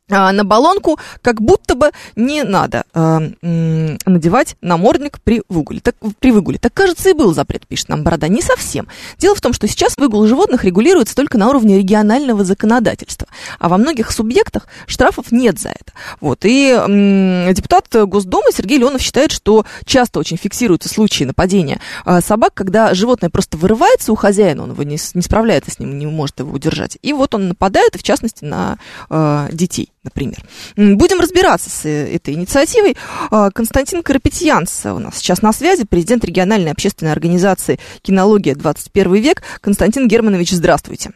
на 0.08 0.44
баллонку 0.44 0.98
как 1.22 1.40
будто 1.40 1.74
бы 1.74 1.90
не 2.14 2.44
надо 2.44 2.84
э, 2.94 3.18
надевать 3.42 4.56
намордник 4.60 5.20
при 5.20 5.42
выгуле. 5.48 5.80
Так, 5.80 5.96
при 6.20 6.30
выгуле. 6.30 6.58
Так, 6.58 6.72
кажется, 6.74 7.10
и 7.10 7.12
был 7.12 7.34
запрет, 7.34 7.66
пишет 7.66 7.88
нам 7.88 8.04
Борода. 8.04 8.28
Не 8.28 8.42
совсем. 8.42 8.88
Дело 9.18 9.34
в 9.34 9.40
том, 9.40 9.52
что 9.52 9.66
сейчас 9.66 9.96
выгул 9.96 10.26
животных 10.26 10.64
регулируется 10.64 11.16
только 11.16 11.38
на 11.38 11.48
уровне 11.48 11.78
регионального 11.78 12.44
законодательства. 12.44 13.26
А 13.58 13.68
во 13.68 13.78
многих 13.78 14.12
субъектах 14.12 14.68
штрафов 14.86 15.32
нет 15.32 15.58
за 15.58 15.70
это. 15.70 15.92
Вот. 16.20 16.44
И 16.44 16.70
э, 16.70 17.52
депутат 17.52 17.88
Госдумы 17.90 18.52
Сергей 18.52 18.78
Леонов 18.78 19.02
считает, 19.02 19.32
что 19.32 19.64
часто 19.84 20.20
очень 20.20 20.36
фиксируются 20.36 20.88
случаи 20.88 21.24
нападения 21.24 21.80
э, 22.04 22.20
собак, 22.20 22.54
когда 22.54 22.94
животное 22.94 23.30
просто 23.30 23.56
вырывается 23.56 24.12
у 24.12 24.14
хозяина, 24.14 24.62
он 24.62 24.70
его 24.70 24.82
не, 24.84 24.98
не 25.14 25.22
справляется 25.22 25.72
с 25.72 25.78
ним, 25.80 25.98
не 25.98 26.06
может 26.06 26.38
его 26.38 26.52
удержать. 26.52 26.98
И 27.02 27.12
вот 27.12 27.34
он 27.34 27.48
нападает, 27.48 27.96
в 27.96 28.02
частности, 28.02 28.44
на 28.44 28.78
э, 29.10 29.48
детей 29.52 29.90
например. 30.06 30.38
Будем 30.76 31.20
разбираться 31.20 31.68
с 31.68 31.84
э, 31.84 32.14
этой 32.14 32.34
инициативой. 32.34 32.96
А, 33.30 33.50
Константин 33.50 34.02
Карапетьянц 34.02 34.86
у 34.86 34.98
нас 34.98 35.18
сейчас 35.18 35.42
на 35.42 35.52
связи, 35.52 35.84
президент 35.84 36.24
региональной 36.24 36.72
общественной 36.72 37.12
организации 37.12 37.78
«Кинология 38.02 38.54
21 38.54 39.14
век». 39.14 39.42
Константин 39.60 40.08
Германович, 40.08 40.52
здравствуйте. 40.52 41.10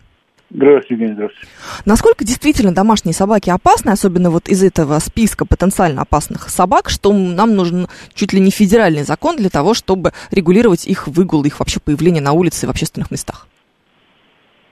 Здравствуйте, 0.53 0.95
Евгений, 0.95 1.15
здравствуйте. 1.15 1.49
Насколько 1.87 2.25
действительно 2.25 2.75
домашние 2.75 3.15
собаки 3.15 3.51
опасны, 3.51 3.91
особенно 3.91 4.31
вот 4.31 4.49
из 4.49 4.65
этого 4.65 4.99
списка 4.99 5.47
потенциально 5.47 6.03
опасных 6.03 6.49
собак, 6.49 6.91
что 6.91 7.13
нам 7.13 7.55
нужен 7.55 7.87
чуть 8.15 8.33
ли 8.33 8.41
не 8.41 8.51
федеральный 8.51 9.05
закон 9.05 9.37
для 9.37 9.49
того, 9.49 9.75
чтобы 9.75 10.11
регулировать 10.33 10.89
их 10.89 11.07
выгул, 11.07 11.45
их 11.45 11.61
вообще 11.61 11.79
появление 11.79 12.21
на 12.21 12.33
улице 12.33 12.67
и 12.67 12.69
в 12.69 12.71
общественных 12.71 13.13
местах? 13.13 13.47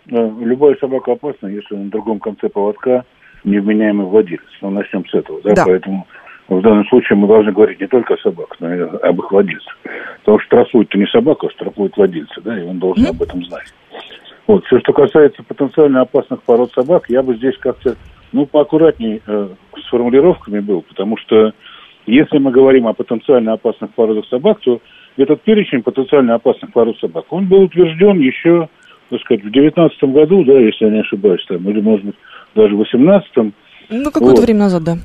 Любая 0.06 0.74
собака 0.80 1.12
опасна, 1.12 1.46
если 1.46 1.76
на 1.76 1.90
другом 1.90 2.18
конце 2.18 2.48
поводка 2.48 3.04
невменяемый 3.44 4.06
владелец. 4.06 4.40
Ну, 4.60 4.70
начнем 4.70 5.06
с 5.06 5.14
этого, 5.14 5.40
да? 5.42 5.54
да. 5.54 5.64
Поэтому 5.66 6.06
в 6.48 6.62
данном 6.62 6.86
случае 6.86 7.18
мы 7.18 7.28
должны 7.28 7.52
говорить 7.52 7.80
не 7.80 7.86
только 7.86 8.14
о 8.14 8.18
собаках, 8.18 8.58
но 8.60 8.74
и 8.74 8.80
об 8.80 9.18
их 9.18 9.30
владельцах. 9.30 9.76
Потому 10.20 10.38
что 10.38 10.46
штрафует-то 10.46 10.98
не 10.98 11.06
собака, 11.06 11.46
а 11.46 11.50
штрафует 11.50 11.96
владельца, 11.96 12.40
да, 12.40 12.58
и 12.58 12.64
он 12.64 12.78
должен 12.78 13.04
mm-hmm. 13.04 13.10
об 13.10 13.22
этом 13.22 13.44
знать. 13.44 13.72
Вот. 14.46 14.64
Все, 14.64 14.78
что 14.80 14.92
касается 14.94 15.42
потенциально 15.42 16.00
опасных 16.00 16.42
пород 16.42 16.72
собак, 16.72 17.04
я 17.08 17.22
бы 17.22 17.36
здесь 17.36 17.56
как-то, 17.58 17.96
ну, 18.32 18.46
поаккуратнее 18.46 19.20
э, 19.26 19.48
с 19.76 19.90
формулировками 19.90 20.60
был, 20.60 20.82
потому 20.82 21.18
что 21.18 21.52
если 22.06 22.38
мы 22.38 22.50
говорим 22.50 22.86
о 22.86 22.94
потенциально 22.94 23.52
опасных 23.52 23.92
породах 23.92 24.26
собак, 24.26 24.60
то 24.60 24.80
этот 25.18 25.42
перечень 25.42 25.82
потенциально 25.82 26.34
опасных 26.34 26.72
пород 26.72 26.98
собак, 26.98 27.26
он 27.28 27.46
был 27.46 27.64
утвержден 27.64 28.18
еще, 28.20 28.68
так 29.10 29.20
сказать, 29.20 29.44
в 29.44 29.50
2019 29.50 30.04
году, 30.04 30.44
да, 30.44 30.58
если 30.58 30.86
я 30.86 30.92
не 30.92 31.00
ошибаюсь, 31.00 31.44
там, 31.46 31.68
или, 31.68 31.82
может 31.82 32.06
быть, 32.06 32.16
даже 32.58 32.74
в 32.74 32.78
2018. 32.78 33.54
Ну, 33.90 34.10
какое-то 34.10 34.40
вот. 34.40 34.44
время 34.44 34.60
назад, 34.60 34.82
да. 34.84 34.96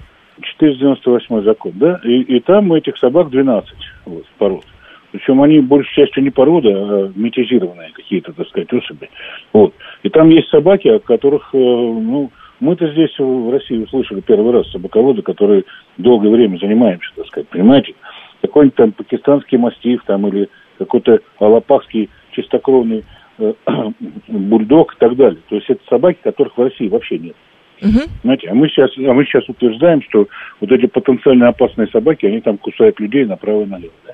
498 0.41 1.43
закон, 1.43 1.73
да, 1.75 1.99
и, 2.03 2.21
и 2.21 2.39
там 2.39 2.73
этих 2.73 2.97
собак 2.97 3.29
12 3.29 3.69
вот, 4.05 4.25
пород. 4.39 4.65
Причем 5.11 5.43
они 5.43 5.59
большей 5.59 5.93
частью 5.93 6.23
не 6.23 6.31
порода, 6.31 6.69
а 6.69 7.11
метизированные 7.15 7.91
какие-то, 7.93 8.33
так 8.33 8.47
сказать, 8.47 8.73
особи. 8.73 9.09
Вот. 9.53 9.75
И 10.01 10.09
там 10.09 10.29
есть 10.29 10.49
собаки, 10.49 10.87
о 10.87 10.99
которых, 10.99 11.51
э, 11.53 11.57
ну, 11.57 12.31
мы-то 12.59 12.91
здесь 12.91 13.13
в 13.19 13.51
России 13.51 13.83
услышали 13.83 14.21
первый 14.21 14.51
раз 14.51 14.71
собаководы, 14.71 15.21
которые 15.21 15.65
долгое 15.97 16.31
время 16.31 16.57
занимаемся, 16.57 17.09
так 17.15 17.27
сказать, 17.27 17.47
понимаете? 17.49 17.93
Какой-нибудь 18.41 18.75
там 18.75 18.91
пакистанский 18.91 19.59
мастиф 19.59 20.01
там 20.07 20.27
или 20.27 20.49
какой-то 20.79 21.19
алапахский 21.37 22.09
чистокровный 22.31 23.03
бульдог 24.27 24.93
и 24.93 24.99
так 24.99 25.15
далее. 25.15 25.39
То 25.49 25.55
есть 25.55 25.69
это 25.69 25.81
собаки, 25.89 26.19
которых 26.23 26.57
в 26.57 26.61
России 26.61 26.87
вообще 26.87 27.17
нет. 27.17 27.35
Угу. 27.81 27.99
Знаете, 28.23 28.47
а 28.49 28.53
мы, 28.53 28.69
сейчас, 28.69 28.91
а 28.97 29.13
мы 29.13 29.25
сейчас 29.25 29.47
утверждаем, 29.49 30.01
что 30.03 30.27
вот 30.61 30.71
эти 30.71 30.85
потенциально 30.85 31.49
опасные 31.49 31.87
собаки, 31.87 32.25
они 32.25 32.39
там 32.39 32.57
кусают 32.57 32.99
людей 32.99 33.25
направо 33.25 33.63
и 33.63 33.65
налево. 33.65 33.93
Да? 34.05 34.13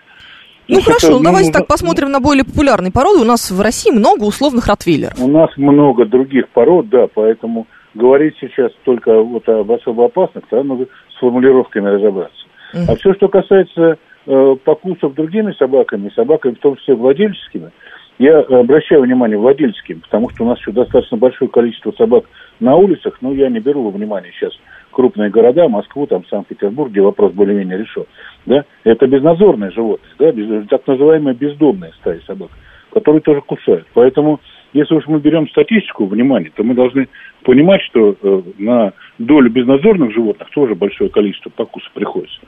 Ну, 0.67 0.76
ну 0.76 0.82
хорошо, 0.82 1.15
это, 1.15 1.24
давайте 1.24 1.49
ну, 1.49 1.53
так 1.53 1.67
посмотрим 1.67 2.11
на 2.11 2.20
более 2.20 2.45
популярные 2.45 2.91
породы. 2.91 3.22
У 3.22 3.26
нас 3.26 3.49
в 3.51 3.59
России 3.59 3.91
много 3.91 4.24
условных 4.24 4.67
ротвейлеров. 4.67 5.20
У 5.20 5.28
нас 5.28 5.49
много 5.57 6.05
других 6.05 6.47
пород, 6.49 6.89
да, 6.89 7.07
поэтому 7.13 7.67
говорить 7.95 8.36
сейчас 8.39 8.72
только 8.84 9.20
вот 9.22 9.47
об 9.49 9.72
особо 9.72 10.05
опасных, 10.05 10.47
то 10.47 10.61
надо 10.61 10.86
с 11.15 11.20
формулировками 11.20 11.89
разобраться. 11.89 12.45
Uh-huh. 12.74 12.86
А 12.88 12.95
все, 12.97 13.13
что 13.15 13.28
касается 13.30 13.97
э, 14.28 14.55
покусов 14.63 15.15
другими 15.15 15.53
собаками, 15.53 16.11
собаками 16.15 16.53
в 16.53 16.59
том 16.59 16.76
числе 16.78 16.93
владельческими, 16.93 17.72
я 18.20 18.39
обращаю 18.41 19.01
внимание 19.01 19.38
владельческим, 19.38 20.01
потому 20.01 20.30
что 20.30 20.43
у 20.43 20.47
нас 20.47 20.59
еще 20.59 20.72
достаточно 20.72 21.17
большое 21.17 21.49
количество 21.49 21.91
собак 21.93 22.26
на 22.59 22.76
улицах, 22.76 23.17
но 23.22 23.34
я 23.34 23.49
не 23.49 23.59
беру 23.59 23.84
во 23.84 23.91
внимание 23.91 24.32
сейчас 24.34 24.53
крупные 24.91 25.30
города, 25.30 25.70
Москву, 25.70 26.05
там, 26.05 26.26
Санкт-Петербург, 26.26 26.91
где 26.91 26.99
вопрос 27.01 27.32
более-менее 27.32 27.78
решен. 27.78 28.05
Да? 28.45 28.65
Это 28.84 29.07
безнадзорные 29.07 29.72
животные, 29.72 30.11
да? 30.20 30.32
Без, 30.34 30.67
так 30.67 30.86
называемые 30.86 31.34
бездомные 31.34 31.93
стаи 32.01 32.20
собак, 32.28 32.49
которые 32.91 33.22
тоже 33.22 33.39
кусают. 33.41 33.88
Поэтому, 33.93 34.41
если 34.74 34.95
уж 34.95 35.07
мы 35.07 35.20
берем 35.20 35.47
статистику 35.47 36.05
внимание, 36.05 36.51
то 36.53 36.63
мы 36.63 36.74
должны 36.74 37.07
понимать, 37.43 37.82
что 37.84 38.17
э, 38.22 38.41
на 38.57 38.91
долю 39.17 39.49
безнадзорных 39.49 40.11
животных 40.11 40.49
тоже 40.49 40.76
большое 40.76 41.09
количество 41.09 41.49
покусов 41.49 41.91
приходится. 41.93 42.39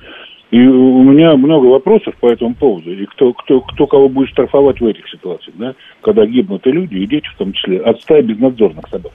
И 0.51 0.59
у 0.59 1.03
меня 1.03 1.37
много 1.37 1.67
вопросов 1.67 2.13
по 2.19 2.27
этому 2.27 2.53
поводу. 2.53 2.91
И 2.91 3.05
кто, 3.05 3.31
кто, 3.31 3.61
кто 3.61 3.87
кого 3.87 4.09
будет 4.09 4.29
штрафовать 4.29 4.81
в 4.81 4.85
этих 4.85 5.07
ситуациях, 5.09 5.55
да? 5.57 5.73
когда 6.01 6.25
гибнут 6.25 6.67
и 6.67 6.71
люди, 6.71 6.95
и 6.95 7.07
дети 7.07 7.25
в 7.33 7.37
том 7.37 7.53
числе, 7.53 7.79
от 7.79 8.01
стаи 8.01 8.21
безнадзорных 8.21 8.85
собак. 8.89 9.13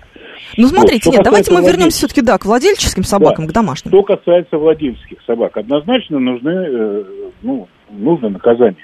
Ну, 0.56 0.66
смотрите, 0.66 1.10
вот, 1.10 1.16
нет, 1.16 1.24
давайте 1.24 1.52
мы 1.52 1.60
вернемся 1.60 1.98
все-таки, 1.98 2.22
да, 2.22 2.38
к 2.38 2.46
владельческим 2.46 3.02
собакам, 3.02 3.46
да. 3.46 3.50
к 3.50 3.54
домашним. 3.54 3.90
Что 3.90 4.02
касается 4.02 4.56
владельческих 4.56 5.18
собак, 5.26 5.58
однозначно 5.58 6.18
нужны, 6.18 6.50
э, 6.50 7.04
ну, 7.42 7.68
нужно 7.90 8.30
наказание. 8.30 8.82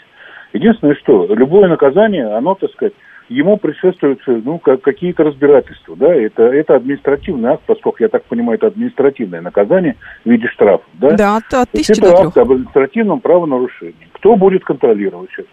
Единственное, 0.52 0.94
что 0.96 1.26
любое 1.34 1.68
наказание, 1.68 2.26
оно, 2.36 2.54
так 2.54 2.70
сказать, 2.72 2.92
ему 3.28 3.56
предшествуют 3.56 4.20
ну, 4.26 4.58
какие-то 4.58 5.24
разбирательства. 5.24 5.96
Да? 5.96 6.14
Это, 6.14 6.42
это 6.44 6.76
административный 6.76 7.50
акт, 7.50 7.62
поскольку, 7.66 8.02
я 8.02 8.08
так 8.08 8.24
понимаю, 8.24 8.58
это 8.58 8.68
административное 8.68 9.40
наказание 9.40 9.96
в 10.24 10.30
виде 10.30 10.48
штрафа. 10.48 10.84
Да, 10.94 11.16
да 11.16 11.36
от, 11.36 11.54
от 11.54 11.68
Это 11.74 12.14
акт 12.14 12.36
об 12.36 12.52
административном 12.52 13.20
правонарушении. 13.20 14.08
Кто 14.12 14.36
будет 14.36 14.64
контролировать 14.64 15.30
это? 15.36 15.48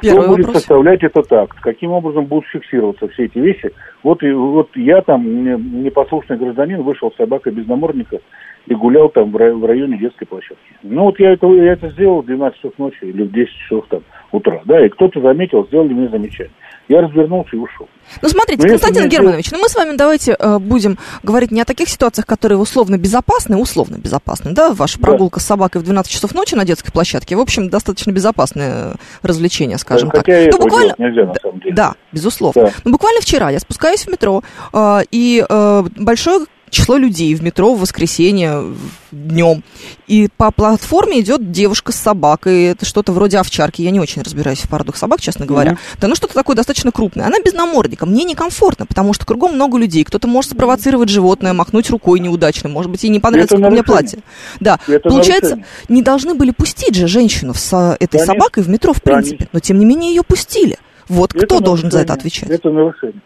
Первый 0.00 0.20
Кто 0.20 0.28
будет 0.28 0.46
вопрос. 0.46 0.62
составлять 0.62 1.02
этот 1.02 1.32
акт? 1.32 1.58
Каким 1.60 1.92
образом 1.92 2.26
будут 2.26 2.46
фиксироваться 2.48 3.08
все 3.08 3.24
эти 3.24 3.38
вещи? 3.38 3.72
Вот, 4.02 4.22
и, 4.22 4.30
вот 4.30 4.68
я 4.76 5.00
там, 5.00 5.82
непослушный 5.82 6.36
гражданин, 6.36 6.82
вышел 6.82 7.10
с 7.10 7.16
собакой 7.16 7.52
без 7.52 7.66
намордника 7.66 8.18
и 8.66 8.74
гулял 8.74 9.08
там 9.08 9.30
в 9.30 9.64
районе 9.64 9.96
детской 9.96 10.26
площадки. 10.26 10.74
Ну 10.82 11.04
вот 11.04 11.18
я 11.20 11.32
это, 11.32 11.46
я 11.46 11.72
это 11.72 11.88
сделал 11.90 12.22
в 12.22 12.26
12 12.26 12.58
часов 12.58 12.72
ночи 12.78 13.04
или 13.04 13.22
в 13.22 13.32
10 13.32 13.50
часов 13.50 13.86
там 13.88 14.02
утра, 14.36 14.60
да, 14.64 14.84
и 14.84 14.88
кто-то 14.88 15.20
заметил, 15.20 15.66
сделали 15.66 15.92
мне 15.92 16.08
замечание. 16.08 16.52
Я 16.88 17.00
развернулся 17.00 17.56
и 17.56 17.58
ушел. 17.58 17.88
Ну, 18.22 18.28
смотрите, 18.28 18.62
Но 18.62 18.68
Константин 18.68 19.08
Германович, 19.08 19.50
ну 19.50 19.58
мы 19.58 19.68
с 19.68 19.74
вами 19.74 19.96
давайте 19.96 20.36
э, 20.38 20.58
будем 20.58 20.98
говорить 21.24 21.50
не 21.50 21.60
о 21.60 21.64
таких 21.64 21.88
ситуациях, 21.88 22.26
которые 22.26 22.58
условно 22.58 22.96
безопасны, 22.96 23.56
условно 23.56 23.96
безопасны, 23.96 24.52
да, 24.52 24.72
ваша 24.72 25.00
прогулка 25.00 25.40
да. 25.40 25.42
с 25.42 25.46
собакой 25.46 25.80
в 25.80 25.84
12 25.84 26.12
часов 26.12 26.32
ночи 26.34 26.54
на 26.54 26.64
детской 26.64 26.92
площадке, 26.92 27.34
в 27.34 27.40
общем, 27.40 27.68
достаточно 27.68 28.12
безопасное 28.12 28.94
развлечение, 29.22 29.78
скажем 29.78 30.10
да, 30.10 30.18
так. 30.18 30.26
Хотя 30.26 30.48
ну, 30.52 30.58
буквально... 30.58 30.94
нельзя, 30.98 31.26
на 31.26 31.34
самом 31.34 31.58
деле. 31.58 31.74
Да, 31.74 31.94
безусловно. 32.12 32.62
Да. 32.62 32.70
Но 32.84 32.92
буквально 32.92 33.20
вчера 33.20 33.50
я 33.50 33.58
спускаюсь 33.58 34.06
в 34.06 34.10
метро, 34.10 34.42
э, 34.72 34.98
и 35.10 35.44
э, 35.48 35.82
большое 35.96 36.46
число 36.70 36.96
людей 36.96 37.34
в 37.34 37.42
метро 37.42 37.74
в 37.74 37.80
воскресенье 37.80 38.74
днем. 39.10 39.62
И 40.06 40.28
по 40.36 40.50
платформе 40.50 41.20
идет 41.20 41.50
девушка 41.50 41.92
с 41.92 41.96
собакой. 41.96 42.64
Это 42.64 42.84
что-то 42.84 43.12
вроде 43.12 43.38
овчарки. 43.38 43.82
Я 43.82 43.90
не 43.90 44.00
очень 44.00 44.22
разбираюсь 44.22 44.60
в 44.60 44.68
породах 44.68 44.96
собак, 44.96 45.20
честно 45.20 45.46
говоря. 45.46 45.72
Mm-hmm. 45.72 45.98
Да 46.00 46.08
ну 46.08 46.14
что-то 46.14 46.34
такое 46.34 46.56
достаточно 46.56 46.92
крупное. 46.92 47.26
Она 47.26 47.38
без 47.40 47.52
намордника. 47.54 48.06
Мне 48.06 48.24
некомфортно, 48.24 48.86
потому 48.86 49.12
что 49.12 49.26
кругом 49.26 49.54
много 49.54 49.78
людей. 49.78 50.04
Кто-то 50.04 50.28
может 50.28 50.52
спровоцировать 50.52 51.08
животное, 51.08 51.52
махнуть 51.52 51.90
рукой 51.90 52.20
неудачно. 52.20 52.68
Может 52.68 52.90
быть, 52.90 53.02
ей 53.04 53.10
не 53.10 53.20
понравится, 53.20 53.56
как 53.56 53.66
у 53.66 53.70
меня 53.70 53.82
платье. 53.82 54.20
Да. 54.60 54.78
Это 54.86 55.08
Получается, 55.08 55.56
нарушение. 55.56 55.66
не 55.88 56.02
должны 56.02 56.34
были 56.34 56.50
пустить 56.50 56.94
же 56.94 57.06
женщину 57.06 57.54
с 57.54 57.96
этой 58.00 58.18
Конечно. 58.18 58.34
собакой 58.34 58.62
в 58.62 58.68
метро, 58.68 58.92
в 58.92 59.02
принципе. 59.02 59.36
Конечно. 59.36 59.50
Но 59.52 59.60
тем 59.60 59.78
не 59.78 59.84
менее 59.84 60.14
ее 60.14 60.22
пустили. 60.22 60.78
Вот 61.08 61.34
это 61.34 61.46
кто 61.46 61.60
должен 61.60 61.90
за 61.90 62.00
это 62.00 62.12
отвечать? 62.12 62.50
Это 62.50 62.70
нарушение. 62.70 63.20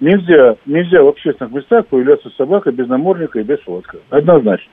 Нельзя, 0.00 0.56
нельзя 0.64 1.02
в 1.02 1.08
общественных 1.08 1.52
местах 1.52 1.86
появляться 1.86 2.30
с 2.30 2.36
собакой 2.36 2.72
без 2.72 2.88
намордника 2.88 3.38
и 3.38 3.42
без 3.42 3.60
фотка. 3.60 3.98
Однозначно. 4.08 4.70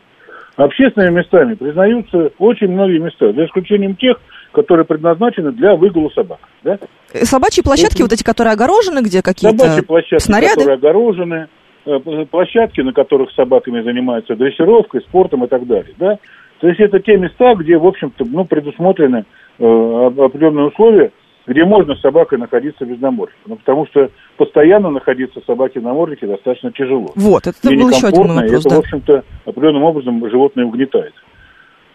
Общественными 0.55 1.19
местами 1.19 1.53
признаются 1.53 2.31
очень 2.39 2.69
многие 2.69 2.99
места, 2.99 3.31
за 3.31 3.45
исключением 3.45 3.95
тех, 3.95 4.17
которые 4.53 4.85
предназначены 4.85 5.51
для 5.51 5.75
выгула 5.75 6.09
собак. 6.09 6.39
Да? 6.63 6.79
Э, 7.13 7.25
собачьи 7.25 7.61
площадки, 7.61 7.97
это... 7.97 8.03
вот 8.03 8.13
эти, 8.13 8.23
которые 8.23 8.53
огорожены, 8.53 9.01
где 9.01 9.21
какие-то 9.21 9.57
Собачьи 9.57 9.85
площадки, 9.85 10.23
снаряды? 10.23 10.55
которые 10.55 10.75
огорожены, 10.75 11.47
э, 11.85 12.25
площадки, 12.31 12.81
на 12.81 12.93
которых 12.93 13.31
собаками 13.33 13.83
занимаются 13.83 14.35
дрессировкой, 14.35 15.01
спортом 15.01 15.43
и 15.43 15.47
так 15.47 15.67
далее. 15.67 15.93
Да? 15.99 16.17
То 16.59 16.67
есть 16.69 16.79
это 16.79 16.99
те 16.99 17.17
места, 17.17 17.53
где, 17.53 17.77
в 17.77 17.85
общем-то, 17.85 18.25
ну, 18.25 18.45
предусмотрены 18.45 19.25
э, 19.59 19.63
определенные 19.63 20.67
условия 20.67 21.11
где 21.47 21.63
можно 21.63 21.95
с 21.95 22.01
собакой 22.01 22.37
находиться 22.37 22.85
без 22.85 22.99
намордника. 22.99 23.39
Ну, 23.45 23.55
потому 23.55 23.87
что 23.87 24.11
постоянно 24.35 24.89
находиться 24.89 25.39
собаке 25.45 25.79
в 25.79 25.83
наморднике 25.83 26.27
достаточно 26.27 26.71
тяжело. 26.71 27.07
Вот, 27.15 27.47
это 27.47 27.57
был 27.63 27.89
еще 27.89 28.07
один 28.07 28.27
вопрос, 28.27 28.65
это, 28.65 28.69
да. 28.69 28.75
в 28.75 28.79
общем-то, 28.79 29.23
определенным 29.45 29.83
образом 29.83 30.29
животное 30.29 30.65
угнетает. 30.65 31.13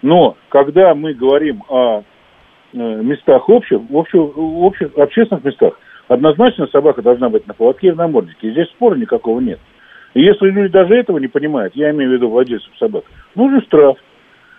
Но 0.00 0.36
когда 0.48 0.94
мы 0.94 1.12
говорим 1.12 1.62
о 1.68 2.00
э, 2.00 2.02
местах 2.72 3.48
общих, 3.48 3.78
в 3.78 3.94
общих, 3.94 4.20
общих, 4.36 4.96
общественных 4.96 5.44
местах, 5.44 5.78
однозначно 6.08 6.66
собака 6.68 7.02
должна 7.02 7.28
быть 7.28 7.46
на 7.46 7.54
поводке 7.54 7.88
и 7.88 7.90
в 7.90 7.96
наморднике. 7.96 8.48
И 8.48 8.52
здесь 8.52 8.68
спора 8.68 8.96
никакого 8.96 9.38
нет. 9.40 9.60
И 10.14 10.22
если 10.22 10.46
люди 10.46 10.72
даже 10.72 10.94
этого 10.94 11.18
не 11.18 11.28
понимают, 11.28 11.76
я 11.76 11.90
имею 11.90 12.10
в 12.10 12.14
виду 12.14 12.28
владельцев 12.30 12.70
собак, 12.78 13.04
нужен 13.34 13.62
штраф. 13.62 13.98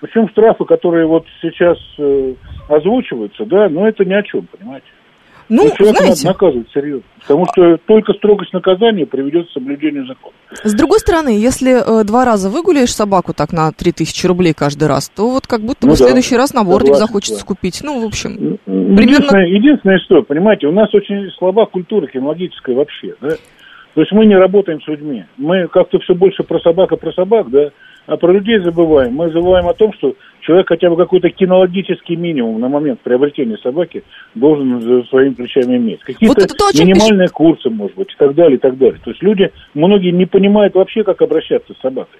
Причем 0.03 0.27
штрафы, 0.27 0.65
которые 0.65 1.07
вот 1.07 1.23
сейчас 1.41 1.77
э, 1.97 2.33
озвучиваются, 2.67 3.45
да, 3.45 3.69
но 3.69 3.87
это 3.87 4.03
ни 4.03 4.11
о 4.11 4.21
чем, 4.21 4.45
понимаете. 4.51 4.87
Ну, 5.47 5.63
Но 5.63 5.85
знаете... 5.85 6.09
надо 6.09 6.25
наказывать 6.25 6.67
серьезно. 6.73 7.03
Потому 7.21 7.45
что 7.45 7.77
только 7.85 8.11
строгость 8.11 8.51
наказания 8.51 9.05
приведет 9.05 9.47
к 9.47 9.51
соблюдению 9.51 10.05
закона. 10.05 10.33
С 10.61 10.73
другой 10.73 10.99
стороны, 10.99 11.29
если 11.29 12.01
э, 12.01 12.03
два 12.03 12.25
раза 12.25 12.49
выгуляешь 12.49 12.93
собаку 12.93 13.33
так 13.33 13.53
на 13.53 13.71
3000 13.71 14.27
рублей 14.27 14.53
каждый 14.53 14.89
раз, 14.89 15.07
то 15.07 15.29
вот 15.29 15.47
как 15.47 15.61
будто 15.61 15.87
ну, 15.87 15.93
бы 15.93 15.97
да, 15.97 16.03
в 16.03 16.07
следующий 16.07 16.35
раз 16.35 16.53
наборник 16.53 16.95
захочется 16.95 17.39
да. 17.39 17.47
купить. 17.47 17.79
Ну, 17.81 18.03
в 18.03 18.05
общем, 18.05 18.31
единственное, 18.31 18.97
примерно... 18.97 19.37
Единственное, 19.37 19.99
что, 19.99 20.21
понимаете, 20.23 20.67
у 20.67 20.73
нас 20.73 20.93
очень 20.93 21.31
слаба 21.37 21.65
культура 21.65 22.07
кинологическая 22.07 22.75
вообще, 22.75 23.15
да? 23.21 23.29
То 23.93 24.01
есть 24.01 24.11
мы 24.11 24.25
не 24.25 24.35
работаем 24.35 24.81
с 24.81 24.87
людьми. 24.87 25.23
Мы 25.37 25.69
как-то 25.69 25.99
все 25.99 26.13
больше 26.13 26.43
про 26.43 26.59
собак 26.59 26.91
и 26.91 26.97
про 26.97 27.13
собак, 27.13 27.49
да, 27.49 27.69
а 28.05 28.17
про 28.17 28.33
людей 28.33 28.59
забываем. 28.59 29.13
Мы 29.13 29.31
забываем 29.31 29.67
о 29.67 29.73
том, 29.73 29.93
что 29.93 30.15
человек 30.41 30.67
хотя 30.67 30.89
бы 30.89 30.97
какой-то 30.97 31.29
кинологический 31.29 32.15
минимум 32.15 32.59
на 32.59 32.69
момент 32.69 32.99
приобретения 33.01 33.57
собаки 33.57 34.03
должен 34.35 34.81
за 34.81 35.03
своими 35.03 35.33
плечами 35.33 35.77
иметь. 35.77 36.01
Какие-то 36.01 36.41
вот 36.41 36.73
минимальные 36.73 37.27
пиш... 37.27 37.33
курсы, 37.33 37.69
может 37.69 37.95
быть, 37.95 38.11
и 38.11 38.15
так 38.17 38.35
далее, 38.35 38.57
и 38.57 38.59
так 38.59 38.77
далее. 38.77 38.99
То 39.03 39.11
есть 39.11 39.23
люди, 39.23 39.51
многие 39.73 40.11
не 40.11 40.25
понимают 40.25 40.75
вообще, 40.75 41.03
как 41.03 41.21
обращаться 41.21 41.73
с 41.73 41.81
собакой. 41.81 42.19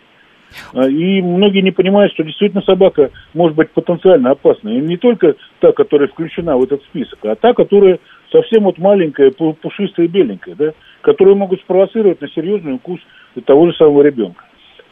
А, 0.73 0.87
и 0.87 1.21
многие 1.21 1.61
не 1.61 1.71
понимают, 1.71 2.13
что 2.13 2.23
действительно 2.23 2.61
собака 2.61 3.11
может 3.33 3.55
быть 3.57 3.71
потенциально 3.71 4.31
опасной. 4.31 4.77
И 4.77 4.81
не 4.81 4.97
только 4.97 5.35
та, 5.59 5.71
которая 5.71 6.07
включена 6.07 6.57
в 6.57 6.63
этот 6.63 6.81
список, 6.83 7.19
а 7.23 7.35
та, 7.35 7.53
которая 7.53 7.99
совсем 8.31 8.63
вот 8.63 8.77
маленькая, 8.77 9.31
пушистая 9.31 10.07
беленькая, 10.07 10.55
да, 10.55 10.73
которые 11.01 11.35
могут 11.35 11.59
спровоцировать 11.61 12.21
на 12.21 12.29
серьезный 12.29 12.73
укус 12.75 12.99
того 13.45 13.67
же 13.67 13.73
самого 13.75 14.01
ребенка. 14.01 14.43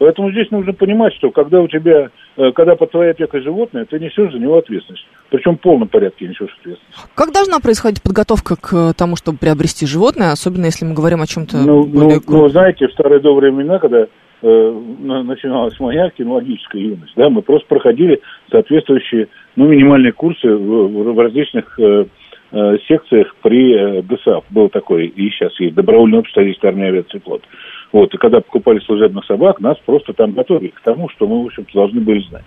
Поэтому 0.01 0.31
здесь 0.31 0.49
нужно 0.49 0.73
понимать, 0.73 1.13
что 1.13 1.29
когда 1.29 1.61
у 1.61 1.67
тебя, 1.67 2.09
э, 2.35 2.51
когда 2.53 2.75
под 2.75 2.89
твоей 2.89 3.11
опекой 3.11 3.43
животное, 3.43 3.85
ты 3.85 3.99
несешь 3.99 4.31
за 4.31 4.39
него 4.39 4.57
ответственность. 4.57 5.05
Причем 5.29 5.57
в 5.57 5.61
полном 5.61 5.89
порядке 5.89 6.27
несешь 6.27 6.57
ответственность. 6.59 7.11
Как 7.13 7.31
должна 7.31 7.59
происходить 7.59 8.01
подготовка 8.01 8.55
к 8.59 8.95
тому, 8.95 9.15
чтобы 9.15 9.37
приобрести 9.37 9.85
животное, 9.85 10.31
особенно 10.31 10.65
если 10.65 10.85
мы 10.85 10.95
говорим 10.95 11.21
о 11.21 11.27
чем-то 11.27 11.57
ну, 11.57 11.85
более... 11.85 12.19
Ну, 12.27 12.35
ну, 12.35 12.49
знаете, 12.49 12.87
в 12.87 12.93
старые 12.93 13.19
добрые 13.19 13.53
времена, 13.53 13.77
когда 13.77 14.07
э, 14.07 14.07
начиналась 14.41 15.79
моя 15.79 16.09
кинологическая 16.09 16.81
юность, 16.81 17.13
да, 17.15 17.29
мы 17.29 17.43
просто 17.43 17.67
проходили 17.67 18.21
соответствующие, 18.49 19.27
ну, 19.55 19.67
минимальные 19.67 20.13
курсы 20.13 20.47
в, 20.47 21.13
в 21.13 21.19
различных 21.19 21.79
э, 21.79 22.05
э, 22.51 22.77
секциях 22.87 23.35
при 23.43 23.75
э, 23.75 24.01
ДСАФ. 24.01 24.45
Был 24.49 24.69
такой, 24.69 25.05
и 25.05 25.29
сейчас 25.29 25.59
есть, 25.59 25.75
добровольное 25.75 26.21
общество 26.21 26.41
армия 26.63 26.87
авиации 26.87 27.19
флот. 27.19 27.43
Вот, 27.91 28.13
и 28.13 28.17
когда 28.17 28.39
покупали 28.39 28.79
служебных 28.79 29.25
собак, 29.25 29.59
нас 29.59 29.77
просто 29.85 30.13
там 30.13 30.31
готовили 30.31 30.69
к 30.69 30.81
тому, 30.81 31.09
что 31.09 31.27
мы, 31.27 31.43
в 31.43 31.47
общем-то, 31.47 31.73
должны 31.73 31.99
были 31.99 32.19
знать. 32.29 32.45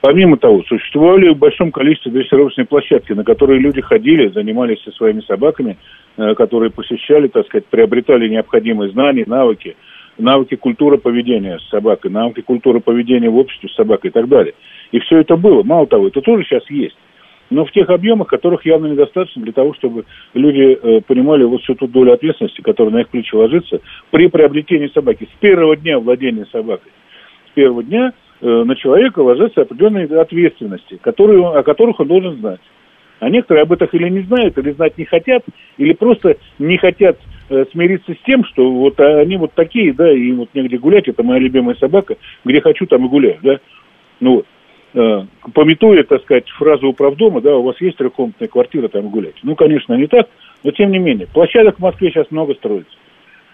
Помимо 0.00 0.36
того, 0.36 0.62
существовали 0.62 1.30
в 1.30 1.38
большом 1.38 1.72
количестве 1.72 2.12
дрессировочные 2.12 2.66
площадки, 2.66 3.12
на 3.12 3.24
которые 3.24 3.58
люди 3.58 3.80
ходили, 3.80 4.28
занимались 4.28 4.82
со 4.84 4.92
своими 4.92 5.22
собаками, 5.22 5.76
э, 6.16 6.34
которые 6.34 6.70
посещали, 6.70 7.26
так 7.26 7.46
сказать, 7.46 7.66
приобретали 7.66 8.28
необходимые 8.28 8.92
знания, 8.92 9.24
навыки, 9.26 9.76
навыки 10.18 10.54
культуры 10.54 10.98
поведения 10.98 11.58
с 11.58 11.68
собакой, 11.68 12.10
навыки 12.12 12.42
культуры 12.42 12.80
поведения 12.80 13.28
в 13.28 13.36
обществе 13.36 13.68
с 13.68 13.74
собакой 13.74 14.10
и 14.10 14.12
так 14.12 14.28
далее. 14.28 14.54
И 14.92 15.00
все 15.00 15.18
это 15.18 15.36
было. 15.36 15.64
Мало 15.64 15.88
того, 15.88 16.06
это 16.06 16.20
тоже 16.20 16.44
сейчас 16.44 16.62
есть 16.70 16.96
но 17.50 17.64
в 17.64 17.72
тех 17.72 17.88
объемах, 17.90 18.28
которых 18.28 18.66
явно 18.66 18.86
недостаточно 18.86 19.42
для 19.42 19.52
того, 19.52 19.74
чтобы 19.74 20.04
люди 20.34 20.78
э, 20.80 21.00
понимали 21.06 21.44
вот 21.44 21.62
всю 21.62 21.74
ту 21.74 21.86
долю 21.86 22.12
ответственности, 22.12 22.60
которая 22.60 22.92
на 22.94 23.00
их 23.00 23.08
плечи 23.08 23.34
ложится 23.34 23.80
при 24.10 24.28
приобретении 24.28 24.88
собаки. 24.88 25.28
С 25.32 25.38
первого 25.40 25.76
дня 25.76 25.98
владения 25.98 26.46
собакой, 26.50 26.90
с 27.50 27.54
первого 27.54 27.82
дня 27.82 28.12
э, 28.40 28.46
на 28.46 28.74
человека 28.76 29.20
ложатся 29.20 29.62
определенные 29.62 30.06
ответственности, 30.20 30.98
которые, 31.00 31.46
о 31.46 31.62
которых 31.62 32.00
он 32.00 32.08
должен 32.08 32.36
знать. 32.38 32.60
А 33.18 33.30
некоторые 33.30 33.62
об 33.62 33.72
этом 33.72 33.88
или 33.92 34.08
не 34.10 34.20
знают, 34.22 34.58
или 34.58 34.72
знать 34.72 34.98
не 34.98 35.04
хотят, 35.04 35.42
или 35.78 35.94
просто 35.94 36.36
не 36.58 36.76
хотят 36.76 37.18
э, 37.48 37.64
смириться 37.72 38.12
с 38.12 38.26
тем, 38.26 38.44
что 38.44 38.70
вот 38.70 39.00
они 39.00 39.36
вот 39.36 39.52
такие, 39.54 39.94
да, 39.94 40.12
и 40.12 40.32
вот 40.32 40.50
негде 40.52 40.78
гулять, 40.78 41.08
это 41.08 41.22
моя 41.22 41.40
любимая 41.40 41.76
собака, 41.76 42.16
где 42.44 42.60
хочу, 42.60 42.86
там 42.86 43.06
и 43.06 43.08
гуляю, 43.08 43.38
да. 43.42 43.58
Ну 44.20 44.36
вот. 44.36 44.46
Э, 44.98 45.26
пометуя, 45.52 46.04
так 46.04 46.22
сказать, 46.22 46.48
фразу 46.52 46.88
управдома, 46.88 47.42
да, 47.42 47.54
у 47.54 47.62
вас 47.64 47.78
есть 47.82 47.98
трехкомнатная 47.98 48.48
квартира, 48.48 48.88
там 48.88 49.10
гулять. 49.10 49.34
Ну, 49.42 49.54
конечно, 49.54 49.92
не 49.92 50.06
так, 50.06 50.26
но 50.64 50.70
тем 50.70 50.90
не 50.90 50.98
менее. 50.98 51.26
Площадок 51.26 51.76
в 51.76 51.82
Москве 51.82 52.10
сейчас 52.10 52.30
много 52.30 52.54
строится. 52.54 52.96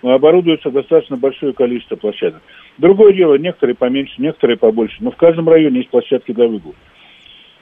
Оборудуется 0.03 0.70
достаточно 0.70 1.16
большое 1.16 1.53
количество 1.53 1.97
площадок. 1.97 2.43
Другое 2.78 3.12
дело, 3.12 3.34
некоторые 3.38 3.74
поменьше, 3.74 4.14
некоторые 4.18 4.57
побольше, 4.57 4.99
но 5.01 5.11
в 5.11 5.16
каждом 5.16 5.49
районе 5.49 5.78
есть 5.78 5.90
площадки 5.90 6.30
для 6.30 6.47
выгула. 6.47 6.76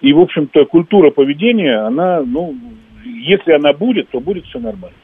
И, 0.03 0.13
в 0.13 0.21
общем-то, 0.21 0.67
культура 0.67 1.11
поведения, 1.11 1.79
она, 1.79 2.23
ну, 2.23 2.55
если 3.03 3.53
она 3.53 3.73
будет, 3.73 4.11
то 4.11 4.21
будет 4.21 4.45
все 4.45 4.59
нормально. 4.59 4.97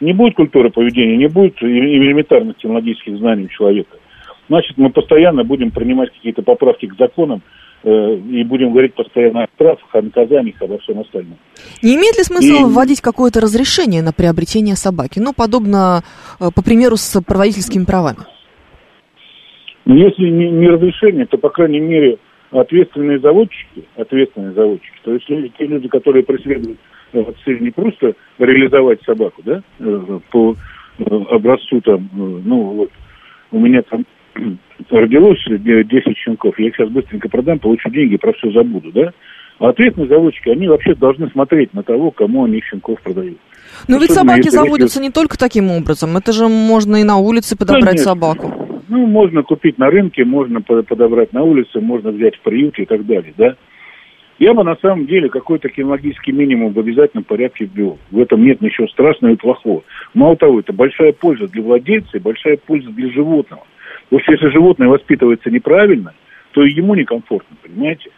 Не 0.00 0.12
будет 0.12 0.34
культуры 0.34 0.70
поведения, 0.70 1.16
не 1.16 1.28
будет 1.28 1.62
элементарных 1.62 2.56
технологических 2.56 3.18
знаний 3.18 3.44
у 3.44 3.48
человека. 3.48 3.98
Значит, 4.48 4.78
мы 4.78 4.90
постоянно 4.90 5.44
будем 5.44 5.70
принимать 5.70 6.12
какие-то 6.12 6.42
поправки 6.42 6.86
к 6.86 6.96
законам, 6.96 7.42
и 7.86 8.42
будем 8.44 8.72
говорить 8.72 8.94
постоянно 8.94 9.44
о 9.44 9.48
штрафах, 9.54 9.94
о 9.94 10.02
наказаниях, 10.02 10.60
обо 10.60 10.78
всем 10.78 11.00
остальном. 11.00 11.38
Не 11.82 11.94
имеет 11.94 12.16
ли 12.16 12.24
смысла 12.24 12.60
и... 12.60 12.64
вводить 12.64 13.00
какое-то 13.00 13.40
разрешение 13.40 14.02
на 14.02 14.12
приобретение 14.12 14.74
собаки? 14.74 15.20
Ну, 15.20 15.32
подобно, 15.32 16.02
э, 16.40 16.48
по 16.54 16.64
примеру, 16.64 16.96
с 16.96 17.20
проводительскими 17.22 17.84
правами. 17.84 18.26
Ну, 19.84 19.94
если 19.94 20.28
не, 20.28 20.50
не 20.50 20.68
разрешение, 20.68 21.26
то, 21.26 21.38
по 21.38 21.48
крайней 21.48 21.78
мере, 21.78 22.18
ответственные 22.50 23.20
заводчики, 23.20 23.84
ответственные 23.96 24.52
заводчики, 24.52 24.96
то 25.04 25.14
есть 25.14 25.28
люди, 25.28 25.52
те 25.56 25.66
люди, 25.66 25.86
которые 25.86 26.24
преследуют 26.24 26.78
э, 27.12 27.24
цель 27.44 27.60
не 27.60 27.70
просто 27.70 28.14
реализовать 28.38 29.00
собаку, 29.04 29.42
да, 29.44 29.62
по 30.32 30.56
образцу 31.30 31.80
там, 31.82 32.08
ну, 32.12 32.62
вот, 32.62 32.90
у 33.52 33.60
меня 33.60 33.82
там 33.82 34.04
родилось 34.90 35.42
10 35.46 36.16
щенков, 36.16 36.58
я 36.58 36.68
их 36.68 36.76
сейчас 36.76 36.90
быстренько 36.90 37.28
продам, 37.28 37.58
получу 37.58 37.90
деньги, 37.90 38.16
про 38.16 38.32
все 38.34 38.50
забуду, 38.50 38.92
да? 38.92 39.12
А 39.58 39.70
ответные 39.70 40.06
заводчики, 40.06 40.50
они 40.50 40.68
вообще 40.68 40.94
должны 40.94 41.30
смотреть 41.30 41.72
на 41.72 41.82
того, 41.82 42.10
кому 42.10 42.44
они 42.44 42.60
щенков 42.60 43.00
продают. 43.00 43.38
Но 43.88 43.98
ведь 43.98 44.12
собаки 44.12 44.48
заводятся 44.50 45.00
не 45.00 45.10
только 45.10 45.38
таким 45.38 45.70
образом. 45.70 46.16
Это 46.16 46.32
же 46.32 46.48
можно 46.48 46.96
и 46.96 47.04
на 47.04 47.16
улице 47.16 47.56
подобрать 47.56 47.84
Конечно. 47.84 48.12
собаку. 48.12 48.82
Ну, 48.88 49.06
можно 49.06 49.42
купить 49.42 49.78
на 49.78 49.86
рынке, 49.86 50.24
можно 50.24 50.60
подобрать 50.60 51.32
на 51.32 51.42
улице, 51.42 51.80
можно 51.80 52.10
взять 52.10 52.36
в 52.36 52.40
приюте 52.42 52.82
и 52.82 52.86
так 52.86 53.04
далее, 53.06 53.32
да? 53.36 53.56
Я 54.38 54.52
бы 54.52 54.62
на 54.64 54.76
самом 54.76 55.06
деле 55.06 55.30
какой-то 55.30 55.70
кинологический 55.70 56.32
минимум 56.32 56.74
в 56.74 56.78
обязательном 56.78 57.24
порядке 57.24 57.68
ввел. 57.72 57.98
В 58.10 58.20
этом 58.20 58.44
нет 58.44 58.60
ничего 58.60 58.86
страшного 58.88 59.32
и 59.32 59.36
плохого. 59.36 59.82
Мало 60.12 60.36
того, 60.36 60.60
это 60.60 60.74
большая 60.74 61.12
польза 61.12 61.48
для 61.48 61.62
владельца 61.62 62.18
и 62.18 62.20
большая 62.20 62.58
польза 62.58 62.90
для 62.90 63.10
животного. 63.10 63.64
Потому 64.08 64.22
что 64.22 64.32
если 64.32 64.48
животное 64.48 64.88
воспитывается 64.88 65.50
неправильно, 65.50 66.14
то 66.52 66.64
и 66.64 66.72
ему 66.72 66.94
некомфортно, 66.94 67.56
понимаете? 67.62 68.10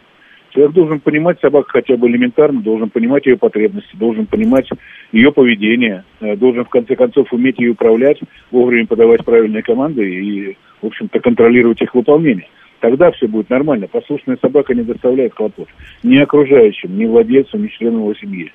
Человек 0.51 0.73
должен 0.73 1.01
понимать 1.01 1.41
собаку 1.41 1.69
хотя 1.71 1.97
бы 1.97 2.09
элементарно, 2.09 2.61
должен 2.63 2.89
понимать 2.89 3.27
ее 3.27 3.37
потребности, 3.37 3.95
должен 3.95 4.27
понимать 4.27 4.69
ее 5.13 5.31
поведение, 5.31 6.05
э, 6.21 6.37
должен 6.37 6.65
в 6.65 6.69
конце 6.71 6.97
концов 6.97 7.33
уметь 7.33 7.59
ее 7.59 7.73
управлять, 7.73 8.19
вовремя 8.51 8.87
подавать 8.87 9.25
правильные 9.25 9.63
команды 9.63 10.09
и, 10.09 10.57
в 10.81 10.87
общем-то, 10.87 11.21
контролировать 11.21 11.83
их 11.83 11.95
выполнение. 11.95 12.49
Тогда 12.81 13.11
все 13.11 13.27
будет 13.27 13.51
нормально. 13.51 13.89
Послушная 13.89 14.39
собака 14.41 14.75
не 14.75 14.83
доставляет 14.83 15.35
хлопот 15.35 15.69
ни 16.03 16.17
окружающим, 16.17 16.97
ни 16.97 17.07
владельцам, 17.07 17.63
ни 17.63 17.69
членам 17.69 18.01
его 18.01 18.15
семьи. 18.15 18.53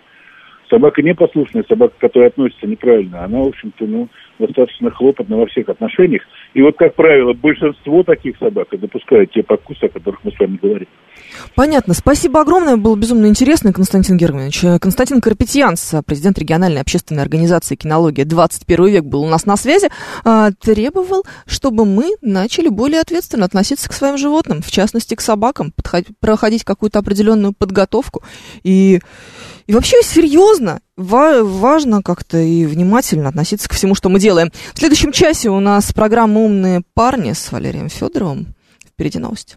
Собака 0.70 1.02
непослушная, 1.04 1.64
собака, 1.68 1.94
которая 2.00 2.30
относится 2.30 2.66
неправильно, 2.66 3.24
она, 3.24 3.40
в 3.40 3.50
общем-то, 3.50 3.86
ну, 3.86 4.08
достаточно 4.40 4.90
хлопотна 4.90 5.38
во 5.38 5.46
всех 5.46 5.70
отношениях. 5.70 6.24
И 6.54 6.62
вот, 6.62 6.78
как 6.78 6.96
правило, 6.96 7.34
большинство 7.34 8.04
таких 8.04 8.38
собак 8.38 8.68
допускают 8.72 9.32
те 9.32 9.42
покусы, 9.42 9.86
о 9.86 9.90
которых 9.90 10.24
мы 10.24 10.32
с 10.32 10.40
вами 10.40 10.60
говорим. 10.62 10.88
Понятно. 11.56 11.94
Спасибо 11.94 12.42
огромное. 12.42 12.78
Было 12.78 12.96
безумно 12.96 13.26
интересно, 13.26 13.74
Константин 13.74 14.18
Германович. 14.18 14.80
Константин 14.80 15.20
Карпетьянс, 15.20 15.96
президент 16.06 16.38
региональной 16.38 16.82
общественной 16.82 17.24
организации 17.24 17.76
«Кинология 17.76 18.26
21 18.26 18.86
век» 18.86 19.04
был 19.04 19.24
у 19.24 19.28
нас 19.28 19.46
на 19.46 19.58
связи. 19.58 19.90
А, 20.24 20.52
требовал, 20.52 21.24
чтобы 21.48 21.86
мы 21.86 22.16
начали 22.22 22.70
более 22.70 23.02
ответственно 23.02 23.46
относиться 23.46 23.90
к 23.90 23.94
своим 23.94 24.18
животным, 24.18 24.62
в 24.62 24.70
частности, 24.70 25.16
к 25.16 25.22
собакам, 25.22 25.74
проходить 26.20 26.64
какую-то 26.64 27.00
определенную 27.00 27.54
подготовку 27.54 28.22
и 28.64 29.00
и 29.66 29.74
вообще 29.74 30.02
серьезно, 30.04 30.82
важно 30.96 32.04
как-то 32.04 32.38
и 32.38 32.66
внимательно 32.66 33.30
относиться 33.30 33.68
ко 33.68 33.76
всему, 33.76 33.96
что 33.96 34.10
мы 34.10 34.20
делаем. 34.20 34.52
В 34.74 34.80
следующем 34.80 35.12
часе 35.12 35.50
у 35.50 35.60
нас 35.60 35.92
программа 35.92 36.42
«Умные 36.42 36.84
парни» 36.94 37.34
с 37.34 37.52
Валерием 37.52 37.90
Федоровым. 37.90 38.54
Впереди 38.86 39.20
новости. 39.20 39.56